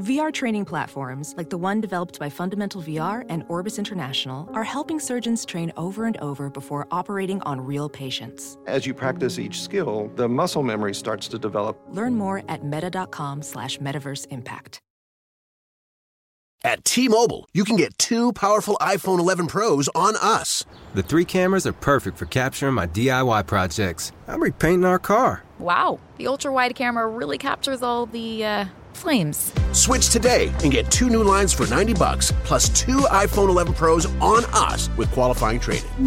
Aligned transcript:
VR 0.00 0.32
training 0.32 0.64
platforms, 0.64 1.34
like 1.36 1.50
the 1.50 1.56
one 1.56 1.80
developed 1.80 2.18
by 2.18 2.28
Fundamental 2.28 2.82
VR 2.82 3.24
and 3.28 3.44
Orbis 3.48 3.78
International, 3.78 4.50
are 4.52 4.64
helping 4.64 4.98
surgeons 4.98 5.44
train 5.44 5.72
over 5.76 6.06
and 6.06 6.16
over 6.16 6.50
before 6.50 6.88
operating 6.90 7.40
on 7.42 7.60
real 7.60 7.88
patients. 7.88 8.58
As 8.66 8.86
you 8.86 8.92
practice 8.92 9.38
each 9.38 9.62
skill, 9.62 10.10
the 10.16 10.28
muscle 10.28 10.64
memory 10.64 10.94
starts 10.94 11.28
to 11.28 11.38
develop. 11.38 11.80
Learn 11.90 12.16
more 12.16 12.42
at 12.48 12.64
meta.com 12.64 13.42
slash 13.42 13.78
metaverse 13.78 14.26
impact. 14.30 14.80
At 16.64 16.84
T-Mobile, 16.84 17.46
you 17.52 17.62
can 17.62 17.76
get 17.76 17.96
two 17.98 18.32
powerful 18.32 18.76
iPhone 18.80 19.20
11 19.20 19.46
Pros 19.48 19.88
on 19.94 20.16
us. 20.16 20.64
The 20.94 21.02
three 21.02 21.26
cameras 21.26 21.66
are 21.66 21.74
perfect 21.74 22.16
for 22.16 22.24
capturing 22.24 22.74
my 22.74 22.86
DIY 22.86 23.46
projects. 23.46 24.12
I'm 24.26 24.42
repainting 24.42 24.86
our 24.86 24.98
car. 24.98 25.44
Wow, 25.58 26.00
the 26.16 26.26
ultra-wide 26.26 26.74
camera 26.74 27.06
really 27.06 27.36
captures 27.38 27.82
all 27.82 28.06
the, 28.06 28.44
uh, 28.44 28.64
flames. 28.96 29.52
Switch 29.72 30.08
today 30.08 30.52
and 30.62 30.72
get 30.72 30.90
two 30.90 31.10
new 31.10 31.22
lines 31.22 31.52
for 31.52 31.66
90 31.66 31.94
bucks, 31.94 32.32
plus 32.44 32.68
two 32.70 32.98
iPhone 33.10 33.48
11 33.48 33.74
Pros 33.74 34.06
on 34.20 34.44
us 34.52 34.88
with 34.96 35.10
qualifying 35.12 35.60
trade-in. 35.60 36.06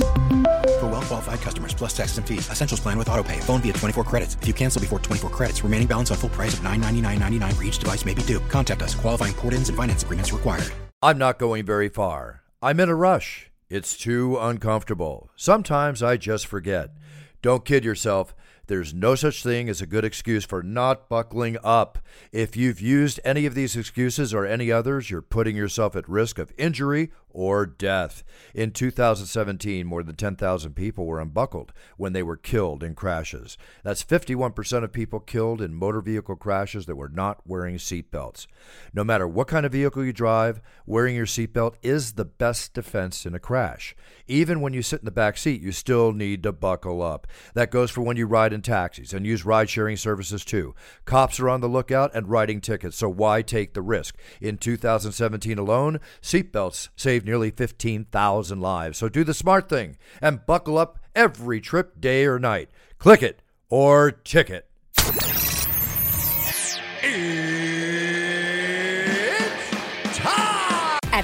For 0.80 0.88
well-qualified 0.88 1.42
customers, 1.42 1.74
plus 1.74 1.96
taxes 1.96 2.18
and 2.18 2.28
fees. 2.28 2.50
Essentials 2.50 2.80
plan 2.80 2.98
with 2.98 3.08
autopay. 3.08 3.44
Phone 3.44 3.62
via 3.62 3.74
24 3.74 4.04
credits. 4.04 4.38
If 4.42 4.48
you 4.48 4.54
cancel 4.54 4.82
before 4.82 5.00
24 5.00 5.30
credits, 5.30 5.64
remaining 5.64 5.88
balance 5.88 6.12
on 6.12 6.18
full 6.18 6.30
price 6.30 6.54
of 6.54 6.62
$999.99 6.62 7.54
for 7.54 7.64
each 7.64 7.80
device 7.80 8.06
may 8.06 8.14
be 8.14 8.22
due. 8.24 8.40
Contact 8.50 8.82
us. 8.82 8.96
Qualifying 8.96 9.34
port-ins 9.34 9.70
and 9.70 9.78
finance 9.78 10.04
agreements 10.04 10.32
required. 10.32 10.72
I'm 11.02 11.18
not 11.18 11.38
going 11.40 11.66
very 11.66 11.90
far. 11.90 12.42
I'm 12.62 12.80
in 12.80 12.90
a 12.90 12.96
rush. 12.96 13.52
It's 13.70 13.98
too 13.98 14.38
uncomfortable. 14.40 15.30
Sometimes 15.36 16.02
I 16.02 16.18
just 16.18 16.48
forget. 16.48 16.92
Don't 17.42 17.66
kid 17.66 17.86
yourself. 17.86 18.34
There's 18.68 18.94
no 18.94 19.16
such 19.16 19.44
thing 19.44 19.70
as 19.70 19.82
a 19.82 19.88
good 19.88 20.04
excuse 20.04 20.46
for 20.46 20.62
not 20.62 21.08
buckling 21.08 21.58
up. 21.64 22.00
If 22.32 22.58
you've 22.58 22.82
used 22.82 23.20
any 23.24 23.46
of 23.46 23.56
these 23.56 23.76
excuses 23.76 24.34
or 24.34 24.46
any 24.46 24.72
others, 24.72 25.10
you're 25.10 25.22
putting 25.22 25.56
yourself 25.56 25.96
at 25.96 26.08
risk 26.08 26.38
of 26.38 26.52
injury 26.58 27.12
or 27.38 27.68
death. 27.68 28.24
In 28.56 28.72
2017, 28.72 29.86
more 29.86 30.02
than 30.02 30.16
10,000 30.16 30.74
people 30.74 31.06
were 31.06 31.22
unbuckled 31.22 31.72
when 31.96 32.12
they 32.14 32.24
were 32.24 32.36
killed 32.36 32.84
in 32.84 32.96
crashes. 32.96 33.60
That's 33.84 34.04
51% 34.04 34.84
of 34.84 34.92
people 34.92 35.20
killed 35.20 35.62
in 35.62 35.76
motor 35.76 36.02
vehicle 36.02 36.36
crashes 36.36 36.88
that 36.88 36.96
were 36.96 37.10
not 37.10 37.42
wearing 37.46 37.76
seatbelts. 37.76 38.48
No 38.92 39.04
matter 39.04 39.28
what 39.28 39.48
kind 39.48 39.68
of 39.68 39.72
vehicle 39.72 40.04
you 40.04 40.14
drive, 40.14 40.62
wearing 40.88 41.16
your 41.16 41.28
seatbelt 41.28 41.76
is 41.84 42.14
the 42.14 42.26
best 42.26 42.74
defense 42.74 43.24
in 43.24 43.36
a 43.36 43.40
crash. 43.40 43.96
Even 44.28 44.60
when 44.60 44.74
you 44.74 44.82
sit 44.82 45.02
in 45.02 45.06
the 45.06 45.12
back 45.12 45.38
seat, 45.38 45.62
you 45.62 45.72
still 45.72 46.14
need 46.14 46.42
to 46.42 46.52
buckle 46.52 47.04
up. 47.04 47.28
That 47.54 47.70
goes 47.70 47.92
for 47.92 48.02
when 48.02 48.18
you 48.18 48.26
ride 48.26 48.52
in 48.52 48.64
taxis 48.64 49.14
and 49.14 49.28
use 49.28 49.46
ride 49.46 49.70
sharing 49.70 49.96
services 49.96 50.44
too. 50.44 50.74
Cops 51.06 51.40
are 51.40 51.50
on 51.50 51.62
the 51.62 51.70
lookout 51.70 52.16
and 52.16 52.28
writing 52.28 52.62
tickets, 52.62 52.98
so 52.98 53.08
why 53.10 53.44
take 53.44 53.76
the 53.76 53.84
risk? 53.84 54.18
In 54.42 54.58
2017 54.58 55.60
alone, 55.60 56.00
seatbelts 56.20 56.90
saved 56.96 57.27
nearly 57.28 57.52
15,000 57.52 58.60
lives. 58.60 58.98
So 58.98 59.10
do 59.10 59.24
the 59.24 59.34
smart 59.34 59.70
thing 59.70 59.98
and 60.22 60.46
buckle 60.46 60.78
up 60.78 60.98
every 61.14 61.62
trip, 61.62 62.02
day 62.02 62.26
or 62.26 62.40
night. 62.40 62.70
Click 62.98 63.22
it 63.22 63.44
or 63.70 64.10
ticket. 64.12 64.67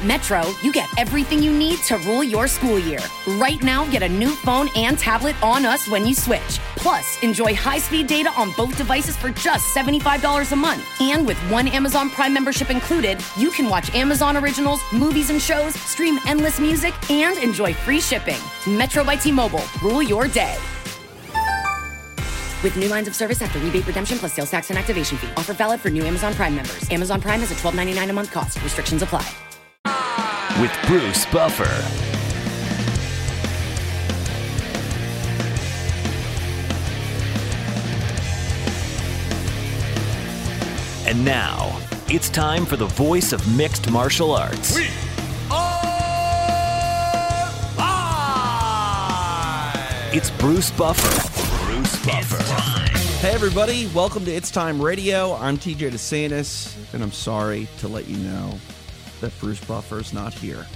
Metro, 0.04 0.44
you 0.62 0.74
get 0.74 0.90
everything 0.98 1.42
you 1.42 1.52
need 1.52 1.80
to 1.80 1.98
rule 2.00 2.24
your 2.24 2.48
school 2.48 2.78
year. 2.78 3.00
Right 3.38 3.62
now, 3.64 3.90
get 3.90 4.04
a 4.04 4.10
new 4.10 4.32
phone 4.36 4.68
and 4.76 5.00
tablet 5.00 5.36
on 5.42 5.66
us 5.66 5.88
when 5.88 6.06
you 6.06 6.14
switch. 6.14 6.60
Plus, 6.76 7.22
enjoy 7.24 7.56
high 7.56 7.78
speed 7.78 8.08
data 8.08 8.30
on 8.32 8.52
both 8.52 8.78
devices 8.78 9.16
for 9.16 9.30
just 9.32 9.74
$75 9.74 10.52
a 10.52 10.56
month. 10.56 10.86
And 11.00 11.26
with 11.26 11.38
one 11.50 11.70
Amazon 11.70 12.10
Prime 12.10 12.34
membership 12.34 12.70
included, 12.70 13.20
you 13.38 13.50
can 13.52 13.70
watch 13.70 13.94
Amazon 13.96 14.36
originals, 14.36 14.82
movies 14.92 15.30
and 15.30 15.42
shows, 15.42 15.74
stream 15.76 16.20
endless 16.28 16.60
music, 16.60 16.94
and 17.10 17.38
enjoy 17.38 17.74
free 17.74 18.02
shipping. 18.02 18.40
Metro 18.68 19.04
by 19.06 19.16
T 19.16 19.32
Mobile, 19.32 19.64
rule 19.82 20.04
your 20.04 20.28
day. 20.28 20.58
With 22.62 22.76
new 22.78 22.88
lines 22.90 23.08
of 23.08 23.16
service 23.16 23.42
after 23.42 23.60
rebate 23.60 23.88
redemption 23.88 24.18
plus 24.18 24.34
sales 24.34 24.52
tax 24.52 24.70
and 24.70 24.78
activation 24.78 25.18
fee. 25.18 25.30
Offer 25.38 25.54
valid 25.54 25.80
for 25.80 25.90
new 25.90 26.04
Amazon 26.04 26.34
Prime 26.34 26.56
members. 26.56 26.90
Amazon 26.92 27.22
Prime 27.22 27.40
has 27.40 27.52
a 27.52 27.56
$12.99 27.56 28.10
a 28.10 28.14
month 28.14 28.32
cost. 28.32 28.62
Restrictions 28.64 29.02
apply. 29.02 29.28
With 30.62 30.72
Bruce 30.86 31.26
Buffer. 31.26 31.64
And 41.10 41.26
now, 41.26 41.76
it's 42.08 42.30
time 42.30 42.68
for 42.68 42.76
the 42.76 42.86
voice 42.86 43.34
of 43.34 43.58
mixed 43.58 43.90
martial 43.90 44.32
arts. 44.32 44.76
We 44.76 44.90
are 45.50 45.82
live! 47.76 48.94
It's 50.14 50.30
Bruce 50.30 50.70
Buffer. 50.70 51.66
Bruce 51.66 52.06
Buffer. 52.06 52.44
Hey, 53.26 53.32
everybody, 53.34 53.88
welcome 53.88 54.24
to 54.26 54.32
It's 54.32 54.52
Time 54.52 54.80
Radio. 54.80 55.34
I'm 55.34 55.58
TJ 55.58 55.90
DeSantis, 55.90 56.76
and 56.94 57.02
I'm 57.02 57.12
sorry 57.12 57.68
to 57.80 57.88
let 57.88 58.08
you 58.08 58.18
know 58.18 58.60
that 59.24 59.40
Bruce 59.40 59.64
Buffer's 59.64 60.12
not 60.12 60.34
here. 60.34 60.68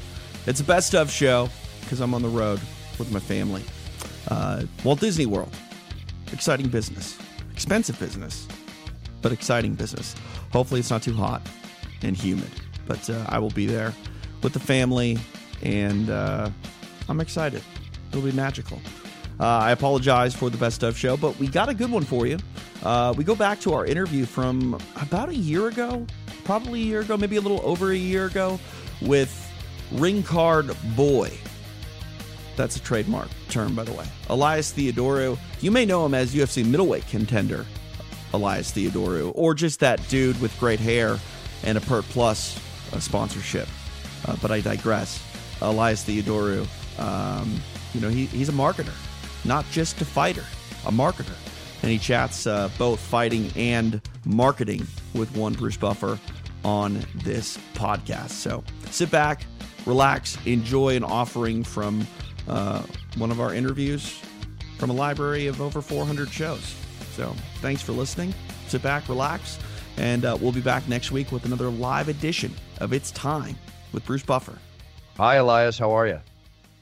It's 0.46 0.62
a 0.62 0.64
best 0.64 0.96
of 0.96 1.12
show 1.12 1.50
because 1.82 2.00
I'm 2.00 2.14
on 2.14 2.22
the 2.22 2.30
road 2.30 2.62
with 2.98 3.12
my 3.12 3.20
family. 3.20 3.62
Uh, 4.30 4.64
Walt 4.86 5.02
Disney 5.02 5.26
World. 5.26 5.54
Exciting 6.32 6.70
business. 6.70 7.18
Expensive 7.52 8.00
business, 8.00 8.48
but 9.22 9.32
exciting 9.34 9.74
business. 9.74 10.16
Hopefully, 10.54 10.80
it's 10.80 10.90
not 10.90 11.04
too 11.04 11.14
hot 11.14 11.42
and 12.04 12.16
humid, 12.16 12.50
but 12.86 13.10
uh, 13.10 13.26
I 13.28 13.40
will 13.40 13.50
be 13.50 13.66
there 13.66 13.94
with 14.42 14.54
the 14.54 14.60
family, 14.60 15.18
and 15.62 16.10
uh, 16.10 16.50
I'm 17.10 17.20
excited. 17.20 17.64
It'll 18.10 18.22
be 18.22 18.32
magical. 18.32 18.80
Uh, 19.40 19.46
I 19.46 19.72
apologize 19.72 20.34
for 20.34 20.50
the 20.50 20.58
best 20.58 20.84
of 20.84 20.98
show, 20.98 21.16
but 21.16 21.38
we 21.40 21.48
got 21.48 21.70
a 21.70 21.74
good 21.74 21.92
one 21.92 22.04
for 22.04 22.26
you. 22.26 22.38
Uh, 22.84 23.14
we 23.16 23.24
go 23.24 23.36
back 23.36 23.60
to 23.62 23.74
our 23.74 23.86
interview 23.86 24.26
from 24.26 24.80
about 25.00 25.30
a 25.30 25.36
year 25.36 25.68
ago, 25.68 26.06
probably 26.44 26.82
a 26.82 26.86
year 26.86 27.02
ago, 27.02 27.18
maybe 27.18 27.36
a 27.36 27.42
little 27.42 27.62
over 27.64 27.92
a 27.92 27.96
year 27.98 28.26
ago, 28.26 28.60
with 29.02 29.52
Ring 29.92 30.24
Card 30.24 30.76
Boy. 30.96 31.32
That's 32.56 32.76
a 32.76 32.82
trademark 32.82 33.30
term, 33.50 33.76
by 33.76 33.84
the 33.84 33.94
way. 33.94 34.06
Elias 34.30 34.74
Theodorou. 34.74 35.38
You 35.62 35.70
may 35.70 35.86
know 35.86 36.06
him 36.06 36.16
as 36.16 36.34
UFC 36.34 36.66
middleweight 36.66 37.08
contender, 37.08 37.66
Elias 38.34 38.72
Theodorou, 38.72 39.32
or 39.36 39.54
just 39.54 39.80
that 39.82 40.06
dude 40.10 40.40
with 40.42 40.58
great 40.60 40.80
hair 40.80 41.20
and 41.64 41.78
a 41.78 41.82
Pert 41.82 42.06
Plus 42.06 42.60
uh, 42.94 43.00
sponsorship. 43.00 43.68
Uh, 44.26 44.36
but 44.42 44.52
I 44.52 44.62
digress. 44.62 45.24
Elias 45.62 46.04
Theodorou, 46.04 46.68
um, 47.00 47.62
you 47.94 48.02
know, 48.02 48.10
he, 48.10 48.26
he's 48.26 48.50
a 48.50 48.54
marketer, 48.54 48.94
not 49.48 49.66
just 49.72 50.00
a 50.02 50.06
fighter, 50.06 50.44
a 50.86 50.92
marketer. 50.92 51.36
And 51.82 51.92
he 51.92 51.98
chats 51.98 52.48
uh, 52.48 52.70
both 52.78 53.00
fighting 53.00 53.52
and 53.56 54.02
marketing 54.26 54.86
with 55.14 55.36
one 55.36 55.54
Bruce 55.54 55.78
Buffer 55.78 56.20
on 56.66 57.00
this 57.16 57.58
podcast. 57.74 58.32
So 58.32 58.64
sit 58.90 59.10
back, 59.10 59.42
relax, 59.86 60.38
enjoy 60.46 60.96
an 60.96 61.04
offering 61.04 61.64
from 61.64 62.06
uh, 62.48 62.82
one 63.18 63.32
of 63.32 63.40
our 63.40 63.54
interviews 63.54 64.20
from 64.78 64.90
a 64.90 64.94
library 64.94 65.48
of 65.48 65.62
over 65.62 65.82
400 65.82 66.30
shows. 66.30 66.76
So 67.14 67.36
thanks 67.62 67.82
for 67.82 67.94
listening. 67.94 68.34
Sit 68.68 68.82
back, 68.82 69.08
relax, 69.08 69.58
and 69.98 70.26
uh, 70.26 70.38
we'll 70.40 70.52
be 70.52 70.62
back 70.62 70.88
next 70.88 71.12
week 71.12 71.32
with 71.32 71.46
another 71.46 71.70
live 71.70 72.10
edition 72.10 72.54
of 72.80 72.94
It's 72.94 73.12
Time 73.12 73.56
with 73.92 74.06
Bruce 74.06 74.24
Buffer. 74.24 74.58
Hi, 75.18 75.36
Elias. 75.36 75.80
How 75.80 75.92
are 75.92 76.06
you? 76.06 76.20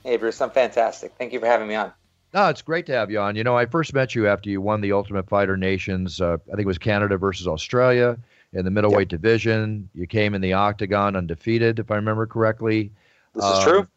Hey, 0.03 0.17
Bruce. 0.17 0.41
I'm 0.41 0.51
fantastic. 0.51 1.13
Thank 1.17 1.31
you 1.31 1.39
for 1.39 1.45
having 1.45 1.67
me 1.67 1.75
on. 1.75 1.93
No, 2.35 2.50
it's 2.50 2.62
great 2.62 2.85
to 2.88 2.91
have 2.91 3.09
you 3.09 3.18
on. 3.18 3.38
You 3.38 3.46
know, 3.46 3.57
I 3.57 3.66
first 3.66 3.94
met 3.94 4.13
you 4.13 4.28
after 4.28 4.50
you 4.50 4.59
won 4.59 4.81
the 4.81 4.91
Ultimate 4.91 5.29
Fighter 5.29 5.56
Nations. 5.56 6.19
Uh, 6.19 6.35
I 6.47 6.51
think 6.51 6.63
it 6.63 6.68
was 6.68 6.78
Canada 6.78 7.18
versus 7.18 7.47
Australia 7.47 8.18
in 8.51 8.66
the 8.66 8.72
middleweight 8.72 9.09
yep. 9.09 9.21
division. 9.21 9.89
You 9.95 10.06
came 10.06 10.36
in 10.36 10.42
the 10.42 10.51
octagon 10.51 11.15
undefeated, 11.15 11.80
if 11.80 11.89
I 11.92 11.95
remember 11.95 12.27
correctly. 12.27 12.92
This 13.33 13.45
um, 13.45 13.54
is 13.54 13.63
true. 13.63 13.88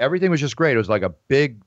Everything 0.00 0.32
was 0.32 0.40
just 0.40 0.56
great. 0.56 0.74
It 0.74 0.78
was 0.78 0.88
like 0.88 1.02
a 1.02 1.10
big 1.28 1.62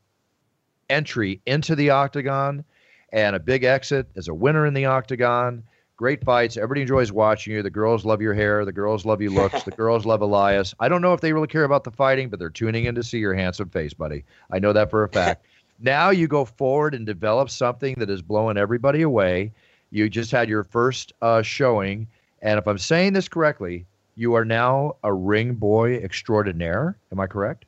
entry 0.89 1.39
into 1.45 1.73
the 1.73 1.89
octagon 1.91 2.65
and 3.13 3.33
a 3.33 3.39
big 3.39 3.63
exit 3.63 4.05
as 4.17 4.27
a 4.27 4.33
winner 4.33 4.65
in 4.65 4.73
the 4.73 4.83
octagon. 4.83 5.63
Great 5.95 6.21
fights. 6.25 6.57
Everybody 6.57 6.81
enjoys 6.81 7.13
watching 7.13 7.53
you. 7.53 7.63
The 7.63 7.69
girls 7.69 8.03
love 8.03 8.21
your 8.21 8.33
hair. 8.33 8.65
The 8.65 8.73
girls 8.73 9.05
love 9.05 9.21
your 9.21 9.31
looks. 9.31 9.63
the 9.63 9.71
girls 9.77 10.05
love 10.05 10.21
Elias. 10.21 10.75
I 10.81 10.89
don't 10.89 11.01
know 11.01 11.13
if 11.13 11.21
they 11.21 11.31
really 11.31 11.47
care 11.47 11.63
about 11.63 11.85
the 11.85 11.91
fighting, 11.91 12.27
but 12.27 12.39
they're 12.39 12.49
tuning 12.49 12.85
in 12.85 12.95
to 12.95 13.03
see 13.03 13.19
your 13.19 13.33
handsome 13.33 13.69
face, 13.69 13.93
buddy. 13.93 14.25
I 14.51 14.59
know 14.59 14.73
that 14.73 14.89
for 14.89 15.05
a 15.05 15.09
fact. 15.09 15.45
Now 15.79 16.09
you 16.09 16.27
go 16.27 16.45
forward 16.45 16.93
and 16.93 17.05
develop 17.05 17.49
something 17.49 17.95
that 17.99 18.09
is 18.09 18.21
blowing 18.21 18.57
everybody 18.57 19.01
away. 19.01 19.51
You 19.91 20.09
just 20.09 20.31
had 20.31 20.49
your 20.49 20.63
first 20.63 21.13
uh, 21.21 21.41
showing, 21.41 22.07
and 22.41 22.59
if 22.59 22.67
I'm 22.67 22.77
saying 22.77 23.13
this 23.13 23.27
correctly, 23.27 23.85
you 24.15 24.33
are 24.35 24.45
now 24.45 24.97
a 25.03 25.13
ring 25.13 25.55
boy 25.55 25.95
extraordinaire. 25.95 26.97
Am 27.11 27.19
I 27.19 27.27
correct? 27.27 27.65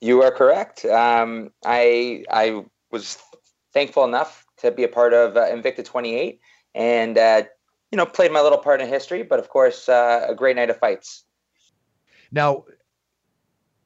You 0.00 0.22
are 0.22 0.32
correct. 0.32 0.84
Um, 0.84 1.52
I 1.64 2.24
I 2.30 2.64
was 2.90 3.18
thankful 3.72 4.04
enough 4.04 4.44
to 4.58 4.70
be 4.70 4.84
a 4.84 4.88
part 4.88 5.12
of 5.12 5.36
uh, 5.36 5.46
Invicta 5.46 5.84
28, 5.84 6.40
and 6.74 7.18
uh, 7.18 7.42
you 7.92 7.96
know, 7.96 8.06
played 8.06 8.32
my 8.32 8.40
little 8.40 8.58
part 8.58 8.80
in 8.80 8.88
history. 8.88 9.22
But 9.22 9.38
of 9.38 9.48
course, 9.48 9.88
uh, 9.88 10.26
a 10.28 10.34
great 10.34 10.56
night 10.56 10.70
of 10.70 10.78
fights. 10.78 11.24
Now, 12.32 12.64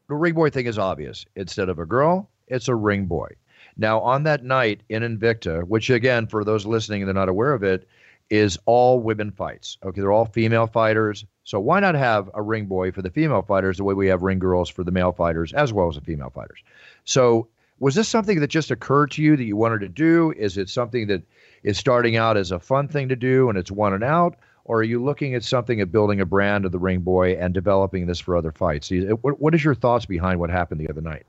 the 0.08 0.14
ring 0.14 0.34
boy 0.34 0.50
thing 0.50 0.66
is 0.66 0.78
obvious. 0.78 1.26
Instead 1.34 1.68
of 1.68 1.78
a 1.78 1.84
girl, 1.84 2.30
it's 2.46 2.68
a 2.68 2.74
ring 2.74 3.06
boy. 3.06 3.28
Now, 3.76 4.00
on 4.00 4.22
that 4.24 4.42
night 4.42 4.82
in 4.88 5.02
Invicta, 5.02 5.64
which 5.64 5.90
again, 5.90 6.26
for 6.26 6.44
those 6.44 6.64
listening 6.66 7.02
and 7.02 7.08
they're 7.08 7.14
not 7.14 7.28
aware 7.28 7.52
of 7.52 7.62
it, 7.62 7.86
is 8.30 8.58
all 8.64 9.00
women 9.00 9.30
fights. 9.30 9.78
Okay, 9.84 10.00
they're 10.00 10.12
all 10.12 10.24
female 10.24 10.66
fighters. 10.66 11.24
So 11.44 11.60
why 11.60 11.78
not 11.78 11.94
have 11.94 12.28
a 12.34 12.42
ring 12.42 12.66
boy 12.66 12.90
for 12.90 13.02
the 13.02 13.10
female 13.10 13.42
fighters 13.42 13.76
the 13.76 13.84
way 13.84 13.94
we 13.94 14.08
have 14.08 14.22
ring 14.22 14.38
girls 14.38 14.68
for 14.68 14.82
the 14.82 14.90
male 14.90 15.12
fighters 15.12 15.52
as 15.52 15.72
well 15.72 15.88
as 15.88 15.94
the 15.94 16.00
female 16.00 16.30
fighters? 16.30 16.58
So 17.04 17.48
was 17.78 17.94
this 17.94 18.08
something 18.08 18.40
that 18.40 18.48
just 18.48 18.70
occurred 18.70 19.10
to 19.12 19.22
you 19.22 19.36
that 19.36 19.44
you 19.44 19.56
wanted 19.56 19.80
to 19.80 19.88
do? 19.88 20.32
Is 20.36 20.56
it 20.56 20.68
something 20.68 21.06
that 21.08 21.22
is 21.62 21.78
starting 21.78 22.16
out 22.16 22.36
as 22.36 22.50
a 22.50 22.58
fun 22.58 22.88
thing 22.88 23.08
to 23.10 23.16
do 23.16 23.48
and 23.48 23.58
it's 23.58 23.70
one 23.70 23.92
and 23.92 24.02
out? 24.02 24.36
Or 24.64 24.78
are 24.78 24.84
you 24.84 25.04
looking 25.04 25.34
at 25.34 25.44
something 25.44 25.80
of 25.80 25.92
building 25.92 26.20
a 26.20 26.26
brand 26.26 26.64
of 26.64 26.72
the 26.72 26.78
ring 26.78 27.00
boy 27.00 27.34
and 27.34 27.54
developing 27.54 28.06
this 28.06 28.18
for 28.18 28.36
other 28.36 28.50
fights? 28.50 28.90
What, 29.20 29.40
what 29.40 29.54
is 29.54 29.62
your 29.62 29.76
thoughts 29.76 30.06
behind 30.06 30.40
what 30.40 30.50
happened 30.50 30.80
the 30.80 30.88
other 30.88 31.02
night? 31.02 31.24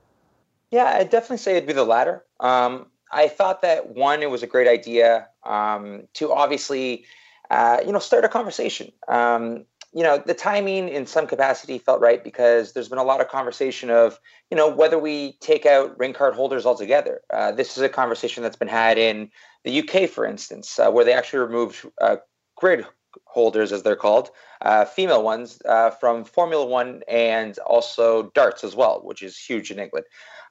Yeah, 0.70 0.84
I'd 0.84 1.10
definitely 1.10 1.38
say 1.38 1.52
it'd 1.56 1.66
be 1.66 1.72
the 1.72 1.84
latter. 1.84 2.24
Um, 2.40 2.86
I 3.10 3.28
thought 3.28 3.62
that 3.62 3.90
one, 3.94 4.22
it 4.22 4.30
was 4.30 4.42
a 4.42 4.46
great 4.46 4.68
idea 4.68 5.28
um, 5.44 6.02
to 6.14 6.32
obviously, 6.32 7.06
uh, 7.50 7.78
you 7.84 7.92
know, 7.92 7.98
start 7.98 8.24
a 8.24 8.28
conversation. 8.28 8.92
Um, 9.08 9.64
you 9.94 10.02
know, 10.02 10.18
the 10.18 10.34
timing 10.34 10.90
in 10.90 11.06
some 11.06 11.26
capacity 11.26 11.78
felt 11.78 12.02
right 12.02 12.22
because 12.22 12.72
there's 12.74 12.90
been 12.90 12.98
a 12.98 13.04
lot 13.04 13.22
of 13.22 13.28
conversation 13.28 13.88
of, 13.88 14.20
you 14.50 14.56
know, 14.56 14.68
whether 14.68 14.98
we 14.98 15.38
take 15.40 15.64
out 15.64 15.98
ring 15.98 16.12
card 16.12 16.34
holders 16.34 16.66
altogether. 16.66 17.22
Uh, 17.32 17.50
this 17.52 17.78
is 17.78 17.82
a 17.82 17.88
conversation 17.88 18.42
that's 18.42 18.56
been 18.56 18.68
had 18.68 18.98
in 18.98 19.30
the 19.64 19.80
UK, 19.80 20.08
for 20.08 20.26
instance, 20.26 20.78
uh, 20.78 20.90
where 20.90 21.06
they 21.06 21.14
actually 21.14 21.38
removed 21.38 21.86
uh, 22.02 22.16
grid 22.56 22.84
holders, 23.24 23.72
as 23.72 23.82
they're 23.82 23.96
called, 23.96 24.30
uh, 24.60 24.84
female 24.84 25.22
ones, 25.22 25.58
uh, 25.64 25.88
from 25.90 26.24
Formula 26.24 26.66
One 26.66 27.02
and 27.08 27.58
also 27.60 28.30
darts 28.34 28.64
as 28.64 28.76
well, 28.76 29.00
which 29.02 29.22
is 29.22 29.38
huge 29.38 29.70
in 29.70 29.78
England. 29.78 30.04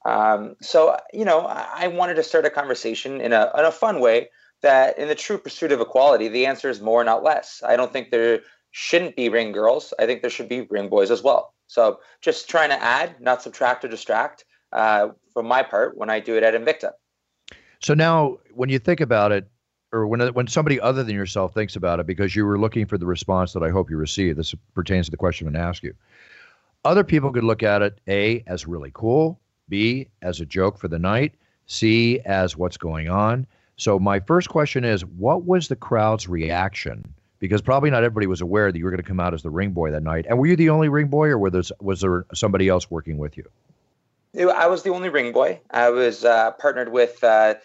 Um, 0.08 0.56
so, 0.62 0.98
you 1.12 1.26
know, 1.26 1.42
I 1.42 1.88
wanted 1.88 2.16
to 2.16 2.24
start 2.24 2.46
a 2.46 2.50
conversation 2.50 3.20
in 3.20 3.34
a, 3.34 3.52
in 3.58 3.66
a 3.66 3.72
fun 3.72 4.00
way 4.00 4.30
that, 4.62 4.98
in 4.98 5.10
the 5.10 5.16
true 5.16 5.38
pursuit 5.38 5.74
of 5.74 5.82
equality, 5.82 6.30
the 6.30 6.46
answer 6.46 6.70
is 6.70 6.80
more, 6.80 7.04
not 7.04 7.24
less. 7.24 7.62
I 7.66 7.76
don't 7.76 7.92
think 7.92 8.10
there 8.10 8.40
shouldn't 8.72 9.18
be 9.18 9.28
ring 9.28 9.52
girls. 9.52 9.94
I 10.00 10.06
think 10.06 10.22
there 10.22 10.32
should 10.32 10.48
be 10.48 10.62
ring 10.62 10.88
boys 10.88 11.12
as 11.12 11.22
well. 11.22 11.54
So, 11.68 12.00
just 12.22 12.50
trying 12.50 12.70
to 12.70 12.82
add, 12.82 13.20
not 13.20 13.42
subtract 13.42 13.84
or 13.84 13.90
distract, 13.90 14.46
uh, 14.72 15.10
from 15.34 15.46
my 15.46 15.62
part 15.62 15.98
when 15.98 16.10
I 16.10 16.22
do 16.22 16.38
it 16.38 16.44
at 16.44 16.54
Invicta. 16.54 16.92
So 17.82 17.94
now, 17.94 18.38
when 18.54 18.70
you 18.70 18.80
think 18.80 19.02
about 19.02 19.34
it, 19.34 19.48
or 19.92 20.08
when 20.08 20.22
when 20.34 20.48
somebody 20.48 20.80
other 20.80 21.04
than 21.04 21.16
yourself 21.16 21.54
thinks 21.54 21.76
about 21.76 22.00
it, 22.00 22.08
because 22.08 22.36
you 22.36 22.46
were 22.46 22.58
looking 22.58 22.86
for 22.86 22.98
the 22.98 23.06
response 23.06 23.54
that 23.54 23.64
I 23.64 23.70
hope 23.70 23.90
you 23.90 23.98
received, 23.98 24.40
this 24.40 24.56
pertains 24.74 25.08
to 25.08 25.12
the 25.12 25.18
question 25.18 25.48
I'm 25.48 25.54
going 25.54 25.62
to 25.62 25.68
ask 25.68 25.84
you. 25.84 25.94
Other 26.86 27.04
people 27.04 27.32
could 27.32 27.44
look 27.44 27.64
at 27.64 27.82
it 27.82 28.00
a 28.08 28.44
as 28.48 28.68
really 28.68 28.92
cool, 28.94 29.40
B, 29.70 30.08
as 30.22 30.40
a 30.40 30.46
joke 30.46 30.78
for 30.78 30.88
the 30.88 31.00
night, 31.00 31.34
C, 31.68 32.20
as 32.26 32.58
what's 32.58 32.78
going 32.78 33.10
on. 33.10 33.46
So, 33.78 34.00
my 34.00 34.20
first 34.20 34.50
question 34.50 34.84
is 34.84 35.06
what 35.06 35.44
was 35.44 35.68
the 35.68 35.76
crowd's 35.76 36.28
reaction? 36.28 37.14
Because 37.40 37.62
probably 37.62 37.92
not 37.92 38.04
everybody 38.04 38.26
was 38.26 38.42
aware 38.42 38.72
that 38.72 38.78
you 38.78 38.84
were 38.84 38.90
going 38.90 39.04
to 39.04 39.08
come 39.08 39.20
out 39.20 39.34
as 39.34 39.44
the 39.44 39.52
ring 39.52 39.72
boy 39.72 39.92
that 39.92 40.02
night. 40.02 40.26
And 40.28 40.40
were 40.40 40.48
you 40.48 40.56
the 40.56 40.70
only 40.70 40.90
ring 40.90 41.08
boy, 41.08 41.28
or 41.28 41.38
was, 41.38 41.72
was 41.80 42.02
there 42.02 42.26
somebody 42.34 42.68
else 42.68 42.90
working 42.90 43.20
with 43.20 43.38
you? 43.38 43.48
I 44.36 44.68
was 44.68 44.84
the 44.84 44.90
only 44.90 45.10
ring 45.10 45.32
boy. 45.32 45.60
I 45.72 45.90
was 45.90 46.26
uh, 46.26 46.52
partnered 46.52 46.92
with 46.92 47.24
uh, 47.24 47.56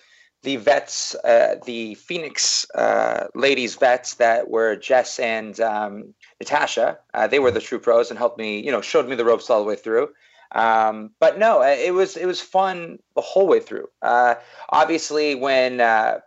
the 0.43 0.57
vets, 0.57 1.15
uh, 1.25 1.57
the 1.65 1.95
Phoenix 1.95 2.67
uh, 2.75 3.29
ladies 3.35 3.77
vets 3.77 4.15
that 4.15 4.51
were 4.51 4.77
Jess 4.77 5.19
and 5.19 5.59
um, 5.61 6.15
Natasha. 6.41 6.99
Uh, 7.15 7.27
they 7.27 7.39
were 7.39 7.51
the 7.51 7.61
true 7.61 7.79
pros 7.79 8.11
and 8.11 8.19
helped 8.19 8.39
me, 8.39 8.61
you 8.61 8.73
know, 8.73 8.81
showed 8.81 9.09
me 9.09 9.17
the 9.17 9.25
ropes 9.25 9.49
all 9.51 9.61
the 9.61 9.69
way 9.69 9.77
through. 9.77 10.09
Um, 10.55 11.11
but 11.19 11.39
no, 11.39 11.63
it 11.63 11.95
was 11.95 12.17
it 12.17 12.27
was 12.27 12.41
fun 12.41 12.99
the 13.15 13.21
whole 13.21 13.47
way 13.47 13.61
through. 13.61 13.89
Uh, 14.03 14.35
obviously, 14.71 15.35
when 15.35 15.81
uh, 15.81 16.21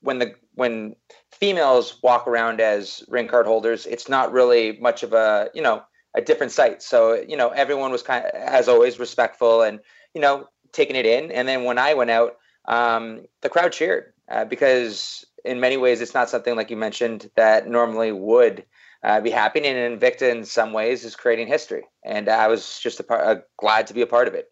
when 0.00 0.18
the 0.18 0.34
when 0.54 0.94
females 1.32 1.98
walk 2.02 2.26
around 2.26 2.60
as 2.60 3.02
ring 3.08 3.28
card 3.28 3.46
holders, 3.46 3.86
it's 3.86 4.08
not 4.08 4.32
really 4.32 4.78
much 4.80 5.02
of 5.02 5.12
a 5.12 5.50
you 5.54 5.62
know 5.62 5.82
a 6.14 6.20
different 6.20 6.52
sight. 6.52 6.82
So 6.82 7.14
you 7.14 7.36
know 7.36 7.48
everyone 7.50 7.90
was 7.90 8.02
kind 8.02 8.24
of 8.24 8.30
as 8.34 8.68
always 8.68 8.98
respectful 8.98 9.62
and 9.62 9.80
you 10.14 10.20
know 10.20 10.48
taking 10.72 10.96
it 10.96 11.06
in. 11.06 11.30
And 11.32 11.48
then 11.48 11.64
when 11.64 11.78
I 11.78 11.94
went 11.94 12.10
out, 12.10 12.36
um, 12.66 13.26
the 13.40 13.48
crowd 13.48 13.72
cheered 13.72 14.12
uh, 14.28 14.44
because 14.44 15.24
in 15.44 15.58
many 15.60 15.76
ways 15.76 16.00
it's 16.00 16.14
not 16.14 16.30
something 16.30 16.56
like 16.56 16.70
you 16.70 16.76
mentioned 16.76 17.30
that 17.34 17.68
normally 17.68 18.12
would 18.12 18.64
uh, 19.02 19.20
be 19.20 19.30
happening. 19.30 19.76
And 19.76 20.00
Invicta, 20.00 20.30
in 20.30 20.44
some 20.44 20.72
ways, 20.72 21.04
is 21.04 21.16
creating 21.16 21.48
history. 21.48 21.84
And 22.04 22.28
I 22.28 22.48
was 22.48 22.78
just 22.80 23.00
a 23.00 23.02
part, 23.02 23.26
uh, 23.26 23.40
glad 23.58 23.86
to 23.88 23.94
be 23.94 24.02
a 24.02 24.06
part 24.06 24.28
of 24.28 24.34
it. 24.34 24.50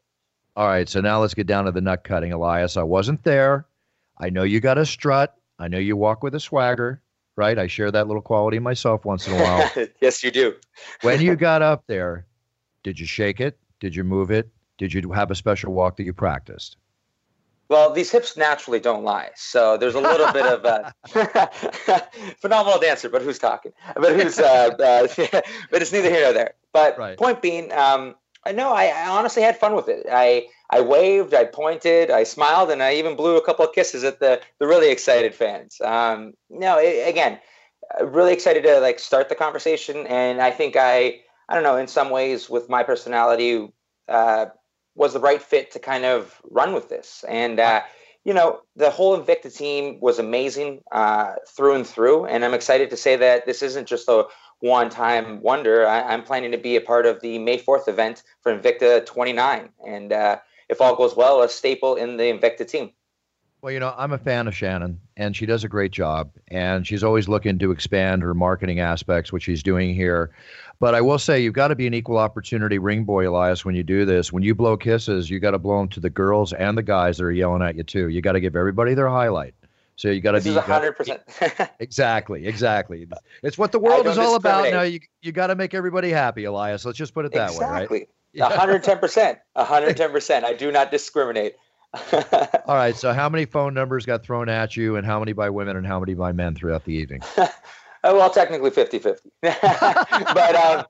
All 0.57 0.67
right. 0.67 0.89
So 0.89 1.01
now 1.01 1.21
let's 1.21 1.35
get 1.35 1.47
down 1.47 1.65
to 1.67 1.73
the 1.73 1.81
nut 1.81 2.05
cutting, 2.05 2.33
Elias. 2.33 2.77
I 2.77 2.83
wasn't 2.83 3.23
there. 3.23 3.67
I 4.19 4.31
know 4.31 4.43
you 4.43 4.61
got 4.61 4.79
a 4.79 4.85
strut. 4.85 5.37
I 5.59 5.69
know 5.69 5.79
you 5.79 5.97
walk 5.97 6.23
with 6.23 6.35
a 6.35 6.41
swagger, 6.41 7.03
right? 7.37 7.59
I 7.59 7.67
share 7.67 7.91
that 7.91 8.07
little 8.07 8.23
quality 8.23 8.59
myself 8.59 9.05
once 9.05 9.27
in 9.27 9.35
a 9.35 9.43
while. 9.43 9.87
yes, 10.01 10.23
you 10.23 10.31
do. 10.31 10.55
when 11.03 11.21
you 11.21 11.37
got 11.49 11.63
up 11.63 11.85
there, 11.87 12.27
did 12.83 12.99
you 12.99 13.07
shake 13.07 13.41
it? 13.41 13.59
Did 13.79 13.95
you 13.95 14.05
move 14.05 14.31
it? 14.31 14.49
Did 14.79 14.93
you 14.93 15.13
have 15.13 15.31
a 15.31 15.35
special 15.35 15.73
walk 15.73 15.97
that 15.97 16.05
you 16.05 16.13
practiced? 16.13 16.77
Well, 17.71 17.93
these 17.93 18.11
hips 18.11 18.37
naturally 18.37 18.81
don't 18.81 19.05
lie, 19.05 19.31
so 19.37 19.77
there's 19.77 19.95
a 19.95 20.01
little 20.01 20.33
bit 20.33 20.45
of 20.45 20.65
a 20.65 20.93
phenomenal 22.41 22.81
dancer, 22.81 23.09
but 23.09 23.23
who's 23.23 23.39
talking? 23.39 23.73
But 23.95 24.17
who's? 24.17 24.41
Uh, 24.41 24.71
uh, 24.77 25.07
but 25.71 25.81
it's 25.81 25.93
neither 25.93 26.11
here 26.11 26.25
nor 26.25 26.33
there. 26.33 26.55
But 26.73 26.99
right. 26.99 27.17
point 27.17 27.41
being, 27.41 27.71
um, 27.71 28.17
I 28.45 28.51
know 28.51 28.73
I, 28.73 28.87
I, 28.87 29.09
honestly 29.09 29.43
had 29.43 29.57
fun 29.57 29.77
with 29.77 29.89
it. 29.89 30.05
I 30.11 30.49
I 30.71 30.81
waved, 30.81 31.33
I 31.33 31.45
pointed, 31.45 32.11
I 32.11 32.25
smiled, 32.25 32.73
and 32.73 32.83
I 32.83 32.95
even 32.95 33.15
blew 33.15 33.37
a 33.37 33.45
couple 33.45 33.65
of 33.65 33.73
kisses 33.73 34.03
at 34.03 34.19
the 34.19 34.41
the 34.59 34.67
really 34.67 34.91
excited 34.91 35.33
fans. 35.33 35.81
Um, 35.81 36.33
no, 36.51 36.77
it, 36.77 37.09
again, 37.09 37.39
really 38.03 38.33
excited 38.33 38.65
to 38.65 38.81
like 38.81 38.99
start 38.99 39.29
the 39.29 39.37
conversation, 39.37 40.09
and 40.09 40.43
I 40.43 40.51
think 40.51 40.75
I 40.77 41.21
I 41.49 41.55
don't 41.55 41.63
know 41.63 41.77
in 41.77 41.87
some 41.87 42.11
ways 42.11 42.51
with 42.51 42.69
my 42.69 42.83
personality. 42.83 43.73
Uh, 44.09 44.47
was 45.01 45.15
the 45.15 45.19
right 45.19 45.41
fit 45.41 45.71
to 45.71 45.79
kind 45.79 46.05
of 46.05 46.43
run 46.51 46.75
with 46.75 46.91
this. 46.91 47.25
And, 47.27 47.59
uh, 47.59 47.81
you 48.23 48.35
know, 48.35 48.61
the 48.77 48.91
whole 48.91 49.19
Invicta 49.19 49.51
team 49.51 49.99
was 49.99 50.19
amazing 50.19 50.83
uh, 50.93 51.37
through 51.49 51.77
and 51.77 51.87
through. 51.87 52.27
And 52.27 52.45
I'm 52.45 52.53
excited 52.53 52.91
to 52.91 52.99
say 52.99 53.17
that 53.17 53.47
this 53.47 53.63
isn't 53.63 53.89
just 53.89 54.11
a 54.11 54.25
one 54.59 54.91
time 54.91 55.41
wonder. 55.41 55.87
I, 55.87 56.13
am 56.13 56.23
planning 56.23 56.53
to 56.53 56.59
be 56.59 56.77
a 56.77 56.83
part 56.83 57.07
of 57.07 57.19
the 57.23 57.39
May 57.39 57.59
4th 57.59 57.89
event 57.89 58.23
for 58.43 58.55
Invicta 58.55 59.07
29. 59.07 59.71
And 59.87 60.13
uh, 60.13 60.37
if 60.69 60.83
all 60.83 60.95
goes 60.95 61.17
well, 61.17 61.41
a 61.41 61.49
staple 61.49 61.95
in 61.97 62.19
the 62.19 62.25
Invicta 62.25 62.69
team. 62.69 62.91
Well, 63.63 63.73
you 63.73 63.79
know, 63.79 63.95
I'm 63.99 64.13
a 64.13 64.19
fan 64.19 64.49
of 64.49 64.55
Shannon, 64.57 64.99
and 65.19 65.37
she 65.37 65.45
does 65.45 65.65
a 65.65 65.69
great 65.69 65.93
job. 65.93 66.31
And 66.49 66.87
she's 66.87 67.05
always 67.05 67.29
looking 67.29 67.59
to 67.59 67.71
expand 67.71 68.23
her 68.23 68.33
marketing 68.33 68.81
aspects, 68.81 69.33
which 69.33 69.43
she's 69.43 69.63
doing 69.63 69.95
here. 69.95 70.31
But 70.79 70.95
I 70.95 71.03
will 71.03 71.19
say 71.19 71.43
you've 71.43 71.53
got 71.53 71.69
to 71.69 71.77
be 71.77 71.87
an 71.87 71.93
equal 71.93 72.17
opportunity 72.17 72.79
ring 72.79 73.05
boy, 73.05 73.29
Elias, 73.29 73.65
when 73.65 73.75
you 73.75 73.83
do 73.83 74.07
this. 74.07 74.33
When 74.33 74.43
you 74.43 74.55
blow 74.55 74.79
kisses, 74.79 75.29
you 75.29 75.41
got 75.41 75.51
to 75.51 75.59
blow 75.59 75.79
them 75.79 75.89
to 75.91 76.01
the 76.01 76.09
girls 76.09 76.55
and 76.55 76.79
the 76.79 76.83
guys 76.83 77.19
that 77.19 77.25
are 77.25 77.33
yelling 77.33 77.61
at 77.61 77.77
you 77.77 77.83
too. 77.83 78.09
You 78.09 78.23
got 78.23 78.33
to 78.33 78.41
give 78.41 78.57
everybody 78.57 78.95
their 78.95 79.11
highlight. 79.11 79.55
So 79.97 80.09
you 80.09 80.23
got 80.23 80.33
to 80.33 80.41
be 80.41 80.55
hundred 80.55 80.93
percent. 80.93 81.21
Exactly, 81.81 82.47
exactly. 82.47 83.07
It's 83.43 83.59
what 83.59 83.71
the 83.71 83.79
world 83.79 84.07
is 84.07 84.17
all 84.17 84.37
about 84.37 84.71
now. 84.71 84.81
You 84.81 85.01
you 85.21 85.33
got 85.33 85.49
to 85.49 85.55
make 85.55 85.75
everybody 85.75 86.09
happy, 86.09 86.45
Elias. 86.45 86.87
Let's 86.87 86.97
just 86.97 87.13
put 87.13 87.27
it 87.27 87.33
that 87.33 87.51
exactly. 87.51 87.67
way, 87.67 87.73
right? 87.73 87.83
Exactly. 87.83 88.07
One 88.41 88.53
hundred 88.53 88.83
ten 88.83 88.99
percent. 88.99 89.39
One 89.53 89.67
hundred 89.67 89.99
ten 89.99 90.11
percent. 90.11 90.47
I 90.47 90.55
do 90.55 90.73
not 90.73 90.91
discriminate. 90.91 91.57
all 92.67 92.77
right. 92.77 92.97
So 92.97 93.13
how 93.13 93.29
many 93.29 93.45
phone 93.45 93.75
numbers 93.75 94.07
got 94.07 94.23
thrown 94.23 94.49
at 94.49 94.77
you, 94.77 94.97
and 94.97 95.07
how 95.07 95.19
many 95.19 95.33
by 95.33 95.51
women, 95.51 95.77
and 95.77 95.87
how 95.87 95.99
many 95.99 96.15
by 96.15 96.33
men 96.33 96.55
throughout 96.55 96.85
the 96.85 96.93
evening? 96.93 97.21
Uh, 97.37 97.49
well, 98.05 98.31
technically 98.31 98.71
50 98.71 98.99
50. 98.99 99.31
but 99.43 100.55
um, 100.55 100.85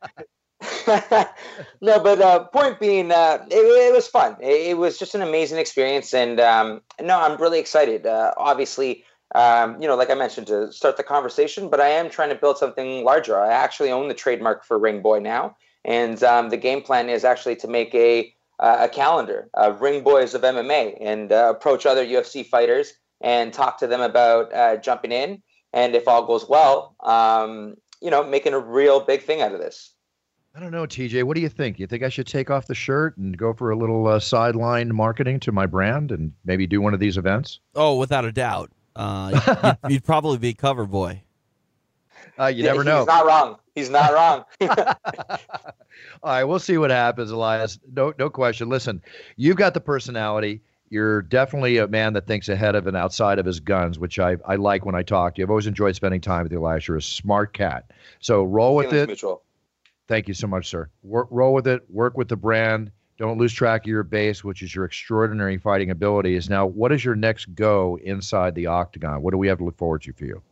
no, 1.81 2.01
but 2.01 2.21
uh, 2.21 2.45
point 2.45 2.79
being, 2.79 3.11
uh, 3.13 3.45
it, 3.51 3.55
it, 3.55 3.95
was 3.95 4.07
fun. 4.09 4.37
It, 4.41 4.71
it, 4.71 4.79
was 4.79 4.99
just 4.99 5.15
an 5.15 5.23
amazing 5.23 5.59
experience. 5.59 6.13
And 6.13 6.39
um, 6.39 6.83
no, 7.01 7.19
I'm 7.19 7.41
really 7.41 7.59
excited. 7.59 8.07
Uh, 8.07 8.35
obviously, 8.37 9.05
um, 9.35 9.81
you 9.81 9.89
know, 9.89 9.97
like 9.97 10.11
I 10.11 10.15
mentioned, 10.15 10.49
to 10.49 10.73
start 10.73 10.97
the 10.97 11.03
conversation, 11.03 11.71
but 11.71 11.81
I 11.81 11.89
am 11.89 12.11
trying 12.11 12.31
to 12.31 12.35
build 12.35 12.59
something 12.59 13.05
larger. 13.05 13.39
I 13.39 13.53
actually 13.53 13.91
own 13.91 14.09
the 14.09 14.15
trademark 14.15 14.65
for 14.65 14.79
Ring 14.79 15.01
Boy 15.03 15.21
now. 15.21 15.57
And 15.85 16.23
um, 16.23 16.51
the 16.51 16.57
game 16.57 16.83
plan 16.83 17.09
is 17.09 17.25
actually 17.25 17.57
to 17.57 17.69
make 17.69 17.95
a, 17.95 18.35
a 18.61 18.89
calendar, 18.89 19.49
uh, 19.55 19.75
Ring 19.81 20.03
Boys 20.03 20.35
of 20.35 20.43
MMA, 20.43 20.99
and 21.01 21.33
uh, 21.33 21.53
approach 21.57 21.87
other 21.87 22.05
UFC 22.05 22.47
fighters 22.47 22.93
and 23.21 23.53
talk 23.53 23.79
to 23.79 23.87
them 23.87 24.01
about 24.01 24.83
jumping 24.83 25.13
in 25.13 25.43
and 25.73 25.95
if 25.95 26.09
all 26.09 26.27
goes 26.27 26.49
well, 26.49 26.95
um, 27.01 27.77
you 28.01 28.11
know, 28.11 28.25
making 28.25 28.55
a 28.55 28.59
real 28.59 29.01
big 29.01 29.23
thing 29.23 29.41
out 29.41 29.53
of 29.53 29.61
this. 29.61 29.95
I 30.55 30.59
don't 30.59 30.73
know, 30.73 30.85
TJ. 30.85 31.23
What 31.23 31.37
do 31.37 31.41
you 31.41 31.49
think? 31.49 31.79
You 31.79 31.87
think 31.87 32.03
I 32.03 32.09
should 32.09 32.27
take 32.27 32.51
off 32.51 32.67
the 32.67 32.75
shirt 32.75 33.17
and 33.17 33.37
go 33.37 33.53
for 33.53 33.71
a 33.71 33.77
little 33.77 34.09
uh, 34.09 34.19
sideline 34.19 34.95
marketing 34.95 35.39
to 35.41 35.53
my 35.53 35.67
brand 35.67 36.11
and 36.11 36.33
maybe 36.45 36.67
do 36.67 36.81
one 36.81 36.93
of 36.93 36.99
these 36.99 37.17
events? 37.17 37.61
Oh, 37.77 37.97
without 37.99 38.25
a 38.25 38.33
doubt. 38.33 38.73
Uh, 38.97 39.77
you'd, 39.85 39.93
you'd, 39.93 40.05
probably 40.05 40.39
be 40.39 40.53
cover 40.53 40.87
boy. 40.87 41.23
Uh, 42.41 42.47
you 42.47 42.63
never 42.63 42.83
know. 42.85 42.99
He's 43.01 43.07
not 43.07 43.27
wrong. 43.27 43.57
He's 43.75 43.91
not 43.91 44.13
wrong. 44.15 44.45
All 46.23 46.33
right, 46.33 46.45
we'll 46.45 46.59
see 46.59 46.79
what 46.79 46.91
happens, 46.91 47.31
Elias. 47.31 47.79
No, 47.93 48.15
no 48.19 48.31
question. 48.31 48.69
Listen, 48.69 49.03
you've 49.37 49.57
got 49.57 49.75
the 49.75 49.81
personality. 49.81 50.63
You're 50.89 51.23
definitely 51.23 51.79
a 51.79 51.87
man 51.87 52.15
that 52.15 52.27
thinks 52.27 52.49
ahead 52.49 52.75
of 52.75 52.87
and 52.87 52.97
outside 52.97 53.39
of 53.39 53.47
his 53.47 53.61
guns, 53.61 53.99
which 53.99 54.19
I, 54.19 54.37
I 54.45 54.57
like 54.57 54.85
when 54.85 54.95
I 54.97 55.03
talk 55.03 55.35
to 55.35 55.41
you. 55.41 55.45
I've 55.47 55.51
always 55.51 55.69
enjoyed 55.69 55.95
spending 55.95 56.21
time 56.21 56.43
with 56.43 56.53
you, 56.53 56.59
Elias. 56.59 56.89
You're 56.89 56.97
a 56.97 57.03
smart 57.03 57.53
cat. 57.53 57.93
So 58.19 58.43
roll 58.43 58.75
with 58.75 58.87
Feelings 58.91 59.03
it. 59.05 59.07
mutual. 59.09 59.43
Thank 60.09 60.27
you 60.27 60.35
so 60.35 60.49
much, 60.49 60.69
sir. 60.69 60.91
Work, 61.05 61.29
roll 61.31 61.55
with 61.55 61.69
it. 61.69 61.83
Work 61.89 62.17
with 62.17 62.29
the 62.29 62.37
brand. 62.37 62.91
Don't 63.19 63.39
lose 63.39 63.53
track 63.53 63.83
of 63.83 63.87
your 63.87 64.03
base, 64.03 64.43
which 64.43 64.63
is 64.63 64.75
your 64.75 64.85
extraordinary 64.85 65.59
fighting 65.59 65.91
abilities. 65.91 66.51
Now, 66.51 66.67
what 66.67 66.91
is 66.91 67.05
your 67.05 67.15
next 67.15 67.55
go 67.55 67.99
inside 68.03 68.55
the 68.57 68.67
octagon? 68.67 69.23
What 69.23 69.31
do 69.31 69.39
we 69.39 69.47
have 69.47 69.59
to 69.59 69.65
look 69.65 69.77
forward 69.77 70.03
to 70.03 70.13
for 70.13 70.25
you? 70.25 70.43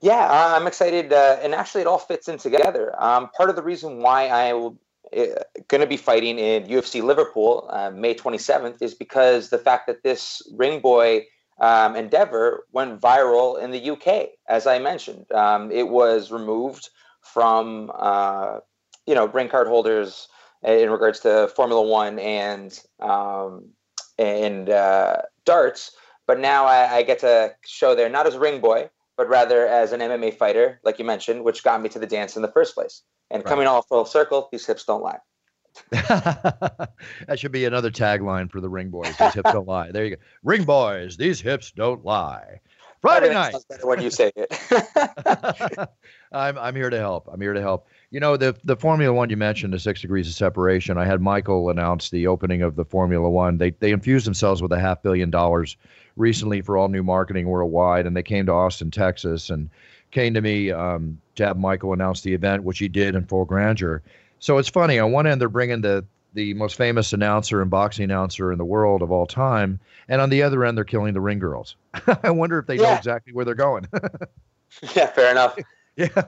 Yeah, 0.00 0.26
uh, 0.30 0.56
I'm 0.56 0.66
excited, 0.66 1.12
uh, 1.12 1.38
and 1.42 1.54
actually, 1.54 1.80
it 1.80 1.86
all 1.88 1.98
fits 1.98 2.28
in 2.28 2.38
together. 2.38 2.94
Um, 3.02 3.30
part 3.30 3.50
of 3.50 3.56
the 3.56 3.62
reason 3.62 3.98
why 3.98 4.28
I 4.28 4.52
will 4.52 4.78
uh, 5.16 5.42
going 5.68 5.80
to 5.80 5.86
be 5.86 5.96
fighting 5.96 6.38
in 6.38 6.64
UFC 6.66 7.02
Liverpool 7.02 7.68
uh, 7.72 7.90
May 7.90 8.14
27th 8.14 8.80
is 8.82 8.94
because 8.94 9.50
the 9.50 9.58
fact 9.58 9.86
that 9.86 10.02
this 10.02 10.42
ring 10.54 10.80
boy 10.80 11.26
um, 11.60 11.96
endeavor 11.96 12.66
went 12.72 13.00
viral 13.00 13.60
in 13.60 13.70
the 13.72 13.90
UK, 13.90 14.28
as 14.48 14.66
I 14.66 14.78
mentioned. 14.78 15.30
Um, 15.32 15.72
it 15.72 15.88
was 15.88 16.30
removed 16.30 16.90
from 17.22 17.90
uh, 17.94 18.58
you 19.06 19.14
know 19.14 19.26
ring 19.26 19.48
card 19.48 19.66
holders 19.66 20.28
in 20.62 20.90
regards 20.90 21.20
to 21.20 21.48
Formula 21.56 21.82
One 21.82 22.20
and 22.20 22.78
um, 23.00 23.70
and 24.16 24.70
uh, 24.70 25.22
darts, 25.44 25.92
but 26.26 26.38
now 26.38 26.66
I, 26.66 26.96
I 26.98 27.02
get 27.02 27.20
to 27.20 27.54
show 27.66 27.96
there 27.96 28.08
not 28.08 28.26
as 28.28 28.36
ring 28.36 28.60
boy, 28.60 28.90
but 29.18 29.28
rather 29.28 29.66
as 29.66 29.92
an 29.92 30.00
MMA 30.00 30.32
fighter, 30.32 30.80
like 30.84 30.98
you 31.00 31.04
mentioned, 31.04 31.44
which 31.44 31.64
got 31.64 31.82
me 31.82 31.88
to 31.90 31.98
the 31.98 32.06
dance 32.06 32.36
in 32.36 32.42
the 32.42 32.52
first 32.52 32.74
place. 32.74 33.02
And 33.30 33.44
Right. 33.44 33.48
coming 33.50 33.66
all 33.66 33.82
full 33.82 34.06
circle, 34.06 34.48
these 34.50 34.64
hips 34.64 34.84
don't 34.84 35.02
lie. 35.02 35.18
that 35.90 37.36
should 37.36 37.52
be 37.52 37.64
another 37.64 37.90
tagline 37.90 38.50
for 38.50 38.60
the 38.60 38.68
Ring 38.68 38.90
Boys. 38.90 39.16
These 39.18 39.34
hips 39.34 39.52
don't 39.52 39.66
lie. 39.66 39.90
There 39.90 40.04
you 40.04 40.16
go. 40.16 40.22
Ring 40.44 40.64
Boys, 40.64 41.16
these 41.16 41.40
hips 41.40 41.72
don't 41.72 42.04
lie. 42.04 42.60
Friday 43.00 43.32
night. 43.34 43.56
when 43.82 44.00
you 44.00 44.10
say 44.10 44.32
it. 44.34 44.50
I'm 46.32 46.56
I'm 46.56 46.74
here 46.74 46.90
to 46.90 46.98
help. 46.98 47.28
I'm 47.30 47.40
here 47.40 47.52
to 47.54 47.60
help. 47.60 47.88
You 48.10 48.20
know 48.20 48.38
the 48.38 48.56
the 48.64 48.76
Formula 48.76 49.12
One 49.12 49.28
you 49.28 49.36
mentioned, 49.36 49.74
the 49.74 49.78
six 49.78 50.00
degrees 50.00 50.28
of 50.28 50.34
separation. 50.34 50.96
I 50.96 51.04
had 51.04 51.20
Michael 51.20 51.68
announce 51.68 52.08
the 52.08 52.26
opening 52.26 52.62
of 52.62 52.74
the 52.74 52.84
Formula 52.84 53.28
One. 53.28 53.58
They 53.58 53.70
they 53.70 53.90
infused 53.90 54.26
themselves 54.26 54.62
with 54.62 54.72
a 54.72 54.80
half 54.80 55.02
billion 55.02 55.30
dollars 55.30 55.76
recently 56.16 56.62
for 56.62 56.78
all 56.78 56.88
new 56.88 57.02
marketing 57.02 57.46
worldwide, 57.48 58.06
and 58.06 58.16
they 58.16 58.22
came 58.22 58.46
to 58.46 58.52
Austin, 58.52 58.90
Texas, 58.90 59.50
and 59.50 59.68
came 60.10 60.32
to 60.32 60.40
me 60.40 60.70
um, 60.70 61.20
to 61.34 61.46
have 61.46 61.58
Michael 61.58 61.92
announce 61.92 62.22
the 62.22 62.32
event, 62.32 62.64
which 62.64 62.78
he 62.78 62.88
did 62.88 63.14
in 63.14 63.26
full 63.26 63.44
grandeur. 63.44 64.02
So 64.38 64.56
it's 64.56 64.70
funny. 64.70 64.98
On 64.98 65.12
one 65.12 65.26
end, 65.26 65.38
they're 65.38 65.50
bringing 65.50 65.82
the 65.82 66.04
the 66.32 66.54
most 66.54 66.76
famous 66.76 67.12
announcer 67.12 67.60
and 67.60 67.70
boxing 67.70 68.04
announcer 68.04 68.52
in 68.52 68.58
the 68.58 68.64
world 68.64 69.02
of 69.02 69.10
all 69.10 69.26
time, 69.26 69.80
and 70.08 70.22
on 70.22 70.30
the 70.30 70.42
other 70.42 70.64
end, 70.64 70.78
they're 70.78 70.84
killing 70.84 71.12
the 71.12 71.20
ring 71.20 71.38
girls. 71.38 71.76
I 72.22 72.30
wonder 72.30 72.58
if 72.58 72.66
they 72.66 72.76
know 72.78 72.94
exactly 72.94 73.34
where 73.34 73.44
they're 73.44 73.54
going. 73.54 73.86
yeah, 74.94 75.08
fair 75.08 75.30
enough. 75.30 75.58
Yeah. 76.16 76.22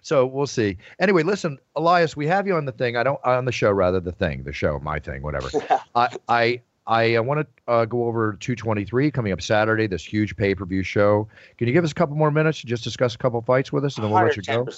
So 0.00 0.24
we'll 0.26 0.46
see. 0.46 0.78
Anyway, 1.00 1.24
listen, 1.24 1.58
Elias, 1.74 2.16
we 2.16 2.28
have 2.28 2.46
you 2.46 2.54
on 2.54 2.66
the 2.66 2.72
thing. 2.72 2.96
I 2.96 3.02
don't 3.02 3.18
on 3.24 3.46
the 3.46 3.52
show 3.52 3.72
rather 3.72 3.98
the 3.98 4.12
thing, 4.12 4.44
the 4.44 4.52
show, 4.52 4.78
my 4.78 5.00
thing, 5.00 5.22
whatever. 5.22 5.48
I 5.96 6.16
I 6.28 6.60
I 6.86 7.16
uh, 7.16 7.22
want 7.22 7.40
to 7.40 7.72
uh, 7.72 7.84
go 7.84 8.04
over 8.04 8.34
223 8.34 9.10
coming 9.10 9.32
up 9.32 9.42
Saturday. 9.42 9.88
This 9.88 10.04
huge 10.04 10.36
pay 10.36 10.54
per 10.54 10.64
view 10.64 10.84
show. 10.84 11.26
Can 11.56 11.66
you 11.66 11.74
give 11.74 11.82
us 11.82 11.90
a 11.90 11.94
couple 11.94 12.14
more 12.14 12.30
minutes 12.30 12.60
to 12.60 12.68
just 12.68 12.84
discuss 12.84 13.16
a 13.16 13.18
couple 13.18 13.42
fights 13.42 13.72
with 13.72 13.84
us, 13.84 13.96
and 13.96 14.04
then 14.04 14.12
we'll 14.12 14.24
let 14.24 14.36
you 14.36 14.42
go. 14.42 14.68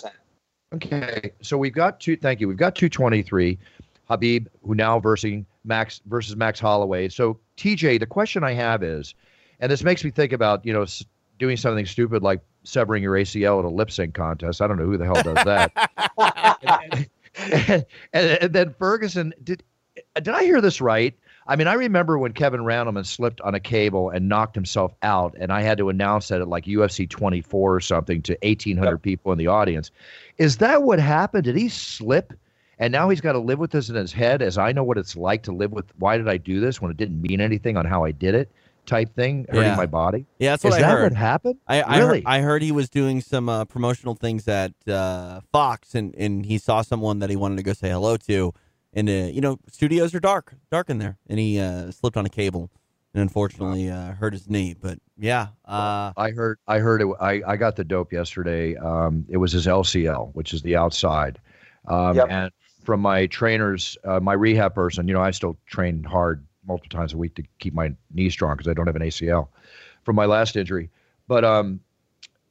Okay, 0.73 1.33
so 1.43 1.59
we've 1.59 1.75
got 1.75 2.01
two. 2.01 2.17
Thank 2.17 2.41
you. 2.41 2.49
We've 2.49 2.57
got 2.57 2.75
223. 2.75 3.59
Khabib, 4.09 4.49
who 4.65 4.75
now 4.75 4.99
versus 4.99 5.45
Max 5.65 6.01
versus 6.07 6.35
Max 6.35 6.59
Holloway. 6.59 7.09
So 7.11 7.39
TJ, 7.57 8.01
the 8.01 8.07
question 8.07 8.43
I 8.43 8.53
have 8.53 8.83
is, 8.83 9.15
and 9.61 9.71
this 9.71 9.85
makes 9.85 10.03
me 10.03 10.11
think 10.11 10.33
about 10.33 10.65
you 10.65 10.73
know 10.73 10.87
doing 11.39 11.57
something 11.57 11.87
stupid 11.87 12.23
like 12.23 12.41
severing 12.65 13.03
your 13.03 13.15
ACL 13.15 13.59
at 13.59 13.65
a 13.65 13.69
lip 13.69 13.91
sync 13.91 14.15
contest. 14.15 14.61
I 14.61 14.67
don't 14.67 14.79
know 14.79 14.87
who 14.87 14.97
the 14.99 15.05
hell 15.05 15.23
does 15.23 15.45
that. 15.45 15.73
and, 16.93 17.09
and, 18.13 18.39
and 18.43 18.53
then 18.53 18.75
Ferguson 18.79 19.33
did. 19.43 19.63
Did 20.15 20.29
I 20.29 20.45
hear 20.45 20.61
this 20.61 20.81
right? 20.81 21.15
I 21.47 21.57
mean, 21.57 21.67
I 21.67 21.75
remember 21.75 22.17
when 22.17 22.33
Kevin 22.33 22.61
Randleman 22.61 23.05
slipped 23.05 23.41
on 23.41 23.55
a 23.55 23.61
cable 23.61 24.11
and 24.11 24.29
knocked 24.29 24.55
himself 24.55 24.95
out, 25.03 25.35
and 25.39 25.53
I 25.53 25.63
had 25.63 25.79
to 25.79 25.89
announce 25.89 26.29
that 26.29 26.41
at 26.41 26.49
like 26.49 26.65
UFC 26.65 27.09
24 27.09 27.75
or 27.75 27.81
something 27.81 28.23
to 28.23 28.39
1,800 28.43 28.99
people 28.99 29.33
in 29.33 29.39
the 29.39 29.49
audience. 29.49 29.91
Is 30.39 30.59
that 30.59 30.85
what 30.85 31.01
happened? 31.01 31.45
Did 31.45 31.57
he 31.57 31.69
slip? 31.69 32.33
And 32.79 32.93
now 32.93 33.09
he's 33.09 33.21
got 33.21 33.33
to 33.33 33.39
live 33.39 33.59
with 33.59 33.73
this 33.73 33.89
in 33.89 33.95
his 33.95 34.13
head 34.13 34.43
as 34.43 34.59
I 34.59 34.73
know 34.73 34.85
what 34.85 34.97
it's 34.97 35.17
like 35.17 35.43
to 35.43 35.53
live 35.53 35.73
with 35.73 35.87
why 35.99 36.17
did 36.17 36.29
I 36.29 36.39
do 36.39 36.61
this 36.61 36.81
when 36.81 36.91
it 36.91 36.97
didn't 36.97 37.21
mean 37.21 37.41
anything 37.41 37.77
on 37.77 37.85
how 37.85 38.05
I 38.05 38.13
did 38.13 38.35
it 38.35 38.51
type 38.91 39.15
thing, 39.15 39.47
hurting 39.49 39.63
Yeah. 39.63 39.77
my 39.77 39.87
body. 39.87 40.27
Yeah, 40.39 40.51
that's 40.53 40.65
Is 40.65 40.71
what 40.73 40.79
I 40.79 40.83
that 40.83 40.91
heard. 40.91 41.13
what 41.13 41.19
happened? 41.19 41.57
I, 41.67 41.81
I 41.83 41.99
really? 41.99 42.19
heard, 42.19 42.27
I 42.27 42.41
heard 42.41 42.63
he 42.63 42.73
was 42.73 42.91
doing 42.91 43.21
some 43.21 43.49
uh, 43.49 43.65
promotional 43.65 44.15
things 44.15 44.47
at 44.49 44.73
uh, 44.89 45.41
Fox, 45.53 45.95
and, 45.95 46.15
and 46.17 46.45
he 46.45 46.59
saw 46.59 46.83
someone 46.83 47.21
that 47.21 47.31
he 47.31 47.37
wanted 47.37 47.57
to 47.57 47.63
go 47.63 47.73
say 47.73 47.89
hello 47.91 48.17
to, 48.19 48.53
and 48.93 49.09
uh, 49.09 49.13
you 49.13 49.41
know 49.41 49.59
studios 49.71 50.15
are 50.15 50.21
dark, 50.21 50.55
dark 50.71 50.91
in 50.91 50.99
there, 50.99 51.17
and 51.29 51.39
he 51.39 51.59
uh, 51.61 51.91
slipped 51.93 52.17
on 52.17 52.27
a 52.27 52.29
cable, 52.29 52.71
and 53.15 53.23
unfortunately 53.23 53.89
uh, 53.89 54.13
hurt 54.13 54.33
his 54.33 54.51
knee. 54.51 54.75
But 54.79 54.99
yeah, 55.17 55.49
uh, 55.65 56.13
I 56.17 56.31
heard 56.33 56.59
I 56.67 56.79
heard 56.81 57.01
it 57.01 57.09
I, 57.21 57.43
I 57.47 57.57
got 57.57 57.77
the 57.77 57.85
dope 57.85 58.13
yesterday. 58.13 58.77
Um, 58.77 59.25
it 59.29 59.37
was 59.37 59.53
his 59.53 59.67
LCL, 59.67 60.35
which 60.35 60.53
is 60.53 60.63
the 60.63 60.75
outside. 60.77 61.39
Um, 61.87 62.17
Yep. 62.17 62.27
and 62.29 62.51
from 62.85 63.01
my 63.01 63.27
trainers, 63.27 63.97
uh, 64.05 64.19
my 64.21 64.33
rehab 64.33 64.75
person, 64.75 65.07
you 65.07 65.15
know, 65.15 65.21
I 65.23 65.31
still 65.31 65.57
train 65.67 66.03
hard 66.03 66.45
multiple 66.67 66.97
times 66.99 67.13
a 67.13 67.17
week 67.17 67.35
to 67.37 67.43
keep 67.59 67.75
my 67.75 67.93
knee 68.13 68.31
strong 68.31 68.57
because 68.57 68.69
I 68.69 68.75
don't 68.75 68.87
have 68.87 68.97
an 68.97 69.03
ACL 69.03 69.49
from 70.05 70.17
my 70.17 70.27
last 70.27 70.57
injury. 70.57 70.91
But 71.29 71.45
um, 71.45 71.81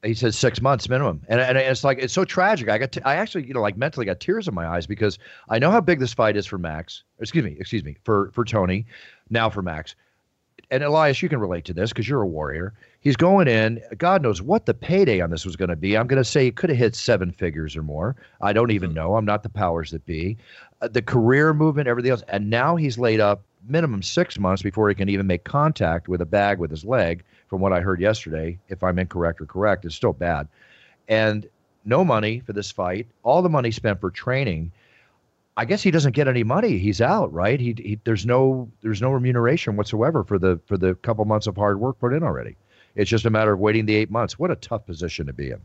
he 0.03 0.13
says 0.13 0.37
six 0.37 0.61
months 0.61 0.87
minimum, 0.87 1.21
and 1.27 1.39
and 1.39 1.57
it's 1.57 1.83
like 1.83 1.97
it's 1.99 2.13
so 2.13 2.25
tragic. 2.25 2.69
I 2.69 2.77
got 2.77 2.91
t- 2.91 3.01
I 3.03 3.15
actually 3.15 3.45
you 3.45 3.53
know 3.53 3.61
like 3.61 3.77
mentally 3.77 4.05
got 4.05 4.19
tears 4.19 4.47
in 4.47 4.53
my 4.53 4.67
eyes 4.67 4.87
because 4.87 5.19
I 5.49 5.59
know 5.59 5.71
how 5.71 5.81
big 5.81 5.99
this 5.99 6.13
fight 6.13 6.37
is 6.37 6.45
for 6.45 6.57
Max. 6.57 7.03
Excuse 7.19 7.43
me, 7.43 7.55
excuse 7.59 7.83
me 7.83 7.97
for 8.03 8.31
for 8.33 8.45
Tony, 8.45 8.85
now 9.29 9.49
for 9.49 9.61
Max 9.61 9.95
and 10.71 10.83
Elias, 10.83 11.21
you 11.21 11.29
can 11.29 11.39
relate 11.39 11.65
to 11.65 11.73
this 11.73 11.89
because 11.89 12.07
you're 12.07 12.21
a 12.21 12.27
warrior. 12.27 12.73
He's 13.01 13.15
going 13.15 13.47
in. 13.47 13.81
God 13.97 14.21
knows 14.21 14.41
what 14.41 14.65
the 14.65 14.73
payday 14.73 15.19
on 15.21 15.29
this 15.29 15.45
was 15.45 15.55
going 15.55 15.69
to 15.69 15.75
be. 15.75 15.97
I'm 15.97 16.07
going 16.07 16.21
to 16.21 16.29
say 16.29 16.45
he 16.45 16.51
could 16.51 16.69
have 16.69 16.77
hit 16.77 16.95
seven 16.95 17.31
figures 17.31 17.75
or 17.75 17.83
more. 17.83 18.15
I 18.41 18.53
don't 18.53 18.71
even 18.71 18.93
know. 18.93 19.15
I'm 19.15 19.25
not 19.25 19.43
the 19.43 19.49
powers 19.49 19.91
that 19.91 20.05
be. 20.05 20.37
Uh, 20.81 20.89
the 20.89 21.01
career 21.01 21.53
movement, 21.53 21.87
everything 21.87 22.11
else, 22.11 22.23
and 22.27 22.49
now 22.49 22.75
he's 22.75 22.97
laid 22.97 23.19
up 23.19 23.43
minimum 23.67 24.01
six 24.01 24.39
months 24.39 24.61
before 24.61 24.89
he 24.89 24.95
can 24.95 25.09
even 25.09 25.27
make 25.27 25.43
contact 25.43 26.07
with 26.07 26.21
a 26.21 26.25
bag 26.25 26.59
with 26.59 26.71
his 26.71 26.85
leg. 26.85 27.23
From 27.47 27.61
what 27.61 27.73
I 27.73 27.81
heard 27.81 27.99
yesterday, 27.99 28.59
if 28.69 28.83
I'm 28.83 28.99
incorrect 28.99 29.41
or 29.41 29.45
correct, 29.45 29.85
it's 29.85 29.95
still 29.95 30.13
bad. 30.13 30.47
And 31.07 31.47
no 31.83 32.05
money 32.05 32.41
for 32.41 32.53
this 32.53 32.71
fight. 32.71 33.07
All 33.23 33.41
the 33.41 33.49
money 33.49 33.71
spent 33.71 33.99
for 33.99 34.11
training. 34.11 34.71
I 35.57 35.65
guess 35.65 35.81
he 35.81 35.91
doesn't 35.91 36.11
get 36.11 36.27
any 36.27 36.43
money. 36.43 36.77
He's 36.77 37.01
out, 37.01 37.33
right? 37.33 37.59
He, 37.59 37.75
he 37.77 37.99
there's 38.03 38.25
no 38.25 38.69
there's 38.81 39.01
no 39.01 39.11
remuneration 39.11 39.75
whatsoever 39.75 40.23
for 40.23 40.37
the 40.37 40.59
for 40.67 40.77
the 40.77 40.95
couple 40.95 41.25
months 41.25 41.47
of 41.47 41.55
hard 41.55 41.79
work 41.79 41.99
put 41.99 42.13
in 42.13 42.23
already. 42.23 42.55
It's 42.95 43.09
just 43.09 43.25
a 43.25 43.29
matter 43.29 43.53
of 43.53 43.59
waiting 43.59 43.85
the 43.85 43.95
eight 43.95 44.11
months. 44.11 44.37
What 44.37 44.51
a 44.51 44.55
tough 44.55 44.85
position 44.85 45.25
to 45.27 45.33
be 45.33 45.51
in. 45.51 45.61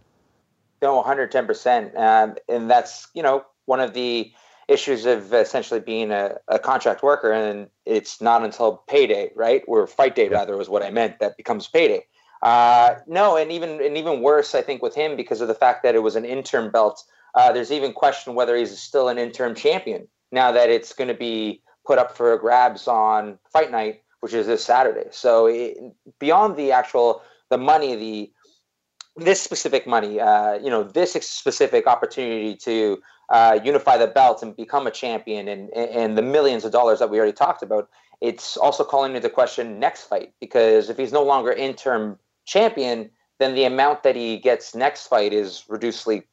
No, 0.83 1.03
110%. 1.03 1.99
Um, 1.99 2.37
and 2.49 2.71
that's, 2.71 3.09
you 3.15 3.23
know, 3.23 3.45
one 3.65 3.81
of 3.81 3.95
the 3.95 4.33
issues 4.69 5.07
of 5.07 5.33
essentially 5.33 5.81
being 5.81 6.11
a, 6.11 6.37
a 6.49 6.59
contract 6.59 7.03
worker. 7.03 7.33
And 7.33 7.69
it's 7.85 8.21
not 8.21 8.43
until 8.43 8.83
payday, 8.89 9.31
right? 9.35 9.63
Or 9.67 9.87
fight 9.87 10.15
day, 10.15 10.29
rather, 10.29 10.57
was 10.57 10.69
what 10.69 10.83
I 10.83 10.91
meant, 10.91 11.19
that 11.21 11.37
becomes 11.37 11.67
payday. 11.69 12.05
Uh, 12.43 12.97
no, 13.07 13.37
and 13.37 13.51
even 13.51 13.81
and 13.81 13.97
even 13.97 14.21
worse, 14.21 14.55
I 14.55 14.61
think, 14.61 14.83
with 14.83 14.95
him 14.95 15.17
because 15.17 15.41
of 15.41 15.49
the 15.49 15.55
fact 15.55 15.83
that 15.83 15.95
it 15.95 16.03
was 16.03 16.15
an 16.15 16.27
interim 16.27 16.71
belt. 16.71 17.03
Uh, 17.35 17.51
there's 17.53 17.73
even 17.73 17.93
question 17.93 18.35
whether 18.35 18.55
he's 18.55 18.79
still 18.79 19.09
an 19.09 19.19
interim 19.19 19.55
champion 19.55 20.07
now 20.31 20.53
that 20.53 20.69
it's 20.69 20.93
going 20.93 21.09
to 21.09 21.15
be 21.15 21.63
put 21.87 21.99
up 21.99 22.15
for 22.15 22.37
grabs 22.39 22.87
on 22.87 23.39
fight 23.51 23.71
night, 23.71 24.03
which 24.21 24.35
is 24.35 24.47
this 24.47 24.63
Saturday. 24.63 25.09
So 25.11 25.47
it, 25.47 25.79
beyond 26.19 26.57
the 26.57 26.71
actual 26.71 27.23
the 27.49 27.59
money, 27.59 27.97
the 27.97 28.31
this 29.17 29.41
specific 29.41 29.87
money, 29.87 30.21
uh, 30.21 30.55
you 30.55 30.69
know, 30.69 30.83
this 30.83 31.13
specific 31.13 31.87
opportunity 31.87 32.57
to 32.57 32.99
uh, 33.29 33.59
unify 33.65 33.97
the 33.97 34.07
belt 34.07 34.43
and 34.43 34.57
become 34.57 34.87
a 34.87 34.91
champion, 34.91 35.49
and 35.49 35.71
and 35.75 36.17
the 36.19 36.23
millions 36.23 36.65
of 36.65 36.73
dollars 36.73 36.99
that 36.99 37.11
we 37.11 37.19
already 37.19 37.33
talked 37.33 37.63
about, 37.63 37.89
it's 38.21 38.57
also 38.57 38.85
calling 38.85 39.17
into 39.17 39.29
question 39.31 39.79
next 39.79 40.05
fight 40.05 40.33
because 40.41 40.91
if 40.91 40.97
he's 40.97 41.13
no 41.13 41.23
longer 41.23 41.53
interim 41.53 42.19
champion, 42.47 43.11
then 43.39 43.55
the 43.55 43.65
amount 43.65 44.03
that 44.03 44.17
he 44.17 44.39
gets 44.39 44.75
next 44.75 45.07
fight 45.09 45.33
is 45.33 45.65
reducedly 45.69 46.25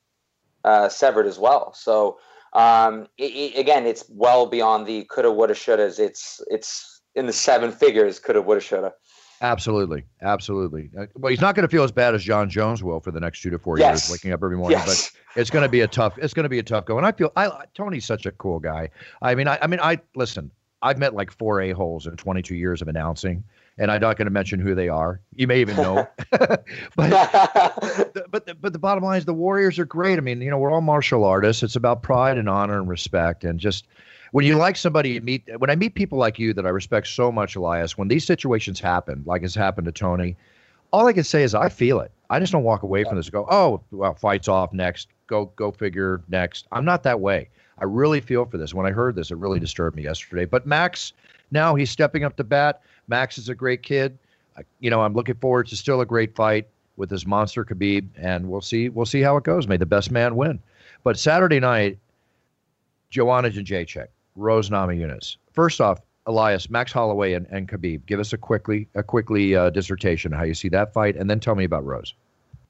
uh, 0.63 0.89
severed 0.89 1.27
as 1.27 1.39
well. 1.39 1.73
So 1.73 2.19
um, 2.53 3.07
it, 3.17 3.31
it- 3.31 3.59
again, 3.59 3.85
it's 3.85 4.05
well 4.09 4.45
beyond 4.45 4.87
the 4.87 5.05
coulda, 5.05 5.31
woulda, 5.31 5.53
shouldas. 5.53 5.99
It's 5.99 6.41
it's 6.47 7.01
in 7.15 7.25
the 7.25 7.33
seven 7.33 7.71
figures, 7.71 8.19
coulda, 8.19 8.41
woulda, 8.41 8.61
shoulda. 8.61 8.93
Absolutely, 9.41 10.05
absolutely. 10.21 10.91
Uh, 10.97 11.07
well, 11.15 11.31
he's 11.31 11.41
not 11.41 11.55
going 11.55 11.67
to 11.67 11.71
feel 11.71 11.83
as 11.83 11.91
bad 11.91 12.13
as 12.13 12.23
Jon 12.23 12.47
Jones 12.47 12.83
will 12.83 12.99
for 12.99 13.09
the 13.09 13.19
next 13.19 13.41
two 13.41 13.49
to 13.49 13.57
four 13.57 13.79
Yes. 13.79 14.07
years, 14.07 14.11
waking 14.11 14.33
up 14.33 14.41
every 14.43 14.55
morning. 14.55 14.77
Yes. 14.77 15.11
But 15.33 15.39
it's 15.41 15.49
going 15.49 15.63
to 15.63 15.69
be 15.69 15.81
a 15.81 15.87
tough. 15.87 16.17
It's 16.19 16.33
going 16.33 16.43
to 16.43 16.49
be 16.49 16.59
a 16.59 16.63
tough 16.63 16.85
go. 16.85 16.97
And 16.97 17.05
I 17.07 17.11
feel 17.11 17.31
I 17.35 17.49
Tony's 17.73 18.05
such 18.05 18.27
a 18.27 18.31
cool 18.33 18.59
guy. 18.59 18.89
I 19.21 19.33
mean, 19.33 19.47
I, 19.47 19.57
I 19.61 19.67
mean, 19.67 19.79
I 19.81 19.99
listen. 20.15 20.51
I've 20.83 20.97
met 20.97 21.13
like 21.13 21.31
four 21.31 21.61
a 21.61 21.71
holes 21.71 22.07
in 22.07 22.15
22 22.17 22.55
years 22.55 22.81
of 22.81 22.87
announcing, 22.87 23.43
and 23.77 23.91
I'm 23.91 24.01
not 24.01 24.17
going 24.17 24.25
to 24.25 24.31
mention 24.31 24.59
who 24.59 24.73
they 24.73 24.89
are. 24.89 25.21
You 25.35 25.47
may 25.47 25.61
even 25.61 25.75
know. 25.77 26.07
but 26.31 26.63
the, 26.95 28.25
but 28.29 28.45
the, 28.45 28.55
but 28.55 28.73
the 28.73 28.79
bottom 28.79 29.03
line 29.03 29.17
is 29.17 29.25
the 29.25 29.33
Warriors 29.33 29.77
are 29.79 29.85
great. 29.85 30.17
I 30.17 30.21
mean, 30.21 30.41
you 30.41 30.49
know, 30.49 30.57
we're 30.57 30.71
all 30.71 30.81
martial 30.81 31.23
artists. 31.23 31.63
It's 31.63 31.75
about 31.75 32.01
pride 32.03 32.37
and 32.37 32.49
honor 32.49 32.79
and 32.79 32.87
respect, 32.87 33.43
and 33.43 33.59
just 33.59 33.87
when 34.31 34.45
you 34.45 34.55
like 34.55 34.77
somebody, 34.77 35.11
you 35.11 35.21
meet 35.21 35.43
when 35.57 35.69
I 35.69 35.75
meet 35.75 35.93
people 35.93 36.17
like 36.17 36.39
you 36.39 36.53
that 36.53 36.65
I 36.65 36.69
respect 36.69 37.07
so 37.07 37.31
much, 37.31 37.55
Elias. 37.55 37.97
When 37.97 38.07
these 38.07 38.25
situations 38.25 38.79
happen, 38.79 39.23
like 39.25 39.41
has 39.41 39.53
happened 39.53 39.85
to 39.85 39.91
Tony, 39.91 40.35
all 40.91 41.07
I 41.07 41.13
can 41.13 41.23
say 41.23 41.43
is 41.43 41.53
I 41.53 41.69
feel 41.69 41.99
it. 41.99 42.11
I 42.29 42.39
just 42.39 42.51
don't 42.51 42.63
walk 42.63 42.83
away 42.83 43.03
from 43.03 43.17
this 43.17 43.27
and 43.27 43.33
go, 43.33 43.47
oh, 43.51 43.81
well, 43.91 44.13
fights 44.15 44.47
off 44.47 44.73
next. 44.73 45.09
Go 45.27 45.51
go 45.55 45.71
figure 45.71 46.21
next. 46.29 46.65
I'm 46.71 46.85
not 46.85 47.03
that 47.03 47.19
way. 47.19 47.49
I 47.77 47.85
really 47.85 48.21
feel 48.21 48.45
for 48.45 48.57
this. 48.57 48.73
When 48.73 48.85
I 48.85 48.91
heard 48.91 49.15
this, 49.15 49.31
it 49.31 49.37
really 49.37 49.59
disturbed 49.59 49.95
me 49.95 50.03
yesterday. 50.03 50.45
But 50.45 50.65
Max, 50.65 51.13
now 51.51 51.75
he's 51.75 51.89
stepping 51.89 52.23
up 52.23 52.37
to 52.37 52.43
bat. 52.43 52.81
Max 53.07 53.37
is 53.37 53.49
a 53.49 53.55
great 53.55 53.83
kid. 53.83 54.17
I, 54.57 54.61
you 54.79 54.89
know, 54.89 55.01
I'm 55.01 55.13
looking 55.13 55.35
forward 55.35 55.67
to 55.67 55.75
still 55.75 56.01
a 56.01 56.05
great 56.05 56.35
fight 56.35 56.67
with 56.95 57.09
this 57.09 57.25
monster 57.25 57.65
Khabib, 57.65 58.07
and 58.15 58.49
we'll 58.49 58.61
see. 58.61 58.89
We'll 58.89 59.05
see 59.05 59.21
how 59.21 59.35
it 59.37 59.43
goes. 59.43 59.67
May 59.67 59.77
the 59.77 59.85
best 59.85 60.11
man 60.11 60.35
win. 60.35 60.59
But 61.03 61.17
Saturday 61.17 61.59
night, 61.59 61.97
Joanna 63.09 63.49
Jędrzejczyk, 63.49 64.07
Rose 64.35 64.69
Namajunas. 64.69 65.37
First 65.51 65.81
off, 65.81 65.99
Elias, 66.25 66.69
Max 66.69 66.91
Holloway, 66.91 67.33
and, 67.33 67.47
and 67.49 67.67
Khabib. 67.67 68.05
Give 68.05 68.19
us 68.19 68.31
a 68.33 68.37
quickly 68.37 68.87
a 68.95 69.03
quickly 69.03 69.55
uh, 69.55 69.69
dissertation 69.69 70.31
how 70.31 70.43
you 70.43 70.53
see 70.53 70.69
that 70.69 70.93
fight, 70.93 71.15
and 71.15 71.29
then 71.29 71.39
tell 71.39 71.55
me 71.55 71.63
about 71.63 71.85
Rose. 71.85 72.13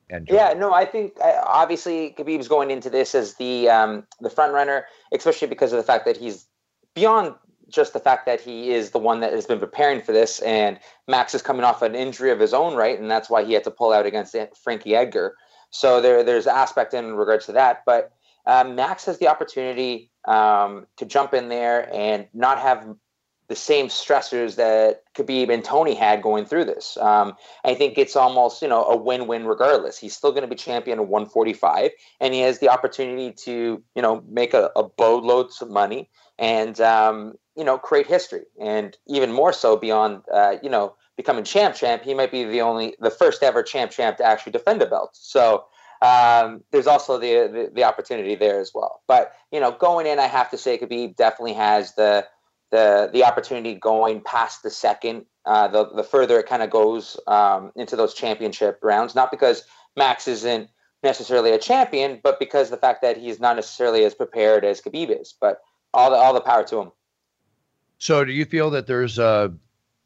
And 0.10 0.28
Yeah, 0.30 0.54
no, 0.54 0.74
I 0.74 0.86
think 0.86 1.14
uh, 1.24 1.42
obviously 1.46 2.14
Khabib's 2.18 2.48
going 2.48 2.72
into 2.72 2.90
this 2.90 3.14
as 3.16 3.36
the 3.36 3.70
um, 3.70 4.06
the 4.20 4.30
front 4.30 4.54
runner, 4.54 4.86
especially 5.14 5.48
because 5.48 5.74
of 5.74 5.78
the 5.78 5.84
fact 5.84 6.06
that 6.06 6.18
he's 6.18 6.46
beyond 6.94 7.36
just 7.70 7.94
the 7.94 8.00
fact 8.00 8.26
that 8.26 8.42
he 8.42 8.72
is 8.72 8.92
the 8.92 9.00
one 9.00 9.22
that 9.22 9.34
has 9.34 9.46
been 9.46 9.60
preparing 9.60 10.02
for 10.02 10.12
this, 10.12 10.40
and 10.40 10.80
Max 11.08 11.34
is 11.34 11.42
coming 11.42 11.64
off 11.64 11.82
an 11.82 11.96
injury 11.96 12.32
of 12.32 12.40
his 12.40 12.54
own 12.54 12.76
right, 12.76 13.00
and 13.00 13.10
that's 13.10 13.30
why 13.30 13.44
he 13.44 13.54
had 13.54 13.64
to 13.64 13.72
pull 13.72 13.94
out 13.94 14.06
against 14.06 14.36
Frankie 14.62 14.96
Edgar. 14.96 15.36
So 15.70 16.02
there, 16.02 16.22
there's 16.22 16.48
aspect 16.48 16.94
in 16.94 17.14
regards 17.14 17.46
to 17.46 17.54
that, 17.54 17.84
but 17.86 18.12
um, 18.46 18.76
Max 18.76 19.06
has 19.06 19.18
the 19.18 19.28
opportunity 19.28 20.12
um, 20.26 20.88
to 20.98 21.06
jump 21.06 21.34
in 21.34 21.50
there 21.50 21.94
and 21.94 22.28
not 22.34 22.60
have 22.60 22.96
the 23.52 23.56
same 23.58 23.88
stressors 23.88 24.56
that 24.56 25.04
Khabib 25.14 25.54
and 25.54 25.62
Tony 25.62 25.94
had 25.94 26.22
going 26.22 26.46
through 26.46 26.64
this. 26.64 26.96
Um, 26.96 27.34
I 27.66 27.74
think 27.74 27.98
it's 27.98 28.16
almost 28.16 28.62
you 28.62 28.70
know 28.70 28.86
a 28.86 28.96
win-win 28.96 29.46
regardless. 29.46 29.98
He's 29.98 30.16
still 30.16 30.32
going 30.32 30.44
to 30.44 30.48
be 30.48 30.56
champion 30.56 31.00
at 31.00 31.08
145, 31.10 31.92
and 32.22 32.34
he 32.34 32.40
has 32.40 32.60
the 32.60 32.70
opportunity 32.70 33.34
to 33.44 33.84
you 33.94 34.02
know 34.02 34.24
make 34.30 34.54
a, 34.54 34.72
a 34.78 34.84
boatload 34.84 35.50
of 35.60 35.70
money 35.70 36.10
and 36.40 36.80
um, 36.80 37.34
you 37.58 37.66
know 37.66 37.78
create 37.78 38.08
history, 38.08 38.44
and 38.58 38.98
even 39.06 39.34
more 39.34 39.52
so 39.52 39.76
beyond 39.76 40.22
uh, 40.34 40.56
you 40.64 40.70
know 40.70 40.96
becoming 41.18 41.44
champ 41.44 41.76
champ. 41.76 42.04
He 42.04 42.14
might 42.14 42.32
be 42.32 42.46
the 42.46 42.62
only 42.62 42.96
the 43.02 43.12
first 43.12 43.44
ever 43.44 43.64
champ 43.64 43.92
champ 43.92 44.16
to 44.18 44.24
actually 44.24 44.54
defend 44.54 44.82
a 44.82 44.86
belt. 44.86 45.10
So. 45.14 45.66
Um, 46.02 46.64
there's 46.72 46.88
also 46.88 47.20
the, 47.20 47.48
the 47.48 47.72
the 47.76 47.84
opportunity 47.84 48.36
there 48.36 48.60
as 48.60 48.72
well, 48.74 49.04
but 49.08 49.34
you 49.52 49.60
know, 49.60 49.72
going 49.72 50.08
in, 50.08 50.18
I 50.18 50.28
have 50.28 50.50
to 50.52 50.58
say, 50.58 50.78
Khabib 50.78 51.16
definitely 51.16 51.54
has 51.54 51.94
the 51.94 52.26
the 52.72 53.10
the 53.14 53.24
opportunity 53.24 53.76
going 53.76 54.22
past 54.22 54.64
the 54.64 54.72
second, 54.72 55.26
uh, 55.46 55.68
the 55.68 55.90
the 55.94 56.04
further 56.04 56.40
it 56.40 56.48
kind 56.48 56.64
of 56.64 56.72
goes 56.72 57.20
um, 57.28 57.72
into 57.76 57.96
those 57.96 58.14
championship 58.14 58.80
rounds. 58.82 59.14
Not 59.14 59.30
because 59.30 59.64
Max 59.96 60.28
isn't 60.28 60.70
necessarily 61.04 61.52
a 61.52 61.60
champion, 61.60 62.20
but 62.24 62.40
because 62.40 62.70
the 62.70 62.78
fact 62.78 63.02
that 63.02 63.18
he's 63.18 63.40
not 63.40 63.56
necessarily 63.56 64.04
as 64.04 64.16
prepared 64.16 64.66
as 64.66 64.82
Khabib 64.82 65.20
is. 65.22 65.36
But 65.40 65.62
all 65.94 66.10
the 66.10 66.16
all 66.16 66.34
the 66.34 66.42
power 66.42 66.64
to 66.64 66.80
him. 66.80 66.92
So, 67.98 68.26
do 68.26 68.32
you 68.32 68.46
feel 68.46 68.72
that 68.72 68.88
there's 68.88 69.20
uh, 69.20 69.50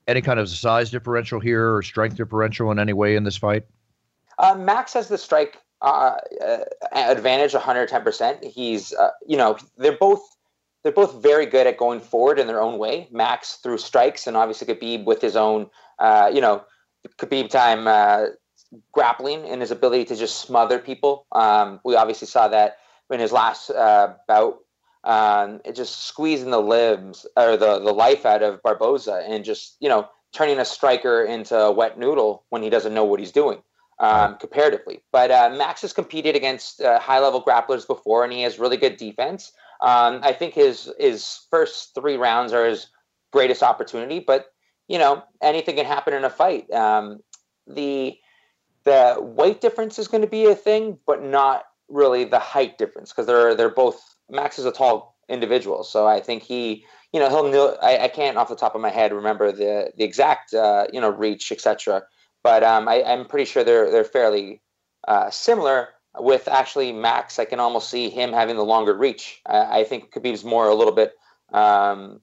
any 0.08 0.22
kind 0.22 0.40
of 0.40 0.50
size 0.50 0.90
differential 0.92 1.40
here 1.40 1.76
or 1.76 1.82
strength 1.82 2.18
differential 2.18 2.72
in 2.72 2.80
any 2.80 2.94
way 2.94 3.16
in 3.16 3.24
this 3.24 3.38
fight? 3.38 3.64
Uh, 4.38 4.56
Max 4.56 4.94
has 4.94 5.08
the 5.08 5.18
strike 5.18 5.58
uh, 5.86 6.18
uh, 6.44 6.58
advantage, 6.94 7.54
110. 7.54 8.04
percent 8.04 8.44
He's 8.44 8.94
uh, 8.94 9.12
you 9.28 9.38
know 9.38 9.58
they're 9.78 9.98
both 9.98 10.22
they're 10.84 10.92
both 10.92 11.22
very 11.22 11.46
good 11.46 11.68
at 11.68 11.78
going 11.78 12.00
forward 12.00 12.40
in 12.40 12.48
their 12.48 12.62
own 12.62 12.78
way. 12.78 13.08
Max 13.12 13.56
through 13.64 13.78
strikes, 13.78 14.28
and 14.28 14.36
obviously 14.36 14.74
Khabib 14.74 15.06
with 15.06 15.22
his 15.22 15.36
own, 15.36 15.70
uh, 16.00 16.30
you 16.34 16.42
know, 16.42 16.64
Khabib 17.18 17.50
time 17.50 17.88
uh, 17.88 18.28
grappling 18.92 19.46
and 19.46 19.62
his 19.62 19.72
ability 19.72 20.06
to 20.06 20.16
just 20.16 20.42
smother 20.42 20.80
people. 20.80 21.26
Um, 21.32 21.80
we 21.84 21.96
obviously 21.96 22.28
saw 22.28 22.48
that 22.48 22.78
in 23.12 23.20
his 23.20 23.32
last 23.32 23.70
uh, 23.70 24.14
bout. 24.28 24.60
Um, 25.04 25.62
just 25.72 26.06
squeezing 26.06 26.50
the 26.50 26.62
limbs 26.62 27.28
or 27.38 27.58
the 27.58 27.78
the 27.78 27.94
life 27.94 28.26
out 28.26 28.42
of 28.42 28.62
Barboza, 28.64 29.24
and 29.28 29.46
just 29.46 29.78
you 29.80 29.88
know 29.88 30.10
turning 30.34 30.58
a 30.58 30.66
striker 30.66 31.24
into 31.24 31.56
a 31.56 31.72
wet 31.72 32.00
noodle 32.00 32.44
when 32.50 32.64
he 32.64 32.72
doesn't 32.72 32.94
know 32.94 33.04
what 33.04 33.20
he's 33.20 33.32
doing. 33.32 33.62
Um, 33.98 34.36
comparatively, 34.36 35.00
but 35.14 35.32
uh, 35.32 35.56
Max 35.58 35.82
has 35.82 35.94
competed 35.94 36.36
against 36.36 36.82
uh, 36.82 37.00
high 37.00 37.20
level 37.20 37.42
grapplers 37.42 37.88
before, 37.88 38.26
and 38.26 38.34
he 38.34 38.42
has 38.42 38.60
really 38.60 38.76
good 38.76 38.98
defense. 38.98 39.54
Um, 39.80 40.20
I 40.22 40.34
think 40.34 40.54
his 40.54 40.92
his 41.00 41.46
first 41.50 41.96
three 41.96 42.18
rounds 42.18 42.52
are 42.52 42.66
his 42.66 42.88
greatest 43.32 43.64
opportunity, 43.64 44.20
but 44.20 44.48
you 44.88 44.98
know 44.98 45.24
anything 45.42 45.76
can 45.76 45.86
happen 45.86 46.14
in 46.14 46.26
a 46.26 46.30
fight. 46.30 46.70
Um, 46.72 47.20
the 47.68 48.18
the 48.84 49.18
weight 49.20 49.62
difference 49.62 50.00
is 50.00 50.08
going 50.08 50.22
to 50.22 50.30
be 50.30 50.46
a 50.46 50.56
thing, 50.56 50.98
but 51.06 51.24
not 51.24 51.66
really 51.90 52.24
the 52.24 52.40
height 52.40 52.78
difference 52.78 53.12
because 53.12 53.28
they're 53.28 53.56
they're 53.56 53.70
both 53.70 54.16
Max 54.30 54.58
is 54.58 54.66
a 54.66 54.72
tall 54.72 55.16
individual, 55.28 55.84
so 55.84 56.08
I 56.08 56.20
think 56.20 56.44
he 56.44 56.86
you 57.12 57.20
know 57.20 57.30
he'll 57.30 57.78
I, 57.82 58.00
I 58.00 58.08
can't 58.08 58.38
off 58.38 58.50
the 58.50 58.56
top 58.56 58.76
of 58.76 58.82
my 58.82 58.90
head 58.90 59.12
remember 59.12 59.52
the 59.52 59.92
the 59.98 60.04
exact 60.04 60.54
uh, 60.54 60.88
you 60.92 61.02
know 61.02 61.10
reach 61.10 61.52
etc. 61.52 62.04
But 62.46 62.64
um, 62.64 62.88
I, 62.88 63.02
I'm 63.02 63.26
pretty 63.26 63.46
sure 63.46 63.64
they're 63.64 63.90
they're 63.90 64.04
fairly 64.04 64.62
uh, 65.08 65.32
similar 65.32 65.90
with 66.20 66.48
actually 66.48 66.94
Max, 66.94 67.40
I 67.40 67.46
can 67.46 67.60
almost 67.60 67.90
see 67.90 68.08
him 68.08 68.32
having 68.34 68.56
the 68.56 68.64
longer 68.64 68.94
reach. 68.94 69.42
I, 69.48 69.80
I 69.80 69.84
think 69.84 70.12
Khabib's 70.14 70.44
more 70.44 70.68
a 70.68 70.76
little 70.76 70.94
bit 70.94 71.14
um, 71.54 72.22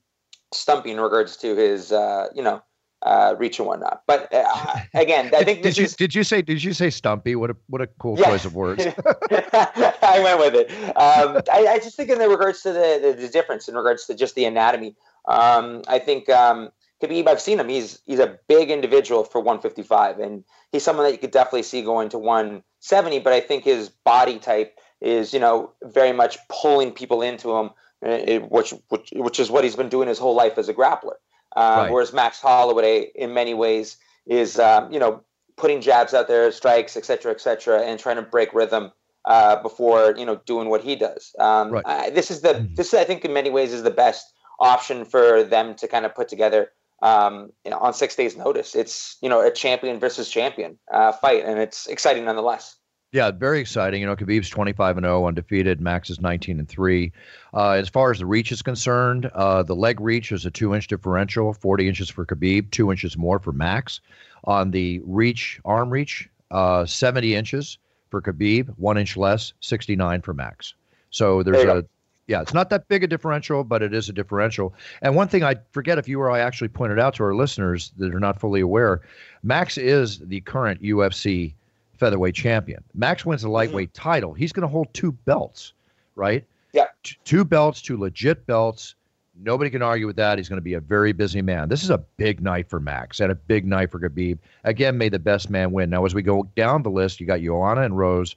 stumpy 0.54 0.92
in 0.92 1.00
regards 1.00 1.36
to 1.38 1.56
his, 1.56 1.90
uh, 1.90 2.28
you 2.36 2.42
know, 2.42 2.62
uh, 3.02 3.34
reach 3.36 3.58
and 3.58 3.66
whatnot. 3.66 4.02
But 4.06 4.32
uh, 4.32 4.76
again, 4.94 5.32
I 5.34 5.42
think 5.44 5.64
did 5.64 5.76
you 5.76 5.86
is. 5.86 5.96
did 5.96 6.14
you 6.14 6.22
say 6.22 6.40
did 6.40 6.62
you 6.62 6.72
say 6.72 6.88
stumpy? 6.88 7.34
What 7.34 7.50
a 7.50 7.56
what 7.66 7.82
a 7.82 7.88
cool 7.98 8.16
Yeah. 8.16 8.28
choice 8.28 8.44
of 8.44 8.54
words. 8.54 8.86
I 9.32 10.20
went 10.22 10.38
with 10.38 10.54
it. 10.54 10.70
Um, 10.96 11.42
I, 11.52 11.66
I 11.66 11.78
just 11.80 11.96
think 11.96 12.10
in 12.10 12.18
the 12.18 12.28
regards 12.28 12.62
to 12.62 12.72
the, 12.72 13.00
the, 13.02 13.22
the 13.22 13.28
difference 13.28 13.68
in 13.68 13.74
regards 13.74 14.06
to 14.06 14.14
just 14.14 14.36
the 14.36 14.44
anatomy. 14.44 14.94
Um, 15.26 15.82
I 15.88 15.98
think 15.98 16.28
um, 16.28 16.70
Khabib, 17.02 17.26
I've 17.26 17.40
seen 17.40 17.58
him. 17.58 17.68
He's 17.68 18.00
he's 18.06 18.20
a 18.20 18.38
big 18.48 18.70
individual 18.70 19.24
for 19.24 19.40
155, 19.40 20.20
and 20.20 20.44
he's 20.70 20.84
someone 20.84 21.04
that 21.04 21.12
you 21.12 21.18
could 21.18 21.32
definitely 21.32 21.64
see 21.64 21.82
going 21.82 22.08
to 22.10 22.18
170. 22.18 23.18
But 23.18 23.32
I 23.32 23.40
think 23.40 23.64
his 23.64 23.88
body 23.88 24.38
type 24.38 24.78
is, 25.00 25.34
you 25.34 25.40
know, 25.40 25.72
very 25.82 26.12
much 26.12 26.38
pulling 26.48 26.92
people 26.92 27.20
into 27.20 27.56
him, 27.56 27.70
uh, 28.06 28.46
which, 28.48 28.72
which 28.88 29.12
which 29.14 29.40
is 29.40 29.50
what 29.50 29.64
he's 29.64 29.76
been 29.76 29.88
doing 29.88 30.08
his 30.08 30.18
whole 30.18 30.34
life 30.34 30.58
as 30.58 30.68
a 30.68 30.74
grappler. 30.74 31.16
Um, 31.56 31.78
Right. 31.78 31.90
Whereas 31.90 32.12
Max 32.12 32.40
Holloway, 32.40 33.10
in 33.14 33.34
many 33.34 33.54
ways, 33.54 33.96
is 34.26 34.58
um, 34.58 34.92
you 34.92 35.00
know 35.00 35.22
putting 35.56 35.80
jabs 35.80 36.14
out 36.14 36.28
there, 36.28 36.50
strikes, 36.52 36.96
etc., 36.96 37.16
cetera, 37.18 37.32
et 37.32 37.40
cetera, 37.40 37.82
and 37.82 37.98
trying 37.98 38.16
to 38.16 38.22
break 38.22 38.54
rhythm 38.54 38.92
uh, 39.24 39.60
before 39.62 40.14
you 40.16 40.24
know 40.24 40.40
doing 40.46 40.68
what 40.68 40.82
he 40.82 40.94
does. 40.96 41.34
Um, 41.38 41.72
Right. 41.72 41.84
I, 41.86 42.10
this 42.10 42.30
is 42.30 42.42
the 42.42 42.68
this 42.74 42.94
I 42.94 43.04
think 43.04 43.24
in 43.24 43.32
many 43.32 43.50
ways 43.50 43.72
is 43.72 43.82
the 43.82 43.90
best 43.90 44.32
option 44.60 45.04
for 45.04 45.42
them 45.42 45.74
to 45.74 45.88
kind 45.88 46.06
of 46.06 46.14
put 46.14 46.28
together 46.28 46.70
um, 47.02 47.52
you 47.64 47.70
know, 47.70 47.78
on 47.78 47.92
six 47.92 48.16
days' 48.16 48.36
notice. 48.36 48.74
It's 48.74 49.18
you 49.20 49.28
know 49.28 49.46
a 49.46 49.50
champion 49.50 49.98
versus 49.98 50.30
champion 50.30 50.78
uh, 50.92 51.12
fight, 51.12 51.44
and 51.44 51.58
it's 51.58 51.86
exciting 51.86 52.24
nonetheless. 52.24 52.76
Yeah, 53.12 53.30
very 53.30 53.60
exciting. 53.60 54.00
You 54.00 54.06
know, 54.06 54.16
Khabib's 54.16 54.48
25 54.48 54.96
and 54.96 55.04
0, 55.04 55.26
undefeated. 55.26 55.82
Max 55.82 56.08
is 56.08 56.18
19 56.18 56.58
and 56.58 56.66
3. 56.66 57.12
Uh, 57.52 57.72
as 57.72 57.90
far 57.90 58.10
as 58.10 58.20
the 58.20 58.24
reach 58.24 58.50
is 58.50 58.62
concerned, 58.62 59.26
uh, 59.34 59.62
the 59.62 59.76
leg 59.76 60.00
reach 60.00 60.32
is 60.32 60.46
a 60.46 60.50
two 60.50 60.74
inch 60.74 60.86
differential, 60.86 61.52
40 61.52 61.88
inches 61.88 62.08
for 62.08 62.24
Khabib, 62.24 62.70
two 62.70 62.90
inches 62.90 63.18
more 63.18 63.38
for 63.38 63.52
Max. 63.52 64.00
On 64.44 64.70
the 64.70 65.02
reach, 65.04 65.60
arm 65.66 65.90
reach, 65.90 66.28
uh, 66.50 66.86
70 66.86 67.34
inches 67.34 67.76
for 68.08 68.22
Khabib, 68.22 68.72
one 68.78 68.96
inch 68.96 69.16
less, 69.18 69.52
69 69.60 70.22
for 70.22 70.32
Max. 70.32 70.72
So 71.10 71.42
there's 71.42 71.64
a, 71.64 71.84
yeah, 72.32 72.40
it's 72.40 72.54
not 72.54 72.70
that 72.70 72.88
big 72.88 73.04
a 73.04 73.06
differential, 73.06 73.62
but 73.62 73.82
it 73.82 73.92
is 73.92 74.08
a 74.08 74.12
differential. 74.12 74.74
And 75.02 75.14
one 75.14 75.28
thing 75.28 75.44
I 75.44 75.56
forget 75.70 75.98
if 75.98 76.08
you 76.08 76.18
or 76.18 76.30
I 76.30 76.40
actually 76.40 76.68
pointed 76.68 76.98
out 76.98 77.14
to 77.16 77.24
our 77.24 77.34
listeners 77.34 77.92
that 77.98 78.14
are 78.14 78.18
not 78.18 78.40
fully 78.40 78.62
aware, 78.62 79.02
Max 79.42 79.76
is 79.76 80.18
the 80.18 80.40
current 80.40 80.80
UFC 80.82 81.52
featherweight 81.98 82.34
champion. 82.34 82.82
Max 82.94 83.26
wins 83.26 83.42
the 83.42 83.48
mm-hmm. 83.48 83.54
lightweight 83.54 83.92
title. 83.92 84.32
He's 84.32 84.50
going 84.50 84.62
to 84.62 84.68
hold 84.68 84.92
two 84.94 85.12
belts, 85.12 85.74
right? 86.16 86.42
Yeah. 86.72 86.86
T- 87.02 87.16
two 87.24 87.44
belts, 87.44 87.82
two 87.82 87.98
legit 87.98 88.46
belts. 88.46 88.94
Nobody 89.38 89.68
can 89.68 89.82
argue 89.82 90.06
with 90.06 90.16
that. 90.16 90.38
He's 90.38 90.48
going 90.48 90.56
to 90.56 90.62
be 90.62 90.74
a 90.74 90.80
very 90.80 91.12
busy 91.12 91.42
man. 91.42 91.68
This 91.68 91.82
is 91.82 91.90
a 91.90 91.98
big 91.98 92.40
night 92.40 92.66
for 92.70 92.80
Max 92.80 93.20
and 93.20 93.30
a 93.30 93.34
big 93.34 93.66
night 93.66 93.90
for 93.90 94.00
Khabib. 94.00 94.38
Again, 94.64 94.96
may 94.96 95.10
the 95.10 95.18
best 95.18 95.50
man 95.50 95.70
win. 95.70 95.90
Now, 95.90 96.06
as 96.06 96.14
we 96.14 96.22
go 96.22 96.48
down 96.56 96.82
the 96.82 96.90
list, 96.90 97.20
you 97.20 97.26
got 97.26 97.42
Joanna 97.42 97.82
and 97.82 97.98
Rose. 97.98 98.36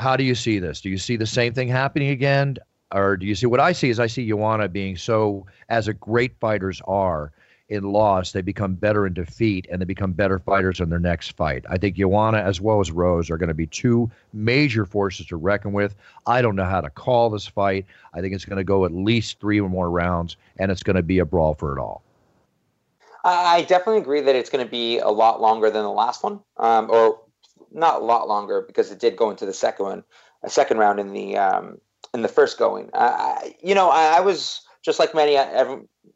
How 0.00 0.16
do 0.16 0.24
you 0.24 0.34
see 0.34 0.58
this? 0.58 0.80
Do 0.80 0.88
you 0.88 0.96
see 0.96 1.16
the 1.16 1.26
same 1.26 1.52
thing 1.52 1.68
happening 1.68 2.08
again? 2.08 2.56
Or 2.90 3.18
do 3.18 3.26
you 3.26 3.34
see 3.34 3.44
what 3.44 3.60
I 3.60 3.72
see 3.72 3.90
is 3.90 4.00
I 4.00 4.06
see 4.06 4.26
Joanna 4.26 4.66
being 4.66 4.96
so, 4.96 5.44
as 5.68 5.88
a 5.88 5.92
great 5.92 6.34
fighters 6.40 6.80
are, 6.88 7.32
in 7.68 7.84
loss, 7.84 8.32
they 8.32 8.40
become 8.40 8.74
better 8.74 9.06
in 9.06 9.12
defeat 9.12 9.66
and 9.70 9.78
they 9.78 9.84
become 9.84 10.12
better 10.12 10.38
fighters 10.38 10.80
in 10.80 10.88
their 10.88 10.98
next 10.98 11.36
fight. 11.36 11.66
I 11.68 11.76
think 11.76 11.96
Joanna 11.96 12.38
as 12.38 12.62
well 12.62 12.80
as 12.80 12.90
Rose 12.90 13.28
are 13.28 13.36
going 13.36 13.48
to 13.48 13.54
be 13.54 13.66
two 13.66 14.10
major 14.32 14.86
forces 14.86 15.26
to 15.26 15.36
reckon 15.36 15.74
with. 15.74 15.94
I 16.26 16.40
don't 16.40 16.56
know 16.56 16.64
how 16.64 16.80
to 16.80 16.88
call 16.88 17.28
this 17.28 17.46
fight. 17.46 17.84
I 18.14 18.22
think 18.22 18.34
it's 18.34 18.46
going 18.46 18.56
to 18.56 18.64
go 18.64 18.86
at 18.86 18.92
least 18.92 19.38
three 19.38 19.60
or 19.60 19.68
more 19.68 19.90
rounds, 19.90 20.38
and 20.56 20.72
it's 20.72 20.82
going 20.82 20.96
to 20.96 21.02
be 21.02 21.18
a 21.18 21.26
brawl 21.26 21.52
for 21.52 21.76
it 21.76 21.80
all. 21.80 22.02
I 23.22 23.66
definitely 23.68 24.00
agree 24.00 24.22
that 24.22 24.34
it's 24.34 24.48
going 24.48 24.64
to 24.64 24.70
be 24.70 24.98
a 24.98 25.10
lot 25.10 25.42
longer 25.42 25.70
than 25.70 25.82
the 25.82 25.90
last 25.90 26.24
one, 26.24 26.40
um, 26.56 26.90
or 26.90 27.20
not 27.72 28.00
a 28.00 28.04
lot 28.04 28.28
longer 28.28 28.62
because 28.66 28.90
it 28.90 28.98
did 28.98 29.16
go 29.16 29.30
into 29.30 29.46
the 29.46 29.52
second 29.52 29.84
one, 29.86 30.04
a 30.42 30.50
second 30.50 30.78
round 30.78 31.00
in 31.00 31.12
the 31.12 31.36
um, 31.36 31.78
in 32.14 32.22
the 32.22 32.28
first 32.28 32.58
going. 32.58 32.90
Uh, 32.92 33.36
you 33.62 33.74
know, 33.74 33.90
I, 33.90 34.18
I 34.18 34.20
was 34.20 34.62
just 34.82 34.98
like 34.98 35.14
many 35.14 35.38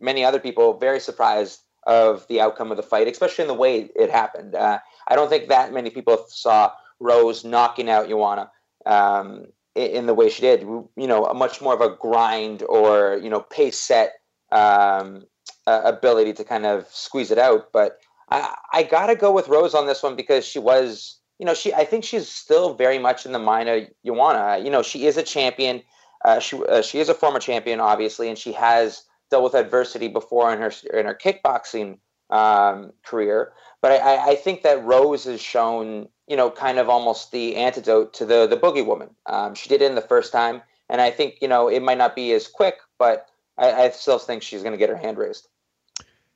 many 0.01 0.25
other 0.25 0.41
people, 0.41 0.79
very 0.79 1.01
surprised 1.01 1.61
of 1.87 2.27
the 2.29 2.41
outcome 2.41 2.71
of 2.71 2.77
the 2.77 2.83
fight, 2.83 3.09
especially 3.09 3.43
in 3.43 3.49
the 3.49 3.55
way 3.55 3.91
it 3.95 4.11
happened. 4.11 4.55
Uh, 4.55 4.79
I 5.09 5.17
don't 5.17 5.29
think 5.29 5.49
that 5.49 5.73
many 5.73 5.91
people 5.91 6.25
saw 6.29 6.73
Rose 6.99 7.45
knocking 7.45 7.91
out 7.91 8.09
Joanna 8.09 8.51
um, 8.87 9.47
in, 9.75 9.91
in, 9.91 10.07
the 10.07 10.15
way 10.15 10.31
she 10.31 10.41
did. 10.41 10.63
You 10.63 10.89
know, 10.97 11.33
much 11.35 11.61
more 11.61 11.75
of 11.75 11.81
a 11.81 11.95
grind 11.97 12.63
or 12.63 13.19
you 13.23 13.31
know 13.31 13.41
pace 13.41 13.79
set 13.79 14.15
um, 14.51 15.25
uh, 15.67 15.83
ability 15.85 16.33
to 16.35 16.45
kind 16.45 16.67
of 16.67 16.87
squeeze 16.91 17.31
it 17.31 17.39
out. 17.39 17.73
But 17.73 17.99
I, 18.31 18.55
I 18.73 18.83
gotta 18.83 19.15
go 19.15 19.33
with 19.33 19.49
Rose 19.49 19.75
on 19.75 19.87
this 19.87 20.03
one 20.03 20.17
because 20.17 20.45
she 20.47 20.59
was, 20.59 21.19
you 21.39 21.47
know, 21.47 21.55
she 21.55 21.75
I 21.75 21.85
think 21.85 22.05
she's 22.05 22.29
still 22.29 22.75
very 22.75 22.99
much 22.99 23.27
in 23.27 23.33
the 23.33 23.39
mind 23.39 23.69
of 23.69 23.89
Joanna. 24.05 24.63
You 24.63 24.71
know, 24.71 24.83
she 24.83 25.07
is 25.07 25.17
a 25.17 25.23
champion. 25.23 25.83
Uh, 26.25 26.39
she 26.39 26.63
uh, 26.65 26.83
she 26.83 27.01
is 27.01 27.09
a 27.09 27.15
former 27.15 27.39
champion, 27.39 27.81
obviously, 27.81 28.29
and 28.29 28.39
she 28.39 28.53
has 28.53 29.05
dealt 29.31 29.45
with 29.45 29.55
adversity 29.55 30.09
before 30.09 30.53
in 30.53 30.61
her 30.61 30.73
in 30.93 31.07
her 31.07 31.15
kickboxing 31.15 31.99
um, 32.31 32.93
career. 33.05 33.53
But 33.83 33.93
I, 33.93 34.31
I, 34.31 34.35
think 34.35 34.63
that 34.63 34.83
Rose 34.83 35.25
has 35.25 35.43
shown, 35.43 36.09
you 36.27 36.37
know, 36.37 36.51
kind 36.51 36.79
of 36.79 36.89
almost 36.89 37.33
the 37.33 37.57
antidote 37.57 38.15
to 38.15 38.25
the 38.25 38.47
the 38.47 38.57
boogie 38.57 38.87
woman. 38.87 39.11
Um, 39.27 39.55
she 39.55 39.69
did 39.69 39.83
it 39.83 39.87
in 39.87 39.95
the 39.95 40.01
first 40.01 40.33
time, 40.33 40.63
and 40.89 41.01
I 41.01 41.11
think 41.11 41.39
you 41.43 41.49
know 41.49 41.69
it 41.69 41.83
might 41.83 41.99
not 41.99 42.15
be 42.15 42.33
as 42.33 42.47
quick, 42.47 42.77
but 42.99 43.29
I, 43.59 43.73
I 43.73 43.91
still 43.91 44.19
think 44.19 44.43
she's 44.43 44.63
going 44.63 44.73
to 44.73 44.79
get 44.79 44.89
her 44.89 44.97
hand 44.97 45.19
raised. 45.19 45.49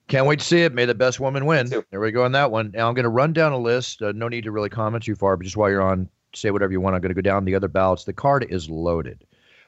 Can't 0.08 0.26
wait 0.26 0.38
to 0.38 0.44
see 0.44 0.62
it. 0.62 0.72
May 0.72 0.86
the 0.86 0.94
best 0.94 1.20
woman 1.20 1.44
win. 1.44 1.68
There 1.68 2.00
we 2.00 2.10
go 2.10 2.24
on 2.24 2.32
that 2.32 2.50
one. 2.50 2.70
Now 2.74 2.88
I'm 2.88 2.94
going 2.94 3.04
to 3.04 3.10
run 3.10 3.34
down 3.34 3.52
a 3.52 3.58
list. 3.58 4.00
Uh, 4.00 4.12
no 4.12 4.26
need 4.26 4.44
to 4.44 4.50
really 4.50 4.70
comment 4.70 5.04
too 5.04 5.14
far, 5.14 5.36
but 5.36 5.44
just 5.44 5.56
while 5.56 5.68
you're 5.68 5.82
on, 5.82 6.08
say 6.34 6.50
whatever 6.50 6.72
you 6.72 6.80
want. 6.80 6.96
I'm 6.96 7.02
going 7.02 7.14
to 7.14 7.14
go 7.14 7.20
down 7.20 7.44
the 7.44 7.54
other 7.54 7.68
ballots. 7.68 8.04
The 8.04 8.14
card 8.14 8.46
is 8.48 8.70
loaded. 8.70 9.22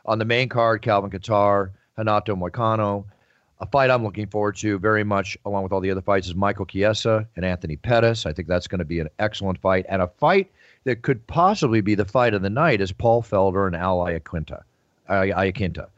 On 0.07 0.19
the 0.19 0.25
main 0.25 0.49
card, 0.49 0.81
Calvin 0.81 1.11
Kattar, 1.11 1.71
Renato 1.99 2.35
Moicano. 2.35 3.05
A 3.61 3.67
fight 3.67 3.91
I'm 3.91 4.03
looking 4.03 4.27
forward 4.27 4.57
to 4.57 4.79
very 4.79 5.05
much, 5.05 5.37
along 5.45 5.65
with 5.65 5.73
all 5.73 5.81
the 5.81 5.91
other 5.91 6.01
fights, 6.01 6.27
is 6.27 6.35
Michael 6.35 6.65
Chiesa 6.65 7.29
and 7.37 7.45
Anthony 7.45 7.77
Pettis. 7.77 8.25
I 8.25 8.33
think 8.33 8.49
that's 8.49 8.67
going 8.67 8.79
to 8.79 8.87
be 8.87 9.01
an 9.01 9.11
excellent 9.19 9.61
fight. 9.61 9.85
And 9.91 10.01
a 10.01 10.07
fight 10.07 10.51
that 10.85 11.03
could 11.03 11.27
possibly 11.27 11.83
be 11.83 11.95
the 11.95 12.07
fight 12.07 12.33
of 12.33 12.41
the 12.41 12.49
night 12.49 12.81
is 12.81 12.93
Paul 12.93 13.23
Felder 13.23 13.67
and 13.67 13.77
Al 13.77 13.99
Iaquinta. 13.99 14.63
Iaquinta. 15.11 15.89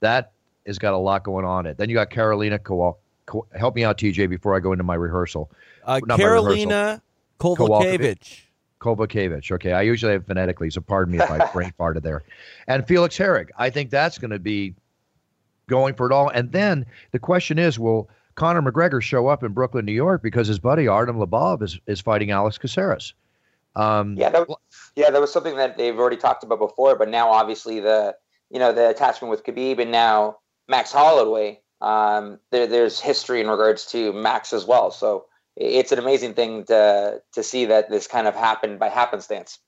That 0.00 0.32
has 0.66 0.78
got 0.78 0.92
a 0.92 0.98
lot 0.98 1.24
going 1.24 1.46
on 1.46 1.64
it. 1.64 1.78
Then 1.78 1.88
you 1.88 1.94
got 1.94 2.10
Carolina 2.10 2.58
Kowal. 2.58 2.96
Help 3.54 3.74
me 3.74 3.84
out, 3.84 3.98
TJ, 3.98 4.28
before 4.30 4.54
I 4.54 4.60
go 4.60 4.72
into 4.72 4.84
my 4.84 4.94
rehearsal. 4.94 5.50
Uh, 5.84 6.00
Karolina 6.00 7.00
Kovalevich. 7.40 8.42
Kovacevic. 8.80 9.50
Okay, 9.52 9.72
I 9.72 9.82
usually 9.82 10.12
have 10.12 10.26
phonetically, 10.26 10.70
so 10.70 10.80
pardon 10.80 11.12
me 11.12 11.22
if 11.22 11.30
I 11.30 11.44
brain 11.52 11.72
farted 11.78 12.02
there. 12.02 12.22
And 12.66 12.86
Felice 12.86 13.16
Herrig. 13.16 13.48
I 13.56 13.70
think 13.70 13.90
that's 13.90 14.18
going 14.18 14.30
to 14.30 14.38
be 14.38 14.74
going 15.68 15.94
for 15.94 16.06
it 16.06 16.12
all. 16.12 16.28
And 16.28 16.52
then 16.52 16.86
the 17.12 17.18
question 17.18 17.58
is, 17.58 17.78
will 17.78 18.08
Conor 18.34 18.62
McGregor 18.62 19.02
show 19.02 19.28
up 19.28 19.42
in 19.42 19.52
Brooklyn, 19.52 19.84
New 19.84 19.92
York, 19.92 20.22
because 20.22 20.46
his 20.46 20.58
buddy 20.58 20.86
Artem 20.86 21.16
Lobov 21.16 21.62
is 21.62 21.80
is 21.86 22.00
fighting 22.00 22.30
Alex 22.30 22.58
Caceres? 22.58 23.14
Um, 23.74 24.16
yeah, 24.16 24.30
that, 24.30 24.48
yeah, 24.94 25.10
that 25.10 25.20
was 25.20 25.32
something 25.32 25.56
that 25.56 25.76
they've 25.76 25.98
already 25.98 26.16
talked 26.16 26.44
about 26.44 26.58
before. 26.58 26.96
But 26.96 27.08
now, 27.08 27.30
obviously, 27.30 27.80
the 27.80 28.14
you 28.50 28.58
know 28.58 28.72
the 28.72 28.90
attachment 28.90 29.30
with 29.30 29.44
Khabib 29.44 29.80
and 29.80 29.90
now 29.90 30.38
Max 30.68 30.92
Holloway. 30.92 31.60
Um, 31.86 32.40
there, 32.50 32.66
there's 32.66 32.98
history 33.00 33.40
in 33.40 33.48
regards 33.48 33.86
to 33.92 34.12
Max 34.12 34.52
as 34.52 34.64
well. 34.64 34.90
So 34.90 35.26
it's 35.54 35.92
an 35.92 35.98
amazing 35.98 36.34
thing 36.34 36.64
to 36.64 37.22
to 37.32 37.42
see 37.42 37.64
that 37.66 37.90
this 37.90 38.06
kind 38.06 38.26
of 38.26 38.34
happened 38.34 38.78
by 38.78 38.88
happenstance. 38.88 39.60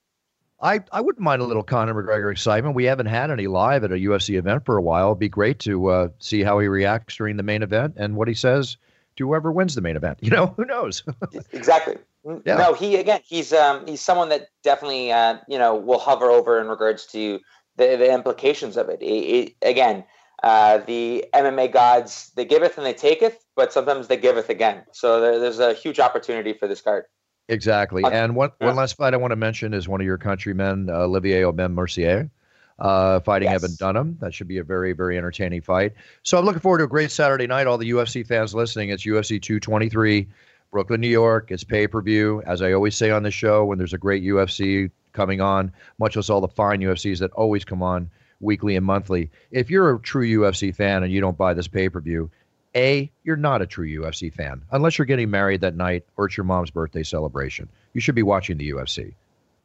I, 0.61 0.81
I 0.91 1.01
wouldn't 1.01 1.23
mind 1.23 1.41
a 1.41 1.45
little 1.45 1.63
Conor 1.63 1.95
McGregor 1.95 2.33
excitement. 2.33 2.75
We 2.75 2.85
haven't 2.85 3.07
had 3.07 3.31
any 3.31 3.47
live 3.47 3.85
at 3.85 3.93
a 3.93 3.95
UFC 3.95 4.37
event 4.37 4.65
for 4.65 4.77
a 4.77 4.83
while. 4.83 5.11
It'd 5.11 5.21
be 5.21 5.29
great 5.29 5.61
to 5.61 5.87
uh, 5.87 6.09
see 6.19 6.43
how 6.43 6.59
he 6.59 6.67
reacts 6.67 7.15
during 7.15 7.37
the 7.37 7.45
main 7.45 7.63
event 7.63 7.95
and 7.97 8.17
what 8.17 8.27
he 8.27 8.35
says 8.35 8.77
to 9.17 9.27
whoever 9.29 9.53
wins 9.53 9.77
the 9.77 9.81
main 9.81 9.95
event. 9.95 10.19
You 10.23 10.31
know, 10.31 10.49
who 10.57 10.65
knows? 10.65 11.05
exactly. 11.53 11.99
Yeah. 12.45 12.57
No, 12.57 12.75
he 12.75 12.97
again, 12.97 13.21
he's 13.25 13.53
um, 13.53 13.87
he's 13.87 14.01
someone 14.01 14.31
that 14.31 14.49
definitely 14.65 15.13
uh, 15.13 15.39
you 15.47 15.59
know 15.59 15.77
will 15.77 16.01
hover 16.01 16.29
over 16.29 16.61
in 16.61 16.67
regards 16.67 17.07
to 17.13 17.39
the, 17.77 17.97
the 17.97 18.13
implications 18.13 18.77
of 18.77 18.89
it. 18.89 19.01
it, 19.01 19.05
it 19.07 19.55
again, 19.63 20.05
uh, 20.43 20.79
the 20.79 21.25
MMA 21.35 21.73
gods 21.73 22.31
they 22.37 22.45
giveth 22.45 22.77
and 22.79 22.87
they 22.87 22.95
taketh, 22.95 23.45
but 23.57 23.73
sometimes 23.73 24.09
they 24.09 24.17
giveth 24.17 24.49
again. 24.49 24.85
So 24.93 25.21
there, 25.21 25.39
there's 25.39 25.59
a 25.59 25.75
huge 25.75 25.99
opportunity 25.99 26.53
for 26.53 26.69
this 26.69 26.81
card. 26.81 27.05
Exactly. 27.49 28.05
And 28.05 28.37
one, 28.37 28.51
yeah. 28.61 28.69
one 28.69 28.77
last 28.77 28.97
fight 28.97 29.15
I 29.15 29.17
want 29.17 29.33
to 29.33 29.37
mention 29.37 29.73
is 29.73 29.89
one 29.89 30.01
of 30.01 30.07
your 30.07 30.19
countrymen, 30.19 30.91
uh, 30.91 31.05
Olivier 31.05 31.45
Aubin 31.45 31.75
Mercier, 31.75 32.31
uh, 32.79 33.21
fighting 33.21 33.51
yes. 33.51 33.65
Evan 33.65 33.77
Dunham. 33.79 34.19
That 34.21 34.35
should 34.35 34.49
be 34.49 34.59
a 34.59 34.65
very, 34.65 34.93
very 34.93 35.17
entertaining 35.17 35.63
fight. 35.63 35.95
So 36.23 36.39
I'm 36.39 36.45
looking 36.45 36.61
forward 36.61 36.79
to 36.79 36.85
a 36.85 36.89
great 36.89 37.11
Saturday 37.11 37.47
night. 37.47 37.67
All 37.67 37.79
the 37.79 37.91
UFC 37.91 38.27
fans 38.27 38.55
listening, 38.55 38.91
it's 38.91 39.05
UFC 39.05 39.41
223, 39.41 40.29
Brooklyn, 40.71 41.01
New 41.01 41.09
York. 41.09 41.51
It's 41.51 41.65
pay 41.65 41.87
per 41.87 42.03
view. 42.03 42.43
As 42.47 42.61
I 42.61 42.73
always 42.73 42.95
say 42.95 43.11
on 43.11 43.23
the 43.23 43.31
show, 43.31 43.65
when 43.65 43.79
there's 43.79 43.95
a 43.95 43.99
great 43.99 44.23
UFC 44.23 44.91
coming 45.15 45.41
on, 45.41 45.73
much 45.99 46.17
as 46.19 46.29
all 46.29 46.43
the 46.43 46.49
fine 46.49 46.81
UFCs 46.81 47.19
that 47.21 47.33
always 47.33 47.65
come 47.65 47.83
on 47.83 48.11
weekly 48.41 48.77
and 48.77 48.85
monthly. 48.85 49.31
If 49.51 49.71
you're 49.71 49.95
a 49.95 50.01
true 50.01 50.27
UFC 50.27 50.75
fan 50.75 51.03
and 51.03 51.13
you 51.13 51.21
don't 51.21 51.37
buy 51.37 51.55
this 51.55 51.69
pay 51.69 51.89
per 51.89 52.01
view, 52.01 52.31
a, 52.75 53.11
you're 53.25 53.37
not 53.37 53.63
a 53.63 53.67
true 53.67 53.87
UFC 53.87 54.33
fan 54.33 54.63
unless 54.71 54.99
you're 54.99 55.07
getting 55.07 55.31
married 55.31 55.61
that 55.63 55.75
night 55.75 56.05
or 56.17 56.27
it's 56.27 56.37
your 56.37 56.45
mom's 56.45 56.71
birthday 56.71 57.03
celebration. 57.03 57.69
You 57.95 58.01
should 58.01 58.15
be 58.15 58.23
watching 58.23 58.59
the 58.59 58.71
UFC. 58.71 59.15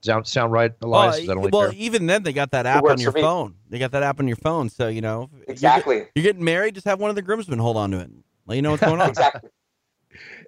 Sound 0.02 0.28
sound 0.28 0.52
right, 0.52 0.74
Elias? 0.82 1.26
Well, 1.26 1.50
well 1.50 1.72
even 1.74 2.08
then, 2.08 2.24
they 2.24 2.34
got 2.34 2.52
that 2.52 2.66
app 2.66 2.84
on 2.84 3.00
your 3.00 3.14
phone. 3.14 3.56
They 3.70 3.80
got 3.80 3.92
that 3.92 4.04
app 4.04 4.20
on 4.20 4.28
your 4.28 4.36
phone, 4.36 4.68
so 4.68 4.90
you 4.90 5.00
know 5.00 5.30
exactly. 5.48 5.96
You're, 5.96 6.10
you're, 6.16 6.24
getting 6.24 6.44
married, 6.44 6.76
just 6.76 6.86
have 6.88 7.00
one 7.00 7.10
of 7.10 7.16
the 7.16 7.22
groomsmen 7.22 7.58
hold 7.58 7.78
on 7.78 7.92
to 7.92 8.00
it. 8.00 8.12
Let 8.46 8.56
you 8.56 8.62
know 8.62 8.72
what's 8.72 8.84
going 8.84 9.00
on. 9.00 9.10
exactly. 9.12 9.50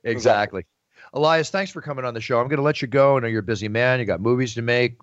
exactly. 0.04 0.66
Elias, 1.14 1.50
thanks 1.52 1.72
for 1.72 1.82
coming 1.82 2.04
on 2.04 2.14
the 2.14 2.20
show. 2.20 2.42
I'm 2.42 2.50
going 2.50 2.58
to 2.58 2.64
let 2.64 2.82
you 2.82 2.90
go. 2.90 3.16
I 3.16 3.22
know 3.22 3.28
you're 3.28 3.40
a 3.40 3.44
busy 3.44 3.70
man. 3.70 4.02
You 4.02 4.06
got 4.06 4.20
movies 4.20 4.56
to 4.56 4.62
make 4.62 4.98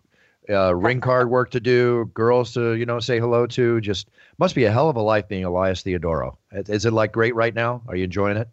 uh, 0.51 0.75
ring 0.75 1.01
card 1.01 1.31
work 1.31 1.51
to 1.51 1.61
do, 1.61 2.11
girls 2.15 2.53
to 2.55 2.75
you 2.75 2.87
know 2.87 3.01
say 3.01 3.21
hello 3.21 3.47
to. 3.47 3.81
Just 3.81 4.11
must 4.39 4.55
be 4.55 4.65
a 4.65 4.73
hell 4.73 4.89
of 4.89 4.97
a 4.97 5.03
life 5.03 5.29
being 5.29 5.45
Elias 5.45 5.83
Theodorou. 5.83 6.37
Is 6.53 6.85
it 6.85 6.93
like 6.93 7.13
great 7.13 7.35
right 7.35 7.55
now? 7.55 7.83
Are 7.89 7.97
you 7.97 8.05
enjoying 8.05 8.37
it? 8.37 8.49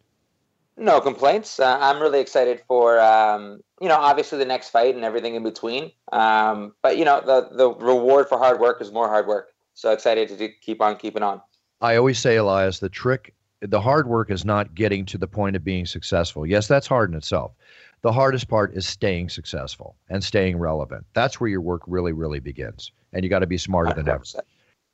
No 0.77 1.01
complaints. 1.01 1.59
Uh, 1.59 1.77
I'm 1.79 2.01
really 2.01 2.19
excited 2.21 2.61
for 2.67 2.99
um, 2.99 3.61
you 3.81 3.87
know 3.87 3.97
obviously 3.97 4.37
the 4.37 4.45
next 4.45 4.69
fight 4.69 4.95
and 4.95 5.03
everything 5.03 5.35
in 5.35 5.43
between. 5.43 5.91
Um, 6.11 6.73
but 6.81 6.97
you 6.97 7.05
know 7.05 7.21
the 7.25 7.49
the 7.55 7.69
reward 7.69 8.29
for 8.29 8.37
hard 8.37 8.59
work 8.59 8.81
is 8.81 8.91
more 8.91 9.07
hard 9.07 9.27
work. 9.27 9.49
So 9.73 9.91
excited 9.91 10.27
to 10.29 10.37
do, 10.37 10.49
keep 10.61 10.81
on 10.81 10.97
keeping 10.97 11.23
on. 11.23 11.41
I 11.81 11.95
always 11.95 12.19
say, 12.19 12.35
Elias, 12.35 12.79
the 12.79 12.89
trick, 12.89 13.33
the 13.61 13.79
hard 13.79 14.07
work 14.07 14.29
is 14.29 14.43
not 14.43 14.75
getting 14.75 15.05
to 15.05 15.17
the 15.17 15.27
point 15.27 15.55
of 15.55 15.63
being 15.63 15.85
successful. 15.85 16.45
Yes, 16.45 16.67
that's 16.67 16.87
hard 16.87 17.09
in 17.09 17.15
itself. 17.15 17.53
The 18.01 18.11
hardest 18.11 18.47
part 18.47 18.73
is 18.75 18.85
staying 18.85 19.29
successful 19.29 19.95
and 20.09 20.23
staying 20.23 20.57
relevant. 20.57 21.05
That's 21.13 21.39
where 21.39 21.49
your 21.49 21.61
work 21.61 21.81
really, 21.85 22.13
really 22.13 22.39
begins. 22.39 22.91
And 23.11 23.23
you 23.23 23.29
got 23.29 23.39
to 23.39 23.47
be 23.47 23.57
smarter 23.57 23.91
100%. 23.91 23.95
than 23.95 24.09
ever. 24.09 24.23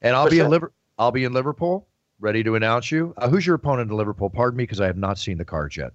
And 0.01 0.15
I'll 0.15 0.25
For 0.25 0.31
be 0.31 0.35
sure. 0.37 0.45
in 0.45 0.51
Liver- 0.51 0.73
I'll 0.97 1.11
be 1.11 1.23
in 1.23 1.33
Liverpool, 1.33 1.87
ready 2.19 2.43
to 2.43 2.55
announce 2.55 2.91
you. 2.91 3.13
Uh, 3.17 3.29
who's 3.29 3.45
your 3.45 3.55
opponent 3.55 3.91
in 3.91 3.97
Liverpool? 3.97 4.29
Pardon 4.29 4.57
me, 4.57 4.63
because 4.63 4.81
I 4.81 4.87
have 4.87 4.97
not 4.97 5.19
seen 5.19 5.37
the 5.37 5.45
cards 5.45 5.77
yet. 5.77 5.91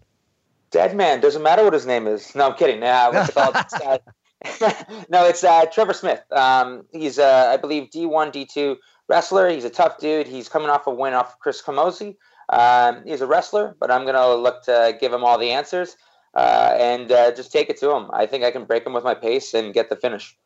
Dead 0.70 0.94
man. 0.96 1.20
Doesn't 1.20 1.42
matter 1.42 1.64
what 1.64 1.73
his 1.73 1.87
name 1.87 2.07
is. 2.07 2.33
No, 2.35 2.51
I'm 2.51 2.57
kidding. 2.57 2.81
Nah, 2.81 3.11
what's 3.12 3.31
it 3.31 3.35
called? 3.35 3.57
uh, 3.85 3.99
no, 5.11 5.27
it's 5.27 5.42
uh, 5.42 5.66
Trevor 5.66 5.92
Smith. 5.92 6.23
Um, 6.33 6.85
he's, 6.92 7.18
uh, 7.18 7.51
I 7.53 7.57
believe, 7.57 7.90
D1, 7.90 8.33
D2 8.33 8.77
wrestler. 9.09 9.49
He's 9.51 9.64
a 9.64 9.70
tough 9.70 9.99
dude. 9.99 10.27
He's 10.29 10.49
coming 10.49 10.70
off 10.70 10.87
a 10.87 10.90
win 10.94 11.12
off 11.12 11.38
Chris 11.40 11.61
Camozzi. 11.61 12.16
Um, 12.51 13.03
he's 13.05 13.20
a 13.20 13.27
wrestler, 13.27 13.77
but 13.81 13.90
I'm 13.90 14.03
going 14.03 14.14
to 14.14 14.35
look 14.35 14.62
to 14.64 14.96
give 15.01 15.12
him 15.12 15.25
all 15.25 15.38
the 15.38 15.51
answers 15.51 15.96
uh, 16.35 16.77
and 16.79 17.11
uh, 17.11 17.33
just 17.33 17.53
take 17.53 17.71
it 17.71 17.79
to 17.79 17.90
him. 17.90 18.11
I 18.12 18.27
think 18.27 18.45
I 18.45 18.51
can 18.51 18.64
break 18.64 18.87
him 18.87 18.93
with 18.93 19.05
my 19.05 19.14
pace 19.14 19.55
and 19.55 19.75
get 19.75 19.88
the 19.88 19.97
finish. 19.97 20.37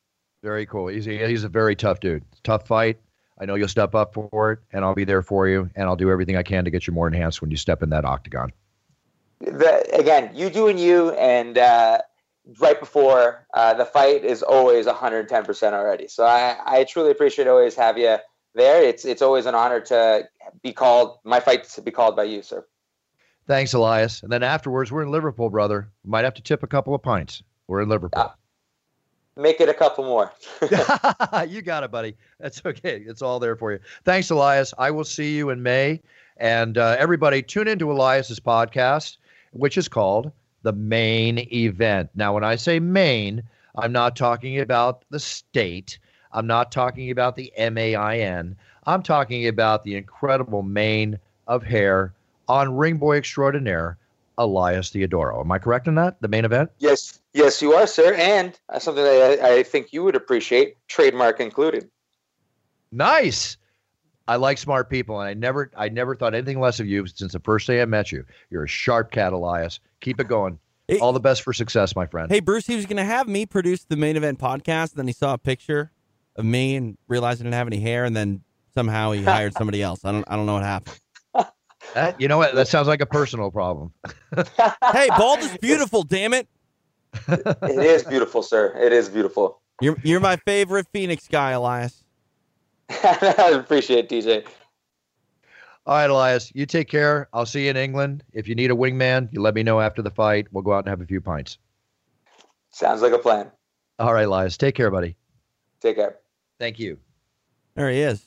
Very 0.42 0.66
cool. 0.66 0.88
He's 0.88 1.06
a, 1.08 1.26
he's 1.26 1.44
a 1.44 1.48
very 1.48 1.74
tough 1.74 2.00
dude. 2.00 2.24
Tough 2.42 2.66
fight. 2.66 2.98
I 3.38 3.46
know 3.46 3.56
you'll 3.56 3.68
step 3.68 3.94
up 3.94 4.14
for 4.14 4.52
it, 4.52 4.60
and 4.72 4.84
I'll 4.84 4.94
be 4.94 5.04
there 5.04 5.22
for 5.22 5.48
you, 5.48 5.68
and 5.74 5.88
I'll 5.88 5.96
do 5.96 6.10
everything 6.10 6.36
I 6.36 6.42
can 6.42 6.64
to 6.64 6.70
get 6.70 6.86
you 6.86 6.92
more 6.92 7.08
enhanced 7.08 7.40
when 7.40 7.50
you 7.50 7.56
step 7.56 7.82
in 7.82 7.90
that 7.90 8.04
octagon. 8.04 8.52
The, 9.40 9.88
again, 9.92 10.30
you 10.34 10.50
doing 10.50 10.78
you, 10.78 11.10
and 11.12 11.58
uh, 11.58 11.98
right 12.60 12.78
before 12.78 13.46
uh, 13.54 13.74
the 13.74 13.84
fight 13.84 14.24
is 14.24 14.42
always 14.42 14.86
110% 14.86 15.72
already. 15.72 16.08
So 16.08 16.24
I, 16.24 16.56
I 16.64 16.84
truly 16.84 17.10
appreciate 17.10 17.48
always 17.48 17.74
have 17.74 17.98
you 17.98 18.18
there. 18.54 18.82
It's 18.82 19.04
it's 19.04 19.22
always 19.22 19.46
an 19.46 19.54
honor 19.54 19.80
to 19.80 20.28
be 20.62 20.72
called 20.72 21.18
my 21.24 21.40
fight 21.40 21.64
to 21.64 21.82
be 21.82 21.90
called 21.90 22.16
by 22.16 22.24
you, 22.24 22.42
sir. 22.42 22.64
Thanks, 23.46 23.74
Elias. 23.74 24.22
And 24.22 24.32
then 24.32 24.42
afterwards, 24.42 24.90
we're 24.90 25.02
in 25.02 25.10
Liverpool, 25.10 25.50
brother. 25.50 25.90
Might 26.04 26.24
have 26.24 26.34
to 26.34 26.42
tip 26.42 26.62
a 26.62 26.66
couple 26.66 26.94
of 26.94 27.02
pints. 27.02 27.42
We're 27.66 27.82
in 27.82 27.88
Liverpool. 27.88 28.22
Uh, 28.22 28.30
make 29.36 29.60
it 29.60 29.68
a 29.68 29.74
couple 29.74 30.04
more. 30.04 30.32
you 31.48 31.60
got 31.60 31.84
it, 31.84 31.90
buddy. 31.90 32.16
That's 32.40 32.64
okay. 32.64 33.02
It's 33.06 33.22
all 33.22 33.38
there 33.38 33.56
for 33.56 33.72
you. 33.72 33.80
Thanks, 34.04 34.30
Elias. 34.30 34.72
I 34.78 34.90
will 34.90 35.04
see 35.04 35.36
you 35.36 35.50
in 35.50 35.62
May. 35.62 36.00
And 36.38 36.78
uh, 36.78 36.96
everybody, 36.98 37.42
tune 37.42 37.68
into 37.68 37.92
Elias's 37.92 38.40
podcast, 38.40 39.18
which 39.52 39.76
is 39.76 39.88
called 39.88 40.32
The 40.62 40.72
Main 40.72 41.46
Event. 41.52 42.10
Now, 42.14 42.34
when 42.34 42.44
I 42.44 42.56
say 42.56 42.80
main, 42.80 43.42
I'm 43.76 43.92
not 43.92 44.16
talking 44.16 44.60
about 44.60 45.04
the 45.10 45.20
state. 45.20 45.98
I'm 46.32 46.46
not 46.46 46.72
talking 46.72 47.10
about 47.10 47.36
the 47.36 47.52
M 47.56 47.78
A 47.78 47.94
I 47.94 48.18
N. 48.18 48.56
I'm 48.86 49.02
talking 49.02 49.46
about 49.48 49.82
the 49.82 49.96
incredible 49.96 50.62
mane 50.62 51.18
of 51.46 51.62
hair 51.62 52.12
on 52.48 52.76
Ring 52.76 52.96
Boy 52.96 53.16
Extraordinaire, 53.16 53.98
Elias 54.38 54.90
Theodorou. 54.90 55.40
Am 55.40 55.52
I 55.52 55.58
correct 55.58 55.88
in 55.88 55.94
that? 55.96 56.20
The 56.20 56.28
main 56.28 56.44
event? 56.44 56.70
Yes, 56.78 57.20
yes, 57.32 57.62
you 57.62 57.72
are, 57.74 57.86
sir. 57.86 58.14
And 58.14 58.58
uh, 58.68 58.78
something 58.78 59.04
that 59.04 59.40
I, 59.42 59.56
I 59.58 59.62
think 59.62 59.92
you 59.92 60.02
would 60.04 60.16
appreciate, 60.16 60.76
trademark 60.88 61.40
included. 61.40 61.88
Nice. 62.90 63.56
I 64.26 64.36
like 64.36 64.56
smart 64.56 64.88
people, 64.88 65.20
and 65.20 65.28
I 65.28 65.34
never, 65.34 65.70
I 65.76 65.88
never 65.90 66.16
thought 66.16 66.34
anything 66.34 66.58
less 66.58 66.80
of 66.80 66.86
you 66.86 67.06
since 67.06 67.32
the 67.32 67.40
first 67.40 67.66
day 67.66 67.82
I 67.82 67.84
met 67.84 68.10
you. 68.10 68.24
You're 68.50 68.64
a 68.64 68.68
sharp 68.68 69.10
cat, 69.10 69.32
Elias. 69.32 69.80
Keep 70.00 70.20
it 70.20 70.28
going. 70.28 70.58
Hey, 70.88 70.98
All 70.98 71.12
the 71.12 71.20
best 71.20 71.42
for 71.42 71.52
success, 71.52 71.94
my 71.94 72.06
friend. 72.06 72.30
Hey, 72.30 72.40
Bruce, 72.40 72.66
he 72.66 72.76
was 72.76 72.86
going 72.86 72.96
to 72.98 73.04
have 73.04 73.28
me 73.28 73.46
produce 73.46 73.84
the 73.84 73.96
main 73.96 74.16
event 74.16 74.38
podcast. 74.38 74.92
Then 74.94 75.06
he 75.06 75.12
saw 75.12 75.34
a 75.34 75.38
picture 75.38 75.92
of 76.36 76.44
me 76.44 76.76
and 76.76 76.96
realized 77.08 77.40
I 77.40 77.44
didn't 77.44 77.54
have 77.54 77.66
any 77.66 77.80
hair, 77.80 78.04
and 78.04 78.16
then 78.16 78.42
somehow 78.74 79.12
he 79.12 79.22
hired 79.22 79.54
somebody 79.58 79.82
else. 79.82 80.04
I 80.04 80.12
don't, 80.12 80.24
I 80.26 80.36
don't 80.36 80.46
know 80.46 80.54
what 80.54 80.62
happened. 80.62 80.98
That, 81.94 82.20
you 82.20 82.28
know 82.28 82.38
what? 82.38 82.54
That 82.54 82.68
sounds 82.68 82.88
like 82.88 83.00
a 83.00 83.06
personal 83.06 83.50
problem. 83.50 83.92
hey, 84.92 85.08
bald 85.16 85.38
is 85.40 85.56
beautiful. 85.60 86.02
Damn 86.02 86.34
it! 86.34 86.48
it 87.28 87.84
is 87.84 88.02
beautiful, 88.02 88.42
sir. 88.42 88.76
It 88.76 88.92
is 88.92 89.08
beautiful. 89.08 89.60
You're 89.80 89.96
you're 90.02 90.20
my 90.20 90.36
favorite 90.36 90.86
Phoenix 90.92 91.28
guy, 91.28 91.52
Elias. 91.52 92.02
I 92.90 93.52
appreciate 93.54 94.10
it, 94.10 94.24
TJ. 94.24 94.46
All 95.86 95.96
right, 95.96 96.10
Elias. 96.10 96.50
You 96.54 96.66
take 96.66 96.88
care. 96.88 97.28
I'll 97.32 97.46
see 97.46 97.64
you 97.64 97.70
in 97.70 97.76
England. 97.76 98.24
If 98.32 98.48
you 98.48 98.54
need 98.54 98.70
a 98.70 98.74
wingman, 98.74 99.28
you 99.32 99.40
let 99.40 99.54
me 99.54 99.62
know 99.62 99.80
after 99.80 100.02
the 100.02 100.10
fight. 100.10 100.46
We'll 100.50 100.62
go 100.62 100.72
out 100.72 100.80
and 100.80 100.88
have 100.88 101.00
a 101.00 101.06
few 101.06 101.20
pints. 101.20 101.58
Sounds 102.70 103.02
like 103.02 103.12
a 103.12 103.18
plan. 103.18 103.50
All 103.98 104.12
right, 104.12 104.26
Elias. 104.26 104.56
Take 104.56 104.74
care, 104.74 104.90
buddy. 104.90 105.16
Take 105.80 105.96
care. 105.96 106.16
Thank 106.58 106.78
you. 106.78 106.98
There 107.74 107.90
he 107.90 108.00
is. 108.00 108.24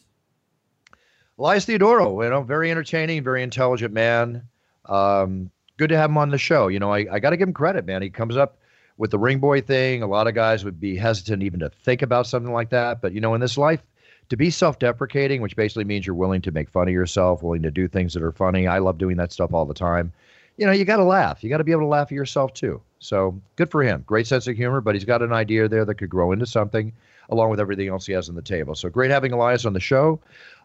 Elias 1.39 1.65
Theodorou, 1.65 2.23
you 2.23 2.29
know, 2.29 2.41
very 2.41 2.71
entertaining, 2.71 3.23
very 3.23 3.43
intelligent 3.43 3.93
man. 3.93 4.47
Um, 4.85 5.51
good 5.77 5.89
to 5.89 5.97
have 5.97 6.09
him 6.09 6.17
on 6.17 6.31
the 6.31 6.37
show. 6.37 6.67
You 6.67 6.79
know, 6.79 6.91
I, 6.91 7.05
I 7.11 7.19
got 7.19 7.29
to 7.29 7.37
give 7.37 7.47
him 7.47 7.53
credit, 7.53 7.85
man. 7.85 8.01
He 8.01 8.09
comes 8.09 8.35
up 8.35 8.57
with 8.97 9.11
the 9.11 9.19
ring 9.19 9.39
boy 9.39 9.61
thing. 9.61 10.01
A 10.01 10.07
lot 10.07 10.27
of 10.27 10.33
guys 10.33 10.65
would 10.65 10.79
be 10.79 10.95
hesitant 10.95 11.43
even 11.43 11.59
to 11.59 11.69
think 11.69 12.01
about 12.01 12.25
something 12.25 12.51
like 12.51 12.69
that. 12.69 13.01
But, 13.01 13.13
you 13.13 13.21
know, 13.21 13.35
in 13.35 13.41
this 13.41 13.57
life, 13.57 13.83
to 14.29 14.35
be 14.35 14.49
self 14.49 14.79
deprecating, 14.79 15.41
which 15.41 15.55
basically 15.55 15.83
means 15.85 16.05
you're 16.05 16.15
willing 16.15 16.41
to 16.41 16.51
make 16.51 16.69
fun 16.69 16.87
of 16.87 16.93
yourself, 16.93 17.43
willing 17.43 17.61
to 17.61 17.71
do 17.71 17.87
things 17.87 18.13
that 18.13 18.23
are 18.23 18.31
funny. 18.31 18.67
I 18.67 18.79
love 18.79 18.97
doing 18.97 19.17
that 19.17 19.31
stuff 19.31 19.53
all 19.53 19.65
the 19.65 19.73
time. 19.73 20.11
You 20.57 20.65
know, 20.65 20.71
you 20.71 20.85
got 20.85 20.97
to 20.97 21.03
laugh. 21.03 21.43
You 21.43 21.49
got 21.49 21.59
to 21.59 21.63
be 21.63 21.71
able 21.71 21.81
to 21.81 21.87
laugh 21.87 22.07
at 22.07 22.13
yourself 22.15 22.53
too. 22.53 22.81
So 22.99 23.39
good 23.57 23.69
for 23.69 23.83
him. 23.83 24.03
Great 24.07 24.25
sense 24.25 24.47
of 24.47 24.55
humor, 24.55 24.81
but 24.81 24.95
he's 24.95 25.05
got 25.05 25.21
an 25.21 25.31
idea 25.31 25.67
there 25.67 25.85
that 25.85 25.95
could 25.95 26.09
grow 26.09 26.31
into 26.31 26.47
something 26.47 26.91
along 27.29 27.49
with 27.49 27.59
everything 27.59 27.89
else 27.89 28.05
he 28.05 28.13
has 28.13 28.29
on 28.29 28.35
the 28.35 28.41
table. 28.41 28.73
So 28.73 28.89
great 28.89 29.11
having 29.11 29.33
Elias 29.33 29.65
on 29.65 29.73
the 29.73 29.79
show. 29.79 30.19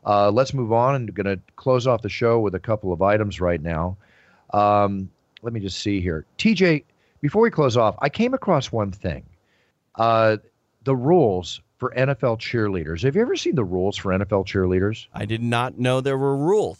Uh, 0.05 0.31
let's 0.31 0.53
move 0.53 0.73
on 0.73 0.95
and 0.95 1.15
going 1.15 1.27
to 1.27 1.41
close 1.57 1.87
off 1.87 2.03
the 2.03 2.09
show 2.09 2.41
with 2.41 2.55
a 2.55 2.61
couple 2.61 2.93
of 2.93 3.03
items 3.03 3.41
right 3.41 3.63
now. 3.63 3.97
Um, 4.53 5.11
let 5.43 5.53
me 5.53 5.61
just 5.61 5.79
see 5.79 6.01
here. 6.01 6.27
TJ, 6.39 6.85
before 7.21 7.43
we 7.43 7.51
close 7.51 7.77
off, 7.77 7.97
I 8.01 8.09
came 8.09 8.35
across 8.35 8.73
one 8.73 8.91
thing 8.91 9.25
uh, 9.97 10.39
the 10.85 10.97
rules 10.97 11.61
for 11.79 11.93
NFL 11.97 12.39
cheerleaders. 12.39 13.03
Have 13.03 13.17
you 13.17 13.23
ever 13.23 13.37
seen 13.37 13.55
the 13.55 13.65
rules 13.65 13.97
for 13.97 14.13
NFL 14.13 14.47
cheerleaders? 14.47 15.07
I 15.15 15.25
did 15.25 15.43
not 15.43 15.79
know 15.79 16.01
there 16.01 16.19
were 16.19 16.37
rules. 16.37 16.79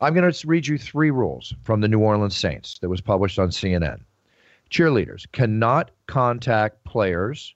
I'm 0.00 0.14
going 0.14 0.30
to 0.30 0.46
read 0.46 0.66
you 0.66 0.78
three 0.78 1.10
rules 1.10 1.54
from 1.62 1.80
the 1.80 1.88
New 1.88 2.00
Orleans 2.00 2.36
Saints 2.36 2.78
that 2.78 2.88
was 2.88 3.00
published 3.00 3.38
on 3.38 3.50
CNN. 3.50 4.00
Cheerleaders 4.70 5.30
cannot 5.32 5.90
contact 6.06 6.82
players 6.84 7.54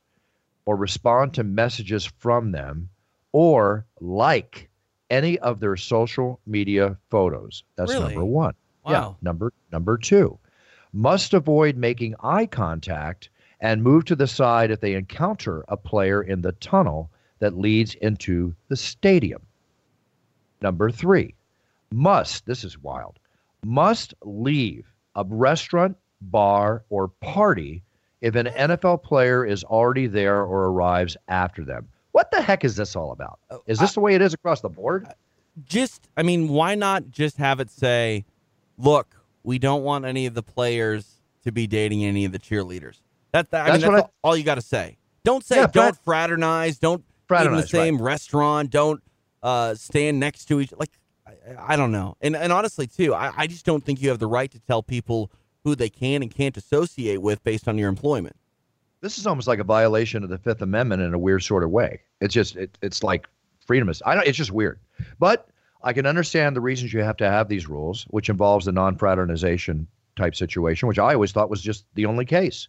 or 0.66 0.76
respond 0.76 1.34
to 1.34 1.44
messages 1.44 2.04
from 2.04 2.52
them 2.52 2.90
or 3.32 3.86
like 4.00 4.68
any 5.14 5.38
of 5.38 5.60
their 5.60 5.76
social 5.76 6.40
media 6.44 6.96
photos. 7.08 7.62
That's 7.76 7.92
really? 7.92 8.14
number 8.14 8.24
one. 8.24 8.54
Wow. 8.84 8.92
Yeah. 8.92 9.12
Number 9.22 9.52
number 9.72 9.96
two, 9.96 10.38
must 10.92 11.32
avoid 11.32 11.76
making 11.76 12.16
eye 12.20 12.46
contact 12.46 13.30
and 13.60 13.82
move 13.82 14.04
to 14.06 14.16
the 14.16 14.26
side 14.26 14.70
if 14.70 14.80
they 14.80 14.94
encounter 14.94 15.64
a 15.68 15.76
player 15.76 16.20
in 16.20 16.42
the 16.42 16.52
tunnel 16.52 17.10
that 17.38 17.56
leads 17.56 17.94
into 17.96 18.54
the 18.68 18.76
stadium. 18.76 19.42
Number 20.60 20.90
three, 20.90 21.34
must, 21.92 22.44
this 22.46 22.64
is 22.64 22.82
wild, 22.82 23.18
must 23.64 24.14
leave 24.22 24.92
a 25.14 25.24
restaurant, 25.28 25.96
bar, 26.20 26.84
or 26.90 27.08
party 27.08 27.82
if 28.20 28.34
an 28.34 28.46
NFL 28.46 29.02
player 29.02 29.44
is 29.44 29.62
already 29.64 30.06
there 30.08 30.42
or 30.42 30.66
arrives 30.66 31.16
after 31.28 31.64
them. 31.64 31.88
What 32.14 32.30
the 32.30 32.40
heck 32.40 32.62
is 32.62 32.76
this 32.76 32.94
all 32.94 33.10
about? 33.10 33.40
Oh, 33.50 33.60
is 33.66 33.80
this 33.80 33.94
the 33.94 34.00
way 34.00 34.14
it 34.14 34.22
is 34.22 34.32
across 34.32 34.60
the 34.60 34.68
board? 34.68 35.08
Just, 35.64 36.08
I 36.16 36.22
mean, 36.22 36.46
why 36.46 36.76
not 36.76 37.10
just 37.10 37.38
have 37.38 37.58
it 37.58 37.70
say, 37.70 38.24
look, 38.78 39.16
we 39.42 39.58
don't 39.58 39.82
want 39.82 40.04
any 40.04 40.24
of 40.26 40.34
the 40.34 40.42
players 40.42 41.20
to 41.42 41.50
be 41.50 41.66
dating 41.66 42.04
any 42.04 42.24
of 42.24 42.30
the 42.30 42.38
cheerleaders. 42.38 43.00
That, 43.32 43.50
that 43.50 43.66
I 43.66 43.72
mean, 43.72 43.80
that's 43.80 43.84
all, 43.84 43.96
I, 43.96 44.28
all, 44.28 44.36
you 44.36 44.44
got 44.44 44.54
to 44.54 44.62
say. 44.62 44.96
Don't 45.24 45.44
say, 45.44 45.56
yeah, 45.56 45.66
don't 45.66 45.98
fraternize, 46.04 46.78
don't 46.78 47.02
fraternize, 47.26 47.50
eat 47.50 47.56
in 47.56 47.60
the 47.62 47.66
same 47.66 47.96
right. 47.96 48.12
restaurant, 48.12 48.70
don't 48.70 49.02
uh, 49.42 49.74
stand 49.74 50.20
next 50.20 50.44
to 50.44 50.60
each. 50.60 50.72
Like, 50.78 50.92
I, 51.26 51.72
I, 51.72 51.76
don't 51.76 51.90
know. 51.90 52.16
And 52.20 52.36
and 52.36 52.52
honestly, 52.52 52.86
too, 52.86 53.12
I, 53.12 53.32
I 53.36 53.46
just 53.48 53.66
don't 53.66 53.84
think 53.84 54.00
you 54.00 54.10
have 54.10 54.20
the 54.20 54.28
right 54.28 54.52
to 54.52 54.60
tell 54.60 54.84
people 54.84 55.32
who 55.64 55.74
they 55.74 55.90
can 55.90 56.22
and 56.22 56.32
can't 56.32 56.56
associate 56.56 57.20
with 57.20 57.42
based 57.42 57.66
on 57.66 57.76
your 57.76 57.88
employment 57.88 58.36
this 59.04 59.18
is 59.18 59.26
almost 59.26 59.46
like 59.46 59.58
a 59.58 59.64
violation 59.64 60.24
of 60.24 60.30
the 60.30 60.38
Fifth 60.38 60.62
Amendment 60.62 61.02
in 61.02 61.12
a 61.12 61.18
weird 61.18 61.42
sort 61.42 61.62
of 61.62 61.70
way. 61.70 62.00
It's 62.22 62.32
just 62.32 62.56
it, 62.56 62.78
it's 62.80 63.02
like 63.02 63.28
freedom 63.66 63.90
is. 63.90 64.02
I 64.06 64.14
don't. 64.14 64.26
It's 64.26 64.38
just 64.38 64.50
weird, 64.50 64.80
but 65.18 65.50
I 65.82 65.92
can 65.92 66.06
understand 66.06 66.56
the 66.56 66.62
reasons 66.62 66.94
you 66.94 67.00
have 67.00 67.18
to 67.18 67.30
have 67.30 67.48
these 67.48 67.68
rules, 67.68 68.04
which 68.08 68.30
involves 68.30 68.64
the 68.64 68.72
non-fraternization 68.72 69.86
type 70.16 70.34
situation, 70.34 70.88
which 70.88 70.98
I 70.98 71.12
always 71.12 71.32
thought 71.32 71.50
was 71.50 71.60
just 71.60 71.84
the 71.94 72.06
only 72.06 72.24
case. 72.24 72.66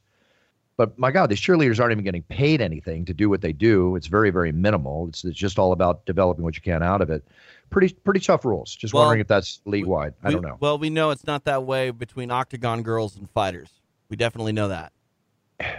But 0.75 0.99
my 0.99 1.09
God, 1.09 1.29
these 1.29 1.39
cheerleaders 1.39 1.79
aren't 1.79 1.93
even 1.93 2.03
getting 2.03 2.23
paid 2.23 2.59
anything 2.59 3.05
to 3.05 3.13
do 3.13 3.29
what 3.29 3.39
they 3.39 3.53
do. 3.53 3.95
It's 3.95 4.07
very, 4.07 4.29
very 4.29 4.51
minimal. 4.51 5.07
It's, 5.07 5.23
it's 5.23 5.37
just 5.37 5.57
all 5.57 5.71
about 5.71 6.05
developing 6.05 6.43
what 6.43 6.57
you 6.57 6.61
can 6.61 6.83
out 6.83 7.01
of 7.01 7.09
it. 7.09 7.25
Pretty, 7.69 7.93
pretty 7.93 8.19
tough 8.19 8.43
rules. 8.43 8.75
Just 8.75 8.93
well, 8.93 9.03
wondering 9.03 9.21
if 9.21 9.27
that's 9.27 9.61
league 9.63 9.85
wide. 9.85 10.13
I 10.21 10.31
don't 10.31 10.41
know. 10.41 10.57
Well, 10.59 10.77
we 10.77 10.89
know 10.89 11.11
it's 11.11 11.25
not 11.25 11.45
that 11.45 11.63
way 11.63 11.91
between 11.91 12.29
octagon 12.29 12.83
girls 12.83 13.15
and 13.15 13.29
fighters. 13.29 13.69
We 14.09 14.17
definitely 14.17 14.51
know 14.51 14.67
that. 14.67 14.91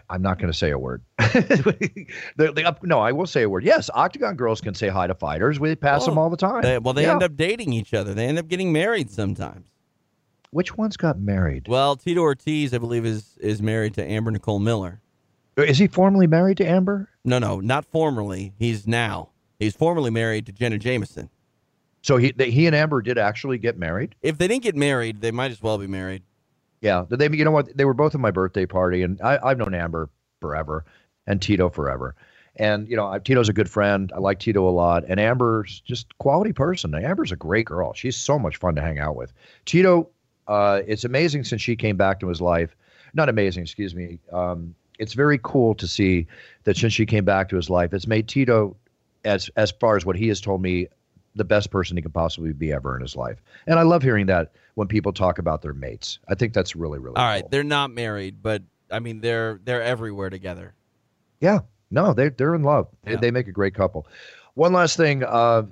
I'm 0.08 0.22
not 0.22 0.38
going 0.38 0.50
to 0.50 0.56
say 0.56 0.70
a 0.70 0.78
word. 0.78 1.02
the, 1.18 2.16
the, 2.36 2.76
no, 2.82 3.00
I 3.00 3.12
will 3.12 3.26
say 3.26 3.42
a 3.42 3.48
word. 3.48 3.64
Yes, 3.64 3.90
Octagon 3.92 4.36
girls 4.36 4.60
can 4.60 4.74
say 4.74 4.88
hi 4.88 5.06
to 5.06 5.14
fighters. 5.14 5.60
We 5.60 5.74
pass 5.74 6.04
oh, 6.04 6.06
them 6.06 6.18
all 6.18 6.30
the 6.30 6.36
time. 6.36 6.62
They, 6.62 6.78
well, 6.78 6.94
they 6.94 7.02
yeah. 7.02 7.12
end 7.12 7.22
up 7.22 7.36
dating 7.36 7.72
each 7.72 7.92
other. 7.92 8.14
They 8.14 8.26
end 8.26 8.38
up 8.38 8.48
getting 8.48 8.72
married 8.72 9.10
sometimes. 9.10 9.68
Which 10.50 10.76
ones 10.76 10.96
got 10.96 11.18
married? 11.18 11.68
Well, 11.68 11.96
Tito 11.96 12.20
Ortiz, 12.20 12.72
I 12.72 12.78
believe, 12.78 13.04
is 13.04 13.36
is 13.38 13.60
married 13.60 13.94
to 13.94 14.04
Amber 14.04 14.30
Nichole 14.30 14.62
Miller. 14.62 15.02
Uh, 15.58 15.62
is 15.62 15.76
he 15.78 15.86
formally 15.86 16.26
married 16.26 16.56
to 16.58 16.66
Amber? 16.66 17.10
No, 17.24 17.38
no, 17.38 17.60
not 17.60 17.84
formerly. 17.84 18.54
He's 18.58 18.86
now. 18.86 19.30
He's 19.58 19.74
formerly 19.74 20.10
married 20.10 20.46
to 20.46 20.52
Jenna 20.52 20.78
Jameson. 20.78 21.28
So 22.02 22.16
he 22.16 22.32
he 22.38 22.66
and 22.66 22.76
Amber 22.76 23.02
did 23.02 23.18
actually 23.18 23.58
get 23.58 23.76
married. 23.78 24.14
If 24.22 24.38
they 24.38 24.48
didn't 24.48 24.62
get 24.62 24.76
married, 24.76 25.20
they 25.20 25.32
might 25.32 25.50
as 25.50 25.60
well 25.60 25.76
be 25.76 25.86
married. 25.86 26.22
Yeah, 26.80 27.04
they 27.08 27.28
you 27.30 27.44
know 27.44 27.50
what 27.50 27.76
they 27.76 27.84
were 27.84 27.94
both 27.94 28.14
at 28.14 28.20
my 28.20 28.30
birthday 28.30 28.66
party, 28.66 29.02
and 29.02 29.20
I, 29.20 29.38
I've 29.42 29.58
known 29.58 29.74
Amber 29.74 30.10
forever 30.40 30.84
and 31.26 31.40
Tito 31.40 31.68
forever. 31.68 32.14
And 32.56 32.88
you 32.88 32.96
know, 32.96 33.18
Tito's 33.18 33.48
a 33.48 33.52
good 33.52 33.68
friend. 33.68 34.12
I 34.14 34.18
like 34.18 34.38
Tito 34.38 34.68
a 34.68 34.70
lot, 34.70 35.04
and 35.08 35.20
Amber's 35.20 35.80
just 35.80 36.16
quality 36.18 36.52
person. 36.52 36.94
Amber's 36.94 37.32
a 37.32 37.36
great 37.36 37.66
girl. 37.66 37.92
She's 37.92 38.16
so 38.16 38.38
much 38.38 38.56
fun 38.56 38.74
to 38.76 38.82
hang 38.82 38.98
out 38.98 39.16
with. 39.16 39.32
Tito, 39.64 40.08
uh, 40.48 40.82
it's 40.86 41.04
amazing 41.04 41.44
since 41.44 41.60
she 41.60 41.76
came 41.76 41.96
back 41.96 42.20
to 42.20 42.28
his 42.28 42.40
life. 42.40 42.74
Not 43.14 43.28
amazing, 43.28 43.62
excuse 43.62 43.94
me. 43.94 44.18
Um, 44.32 44.74
it's 44.98 45.12
very 45.12 45.38
cool 45.42 45.74
to 45.74 45.86
see 45.86 46.26
that 46.64 46.76
since 46.76 46.92
she 46.92 47.04
came 47.04 47.24
back 47.24 47.48
to 47.50 47.56
his 47.56 47.68
life, 47.68 47.92
it's 47.92 48.06
made 48.06 48.28
Tito, 48.28 48.76
as 49.24 49.50
as 49.56 49.70
far 49.70 49.96
as 49.96 50.06
what 50.06 50.16
he 50.16 50.28
has 50.28 50.40
told 50.40 50.62
me, 50.62 50.88
the 51.36 51.44
best 51.44 51.70
person 51.70 51.96
he 51.96 52.02
could 52.02 52.14
possibly 52.14 52.52
be 52.52 52.72
ever 52.72 52.96
in 52.96 53.02
his 53.02 53.14
life. 53.14 53.40
And 53.66 53.78
I 53.78 53.82
love 53.82 54.02
hearing 54.02 54.26
that 54.26 54.52
when 54.74 54.88
people 54.88 55.12
talk 55.12 55.38
about 55.38 55.62
their 55.62 55.74
mates. 55.74 56.18
I 56.28 56.34
think 56.34 56.52
that's 56.54 56.74
really, 56.74 56.98
really 56.98 57.16
All 57.16 57.22
cool. 57.22 57.30
right, 57.30 57.50
they're 57.50 57.62
not 57.62 57.90
married, 57.92 58.42
but 58.42 58.62
I 58.90 58.98
mean 58.98 59.20
they're 59.20 59.60
they're 59.64 59.82
everywhere 59.82 60.30
together. 60.30 60.74
Yeah, 61.40 61.60
no, 61.90 62.12
they 62.14 62.30
they're 62.30 62.54
in 62.54 62.62
love. 62.62 62.88
They, 63.04 63.12
Yeah. 63.12 63.18
they 63.18 63.30
make 63.30 63.46
a 63.48 63.52
great 63.52 63.74
couple. 63.74 64.06
One 64.54 64.72
last 64.72 64.96
thing, 64.96 65.22
uh, 65.22 65.64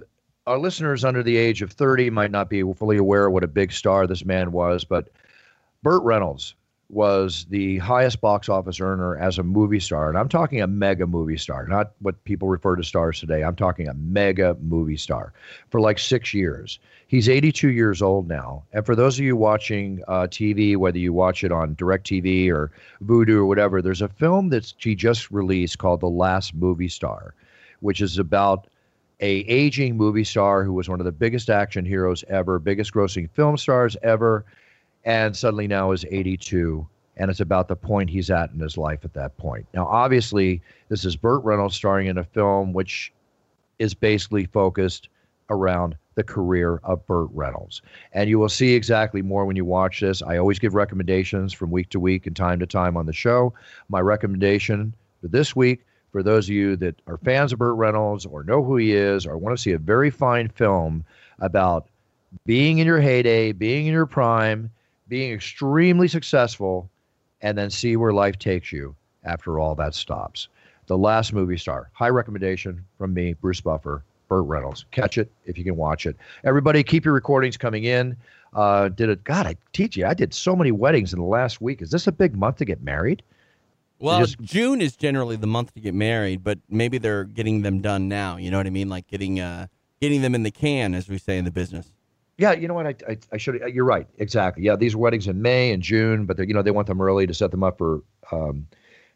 our 0.47 0.59
listeners 0.59 1.05
under 1.05 1.23
the 1.23 1.37
age 1.37 1.63
of 1.63 1.73
thirty 1.73 2.11
might 2.11 2.31
not 2.31 2.51
be 2.51 2.63
fully 2.75 2.99
aware 2.99 3.27
of 3.27 3.33
what 3.33 3.43
a 3.45 3.49
big 3.49 3.73
star 3.73 4.07
this 4.07 4.25
man 4.25 4.53
was, 4.53 4.85
but 4.85 5.09
Burt 5.83 6.03
Reynolds 6.03 6.55
was 6.95 7.45
the 7.51 7.79
highest 7.79 8.21
box 8.21 8.49
office 8.49 8.81
earner 8.81 9.17
as 9.17 9.37
a 9.37 9.43
movie 9.43 9.81
star, 9.81 10.09
and 10.09 10.17
I'm 10.17 10.29
talking 10.29 10.63
a 10.63 10.67
mega 10.67 11.07
movie 11.07 11.37
star, 11.37 11.67
not 11.67 11.93
what 11.99 12.23
people 12.23 12.49
refer 12.49 12.77
to 12.77 12.85
stars 12.85 13.19
today. 13.19 13.43
I'm 13.43 13.57
talking 13.57 13.89
a 13.89 13.95
mega 13.95 14.57
movie 14.63 14.97
star 14.97 15.33
for 15.71 15.81
like 15.81 15.99
six 15.99 16.33
years. 16.33 16.79
He's 17.09 17.29
82 17.29 17.71
years 17.71 18.01
old 18.01 18.29
now, 18.29 18.63
and 18.73 18.87
for 18.87 18.95
those 18.95 19.19
of 19.19 19.25
you 19.25 19.37
watching 19.37 20.03
uh, 20.07 20.29
TV, 20.31 20.77
whether 20.77 20.99
you 20.99 21.13
watch 21.13 21.43
it 21.43 21.51
on 21.51 21.75
DirecTV 21.75 22.51
or 22.51 22.71
Vudu 23.05 23.37
or 23.37 23.47
whatever, 23.47 23.83
there's 23.83 24.03
a 24.03 24.09
film 24.09 24.51
that 24.51 24.73
he 24.79 24.95
just 24.95 25.31
released 25.33 25.79
called 25.79 26.01
The 26.01 26.09
Last 26.09 26.55
Movie 26.55 26.89
Star, 26.89 27.35
which 27.81 28.01
is 28.01 28.19
about 28.19 28.69
a 29.21 29.41
aging 29.41 29.97
movie 29.97 30.25
star 30.25 30.65
who 30.65 30.73
was 30.73 30.89
one 30.89 31.01
of 31.01 31.07
the 31.07 31.13
biggest 31.13 31.51
action 31.51 31.85
heroes 31.85 32.25
ever, 32.29 32.59
biggest 32.59 32.93
grossing 32.93 33.31
film 33.31 33.57
stars 33.57 33.97
ever, 34.03 34.45
and 35.05 35.37
suddenly 35.37 35.67
now 35.67 35.93
is 35.93 36.05
82 36.11 36.87
and 37.17 37.31
it's 37.31 37.41
about 37.41 37.69
the 37.69 37.77
point 37.77 38.11
he's 38.11 38.31
at 38.31 38.51
in 38.51 38.59
his 38.59 38.77
life 38.77 39.05
at 39.05 39.15
that 39.15 39.37
point. 39.37 39.67
Now 39.75 39.87
obviously 39.87 40.63
this 40.89 41.05
is 41.05 41.17
Burt 41.17 41.45
Reynolds 41.45 41.77
starring 41.77 42.09
in 42.09 42.19
a 42.19 42.25
film 42.25 42.73
which 42.73 43.13
is 43.79 43.95
basically 43.95 44.47
focused 44.47 45.09
around 45.51 45.97
the 46.15 46.25
career 46.25 46.81
of 46.85 47.07
Burt 47.07 47.29
Reynolds. 47.33 47.83
And 48.13 48.31
you 48.31 48.39
will 48.39 48.49
see 48.49 48.75
exactly 48.75 49.21
more 49.21 49.45
when 49.45 49.57
you 49.57 49.65
watch 49.65 50.01
this. 50.01 50.23
I 50.23 50.37
always 50.37 50.59
give 50.59 50.75
recommendations 50.75 51.53
from 51.53 51.71
week 51.71 51.91
to 51.91 52.01
week 52.01 52.27
and 52.27 52.37
time 52.37 52.61
to 52.61 52.67
time 52.67 52.97
on 52.97 53.07
the 53.07 53.13
show. 53.13 53.53
My 53.89 54.01
recommendation 54.01 54.95
for 55.21 55.29
this 55.29 55.55
week 55.57 55.85
for 56.13 56.23
those 56.23 56.47
of 56.47 56.55
you 56.55 56.77
that 56.77 56.95
are 57.09 57.17
fans 57.19 57.53
of 57.53 57.59
Burt 57.59 57.77
Reynolds 57.77 58.25
or 58.25 58.45
know 58.45 58.63
who 58.63 58.77
he 58.77 58.93
is 58.93 59.27
or 59.27 59.37
want 59.37 59.57
to 59.57 59.61
see 59.61 59.73
a 59.73 59.79
very 59.79 60.11
fine 60.11 60.49
film 60.49 61.05
about 61.41 61.89
being 62.47 62.79
in 62.79 62.87
your 62.87 63.01
heyday, 63.01 63.51
being 63.51 63.87
in 63.87 63.93
your 63.93 64.07
prime, 64.07 64.71
being 65.09 65.33
extremely 65.33 66.09
successful, 66.09 66.89
and 67.43 67.57
then 67.57 67.71
see 67.71 67.97
where 67.97 68.13
life 68.13 68.39
takes 68.39 68.73
you 68.73 68.95
after 69.25 69.59
all 69.59 69.75
that 69.75 69.95
stops. 69.95 70.49
The 70.87 70.99
Last 70.99 71.33
Movie 71.33 71.57
Star. 71.57 71.91
High 71.93 72.09
recommendation 72.11 72.85
from 72.99 73.15
me, 73.15 73.35
Bruce 73.35 73.61
Buffer, 73.61 74.03
Burt 74.29 74.45
Reynolds. 74.47 74.85
Catch 74.91 75.19
it 75.19 75.31
if 75.47 75.57
you 75.57 75.65
can 75.65 75.77
watch 75.77 76.07
it. 76.07 76.17
Everybody, 76.45 76.83
keep 76.83 77.05
your 77.05 77.15
recordings 77.15 77.57
coming 77.57 77.85
in. 77.85 78.17
Uh, 78.53 78.89
did 78.89 79.09
it? 79.09 79.25
God, 79.25 79.47
I 79.47 79.57
teach 79.73 79.97
you. 79.97 80.07
I 80.07 80.15
did 80.15 80.33
so 80.33 80.55
many 80.55 80.71
weddings 80.73 81.13
in 81.13 81.19
the 81.19 81.25
last 81.25 81.61
week. 81.61 81.83
Is 81.83 81.91
this 81.91 82.07
a 82.07 82.13
big 82.13 82.37
month 82.37 82.57
to 82.59 82.65
get 82.65 82.83
married? 82.83 83.23
Well, 83.99 84.21
just- 84.21 84.41
June 84.41 84.81
is 84.81 84.97
generally 84.97 85.37
the 85.37 85.47
month 85.47 85.73
to 85.75 85.81
get 85.81 85.95
married, 85.95 86.45
but 86.45 86.59
maybe 86.69 86.99
they're 86.99 87.25
getting 87.25 87.63
them 87.63 87.81
done 87.81 88.09
now. 88.09 88.37
You 88.37 88.51
know 88.51 88.59
what 88.59 88.67
I 88.67 88.71
mean? 88.71 88.89
Like 88.89 89.07
getting 89.07 89.41
uh 89.41 89.67
getting 90.01 90.21
them 90.23 90.35
in 90.35 90.43
the 90.43 90.51
can, 90.51 90.95
as 90.95 91.09
we 91.09 91.19
say 91.19 91.39
in 91.39 91.45
the 91.45 91.51
business. 91.51 91.94
Yeah, 92.37 92.53
you 92.53 92.67
know 92.67 92.75
what? 92.75 92.87
I, 92.87 92.95
I, 93.09 93.19
I 93.33 93.37
should. 93.37 93.61
You're 93.73 93.85
right. 93.85 94.09
Exactly. 94.19 94.65
Yeah, 94.65 94.77
these 94.77 94.95
are 94.95 94.99
weddings 94.99 95.29
in 95.29 95.41
May 95.41 95.71
and 95.71 95.83
June, 95.83 96.27
but 96.27 96.37
they're, 96.37 96.47
you 96.47 96.55
know 96.55 96.63
they 96.63 96.73
want 96.73 96.89
them 96.89 97.01
early 97.01 97.27
to 97.27 97.35
set 97.35 97.51
them 97.51 97.63
up 97.63 97.79
for 97.79 98.03
um, 98.33 98.67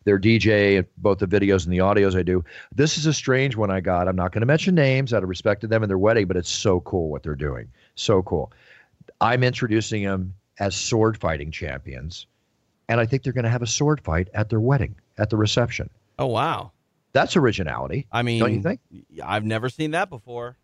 their 0.05 0.19
DJ 0.19 0.79
and 0.79 0.87
both 0.99 1.19
the 1.19 1.27
videos 1.27 1.65
and 1.65 1.73
the 1.73 1.79
audios 1.79 2.17
I 2.17 2.23
do. 2.23 2.45
This 2.75 2.97
is 2.97 3.07
a 3.07 3.13
strange 3.13 3.57
one 3.57 3.71
I 3.71 3.81
got. 3.81 4.07
I'm 4.07 4.17
not 4.17 4.33
going 4.33 4.41
to 4.43 4.47
mention 4.47 4.75
names 4.75 5.13
out 5.13 5.23
of 5.23 5.29
respect 5.29 5.63
to 5.63 5.67
them 5.67 5.83
and 5.83 5.91
their 5.91 5.99
wedding, 5.99 6.27
but 6.27 6.37
it's 6.37 6.51
so 6.51 6.81
cool 6.81 7.11
what 7.11 7.23
they're 7.23 7.35
doing. 7.35 7.69
So 7.97 8.23
cool. 8.23 8.53
I'm 9.21 9.43
introducing 9.43 10.05
them 10.05 10.35
as 10.61 10.77
sword 10.77 11.19
fighting 11.19 11.51
champions, 11.51 12.27
and 12.89 13.01
I 13.01 13.07
think 13.07 13.23
they're 13.25 13.33
going 13.33 13.45
to 13.45 13.51
have 13.51 13.63
a 13.63 13.67
sword 13.67 14.01
fight 14.01 14.29
at 14.33 14.49
their 14.49 14.61
wedding 14.61 14.95
at 15.19 15.31
the 15.31 15.37
reception. 15.37 15.91
Oh 16.21 16.27
wow! 16.27 16.73
That's 17.13 17.37
originality. 17.37 18.07
I 18.13 18.23
mean, 18.23 18.39
don't 18.39 18.55
you 18.55 18.63
think? 18.63 18.81
I've 19.25 19.45
never 19.45 19.69
seen 19.69 19.91
that 19.93 20.09
before. 20.09 20.57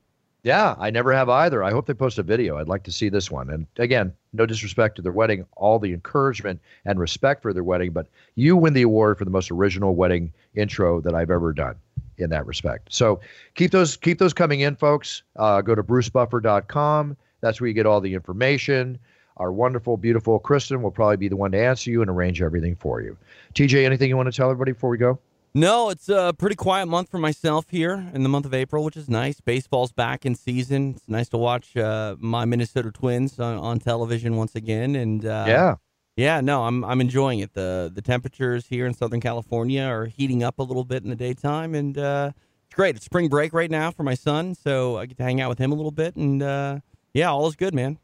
Yeah, 0.44 0.74
I 0.78 0.90
never 0.90 1.10
have 1.10 1.30
either. 1.30 1.64
I 1.64 1.70
hope 1.70 1.86
they 1.86 1.94
post 1.94 2.18
a 2.18 2.22
video. 2.22 2.58
I'd 2.58 2.68
like 2.68 2.82
to 2.84 2.92
see 2.92 3.08
this 3.08 3.30
one. 3.30 3.48
And 3.48 3.66
again, 3.78 4.12
no 4.34 4.44
disrespect 4.44 4.96
to 4.96 5.02
their 5.02 5.10
wedding, 5.10 5.46
all 5.56 5.78
the 5.78 5.94
encouragement 5.94 6.60
and 6.84 7.00
respect 7.00 7.40
for 7.40 7.54
their 7.54 7.64
wedding, 7.64 7.92
but 7.92 8.08
you 8.34 8.54
win 8.54 8.74
the 8.74 8.82
award 8.82 9.16
for 9.16 9.24
the 9.24 9.30
most 9.30 9.50
original 9.50 9.94
wedding 9.94 10.34
intro 10.54 11.00
that 11.00 11.14
I've 11.14 11.30
ever 11.30 11.54
done 11.54 11.76
in 12.18 12.28
that 12.28 12.46
respect. 12.46 12.92
So 12.92 13.20
keep 13.54 13.70
those 13.70 13.96
keep 13.96 14.18
those 14.18 14.34
coming 14.34 14.60
in, 14.60 14.76
folks. 14.76 15.22
Uh, 15.34 15.62
go 15.62 15.74
to 15.74 15.82
brucebuffer.com. 15.82 17.16
That's 17.40 17.60
where 17.60 17.68
you 17.68 17.74
get 17.74 17.86
all 17.86 18.02
the 18.02 18.12
information. 18.12 18.98
Our 19.38 19.50
wonderful, 19.50 19.96
beautiful 19.96 20.38
Kristen 20.38 20.82
will 20.82 20.90
probably 20.90 21.16
be 21.16 21.28
the 21.28 21.36
one 21.36 21.52
to 21.52 21.58
answer 21.58 21.90
you 21.90 22.02
and 22.02 22.10
arrange 22.10 22.42
everything 22.42 22.76
for 22.76 23.00
you. 23.00 23.16
TJ, 23.54 23.84
anything 23.84 24.10
you 24.10 24.16
want 24.16 24.30
to 24.30 24.36
tell 24.36 24.50
everybody 24.50 24.72
before 24.72 24.90
we 24.90 24.98
go? 24.98 25.18
No, 25.56 25.88
it's 25.90 26.08
a 26.08 26.34
pretty 26.36 26.56
quiet 26.56 26.86
month 26.86 27.10
for 27.10 27.18
myself 27.18 27.70
here 27.70 28.10
in 28.12 28.24
the 28.24 28.28
month 28.28 28.44
of 28.44 28.52
April, 28.52 28.82
which 28.82 28.96
is 28.96 29.08
nice. 29.08 29.40
Baseball's 29.40 29.92
back 29.92 30.26
in 30.26 30.34
season. 30.34 30.94
It's 30.96 31.08
nice 31.08 31.28
to 31.28 31.38
watch 31.38 31.76
uh, 31.76 32.16
my 32.18 32.44
Minnesota 32.44 32.90
Twins 32.90 33.38
on, 33.38 33.58
on 33.58 33.78
television 33.78 34.34
once 34.34 34.56
again, 34.56 34.96
and 34.96 35.24
uh, 35.24 35.44
yeah, 35.46 35.74
yeah, 36.16 36.40
no, 36.40 36.64
I'm 36.64 36.84
I'm 36.84 37.00
enjoying 37.00 37.38
it. 37.38 37.54
the 37.54 37.88
The 37.94 38.02
temperatures 38.02 38.66
here 38.66 38.84
in 38.84 38.94
Southern 38.94 39.20
California 39.20 39.82
are 39.82 40.06
heating 40.06 40.42
up 40.42 40.58
a 40.58 40.64
little 40.64 40.84
bit 40.84 41.04
in 41.04 41.08
the 41.10 41.14
daytime, 41.14 41.76
and 41.76 41.96
uh, 41.96 42.32
it's 42.66 42.74
great. 42.74 42.96
It's 42.96 43.04
spring 43.04 43.28
break 43.28 43.52
right 43.52 43.70
now 43.70 43.92
for 43.92 44.02
my 44.02 44.14
son, 44.14 44.56
so 44.56 44.96
I 44.96 45.06
get 45.06 45.18
to 45.18 45.22
hang 45.22 45.40
out 45.40 45.50
with 45.50 45.58
him 45.58 45.70
a 45.70 45.76
little 45.76 45.92
bit, 45.92 46.16
and 46.16 46.42
uh, 46.42 46.80
yeah, 47.12 47.30
all 47.30 47.46
is 47.46 47.54
good, 47.54 47.76
man. 47.76 48.00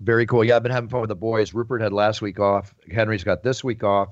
Very 0.00 0.24
cool. 0.24 0.44
Yeah, 0.44 0.56
I've 0.56 0.62
been 0.62 0.72
having 0.72 0.88
fun 0.88 1.02
with 1.02 1.08
the 1.08 1.14
boys. 1.14 1.52
Rupert 1.52 1.82
had 1.82 1.92
last 1.92 2.22
week 2.22 2.40
off. 2.40 2.72
Henry's 2.90 3.22
got 3.22 3.42
this 3.42 3.62
week 3.62 3.84
off. 3.84 4.08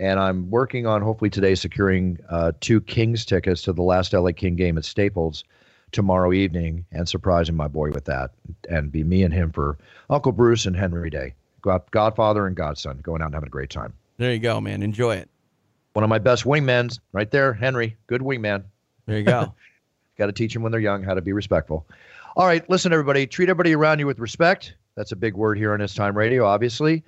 And 0.00 0.18
I'm 0.18 0.50
working 0.50 0.86
on 0.86 1.02
hopefully 1.02 1.28
today 1.28 1.54
securing 1.54 2.18
uh, 2.30 2.52
two 2.60 2.80
Kings 2.80 3.26
tickets 3.26 3.60
to 3.62 3.74
the 3.74 3.82
last 3.82 4.14
LA 4.14 4.32
King 4.32 4.56
game 4.56 4.78
at 4.78 4.86
Staples 4.86 5.44
tomorrow 5.92 6.32
evening 6.32 6.86
and 6.90 7.06
surprising 7.06 7.54
my 7.54 7.68
boy 7.68 7.90
with 7.90 8.06
that. 8.06 8.30
And 8.70 8.90
be 8.90 9.04
me 9.04 9.22
and 9.22 9.34
him 9.34 9.52
for 9.52 9.76
Uncle 10.08 10.32
Bruce 10.32 10.64
and 10.64 10.74
Henry 10.74 11.10
Day. 11.10 11.34
Godfather 11.60 12.46
and 12.46 12.56
Godson 12.56 13.00
going 13.02 13.20
out 13.20 13.26
and 13.26 13.34
having 13.34 13.48
a 13.48 13.50
great 13.50 13.68
time. 13.68 13.92
There 14.16 14.32
you 14.32 14.38
go, 14.38 14.58
man. 14.58 14.82
Enjoy 14.82 15.16
it. 15.16 15.28
One 15.92 16.02
of 16.02 16.08
my 16.08 16.18
best 16.18 16.44
wingmen 16.44 16.98
right 17.12 17.30
there, 17.30 17.52
Henry. 17.52 17.94
Good 18.06 18.22
wingman. 18.22 18.64
There 19.04 19.18
you 19.18 19.24
go. 19.24 19.54
Got 20.16 20.26
to 20.26 20.32
teach 20.32 20.54
them 20.54 20.62
when 20.62 20.72
they're 20.72 20.80
young 20.80 21.02
how 21.02 21.12
to 21.12 21.20
be 21.20 21.34
respectful. 21.34 21.86
All 22.36 22.46
right, 22.46 22.68
listen, 22.70 22.92
everybody. 22.92 23.26
Treat 23.26 23.50
everybody 23.50 23.74
around 23.74 23.98
you 23.98 24.06
with 24.06 24.18
respect. 24.18 24.74
That's 24.94 25.12
a 25.12 25.16
big 25.16 25.34
word 25.34 25.58
here 25.58 25.74
on 25.74 25.82
It's 25.82 25.94
Time 25.94 26.16
Radio, 26.16 26.46
obviously. 26.46 27.02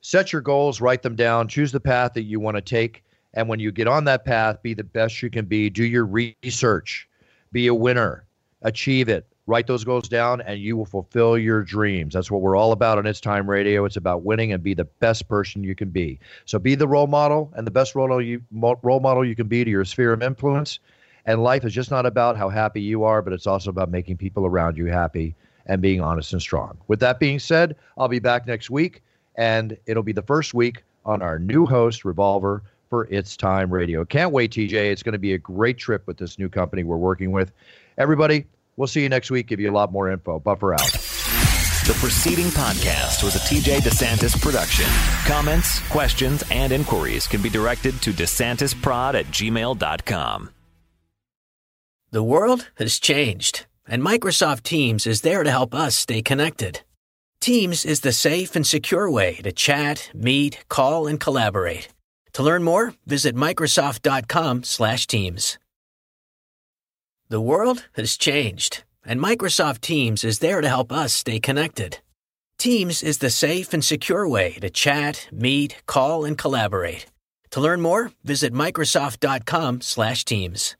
Set 0.00 0.32
your 0.32 0.42
goals, 0.42 0.80
write 0.80 1.02
them 1.02 1.16
down, 1.16 1.48
choose 1.48 1.72
the 1.72 1.80
path 1.80 2.14
that 2.14 2.22
you 2.22 2.40
want 2.40 2.56
to 2.56 2.62
take. 2.62 3.04
And 3.34 3.48
when 3.48 3.60
you 3.60 3.70
get 3.70 3.86
on 3.86 4.04
that 4.04 4.24
path, 4.24 4.62
be 4.62 4.74
the 4.74 4.84
best 4.84 5.22
you 5.22 5.30
can 5.30 5.44
be. 5.44 5.70
Do 5.70 5.84
your 5.84 6.06
research, 6.06 7.08
be 7.52 7.66
a 7.66 7.74
winner, 7.74 8.26
achieve 8.62 9.08
it. 9.08 9.26
Write 9.46 9.66
those 9.66 9.84
goals 9.84 10.08
down, 10.08 10.40
and 10.42 10.60
you 10.60 10.76
will 10.76 10.86
fulfill 10.86 11.36
your 11.36 11.62
dreams. 11.62 12.14
That's 12.14 12.30
what 12.30 12.40
we're 12.40 12.56
all 12.56 12.70
about 12.70 12.98
on 12.98 13.06
It's 13.06 13.20
Time 13.20 13.50
Radio. 13.50 13.84
It's 13.84 13.96
about 13.96 14.22
winning 14.22 14.52
and 14.52 14.62
be 14.62 14.74
the 14.74 14.84
best 14.84 15.28
person 15.28 15.64
you 15.64 15.74
can 15.74 15.90
be. 15.90 16.20
So 16.44 16.58
be 16.58 16.76
the 16.76 16.86
role 16.86 17.08
model 17.08 17.52
and 17.56 17.66
the 17.66 17.72
best 17.72 17.96
role 17.96 18.06
model 18.06 18.22
you, 18.22 18.42
role 18.52 19.00
model 19.00 19.24
you 19.24 19.34
can 19.34 19.48
be 19.48 19.64
to 19.64 19.70
your 19.70 19.84
sphere 19.84 20.12
of 20.12 20.22
influence. 20.22 20.78
And 21.26 21.42
life 21.42 21.64
is 21.64 21.72
just 21.72 21.90
not 21.90 22.06
about 22.06 22.36
how 22.36 22.48
happy 22.48 22.80
you 22.80 23.02
are, 23.02 23.22
but 23.22 23.32
it's 23.32 23.46
also 23.46 23.70
about 23.70 23.90
making 23.90 24.18
people 24.18 24.46
around 24.46 24.76
you 24.76 24.86
happy 24.86 25.34
and 25.66 25.82
being 25.82 26.00
honest 26.00 26.32
and 26.32 26.40
strong. 26.40 26.78
With 26.86 27.00
that 27.00 27.18
being 27.18 27.38
said, 27.38 27.76
I'll 27.98 28.08
be 28.08 28.20
back 28.20 28.46
next 28.46 28.70
week, 28.70 29.02
and 29.40 29.78
it'll 29.86 30.02
be 30.02 30.12
the 30.12 30.22
first 30.22 30.52
week 30.52 30.84
on 31.06 31.22
our 31.22 31.38
new 31.38 31.64
host, 31.64 32.04
Revolver, 32.04 32.62
for 32.90 33.06
It's 33.10 33.38
Time 33.38 33.72
Radio. 33.72 34.04
Can't 34.04 34.32
wait, 34.32 34.52
TJ. 34.52 34.74
It's 34.74 35.02
going 35.02 35.14
to 35.14 35.18
be 35.18 35.32
a 35.32 35.38
great 35.38 35.78
trip 35.78 36.06
with 36.06 36.18
this 36.18 36.38
new 36.38 36.50
company 36.50 36.84
we're 36.84 36.98
working 36.98 37.32
with. 37.32 37.50
Everybody, 37.96 38.44
we'll 38.76 38.86
see 38.86 39.02
you 39.02 39.08
next 39.08 39.30
week. 39.30 39.46
Give 39.46 39.58
you 39.58 39.70
a 39.70 39.72
lot 39.72 39.92
more 39.92 40.10
info. 40.10 40.38
Buffer 40.38 40.74
out. 40.74 40.92
The 41.86 41.96
preceding 41.98 42.48
podcast 42.48 43.24
was 43.24 43.34
a 43.34 43.38
TJ 43.38 43.78
DeSantis 43.78 44.38
production. 44.38 44.84
Comments, 45.24 45.80
questions, 45.88 46.44
and 46.50 46.70
inquiries 46.70 47.26
can 47.26 47.40
be 47.40 47.48
directed 47.48 48.00
to 48.02 48.12
DeSantisProd 48.12 49.14
at 49.14 49.26
gmail.com. 49.26 50.50
The 52.10 52.22
world 52.22 52.70
has 52.76 52.98
changed, 52.98 53.66
and 53.88 54.02
Microsoft 54.02 54.64
Teams 54.64 55.06
is 55.06 55.22
there 55.22 55.42
to 55.44 55.50
help 55.50 55.74
us 55.74 55.96
stay 55.96 56.20
connected. 56.20 56.82
Teams 57.40 57.86
is 57.86 58.00
the 58.00 58.12
safe 58.12 58.54
and 58.54 58.66
secure 58.66 59.10
way 59.10 59.36
to 59.36 59.50
chat, 59.50 60.10
meet, 60.12 60.58
call, 60.68 61.06
and 61.06 61.18
collaborate. 61.18 61.88
To 62.34 62.42
learn 62.42 62.62
more, 62.62 62.92
visit 63.06 63.34
Microsoft.com/Teams. 63.34 65.58
The 67.30 67.40
world 67.40 67.86
has 67.94 68.18
changed, 68.18 68.84
and 69.06 69.20
Microsoft 69.20 69.80
Teams 69.80 70.22
is 70.22 70.40
there 70.40 70.60
to 70.60 70.68
help 70.68 70.92
us 70.92 71.14
stay 71.14 71.40
connected. 71.40 72.00
Teams 72.58 73.02
is 73.02 73.16
the 73.18 73.30
safe 73.30 73.72
and 73.72 73.82
secure 73.82 74.28
way 74.28 74.58
to 74.60 74.68
chat, 74.68 75.26
meet, 75.32 75.76
call, 75.86 76.26
and 76.26 76.36
collaborate. 76.36 77.06
To 77.52 77.60
learn 77.60 77.80
more, 77.80 78.12
visit 78.22 78.52
Microsoft.com/Teams. 78.52 80.76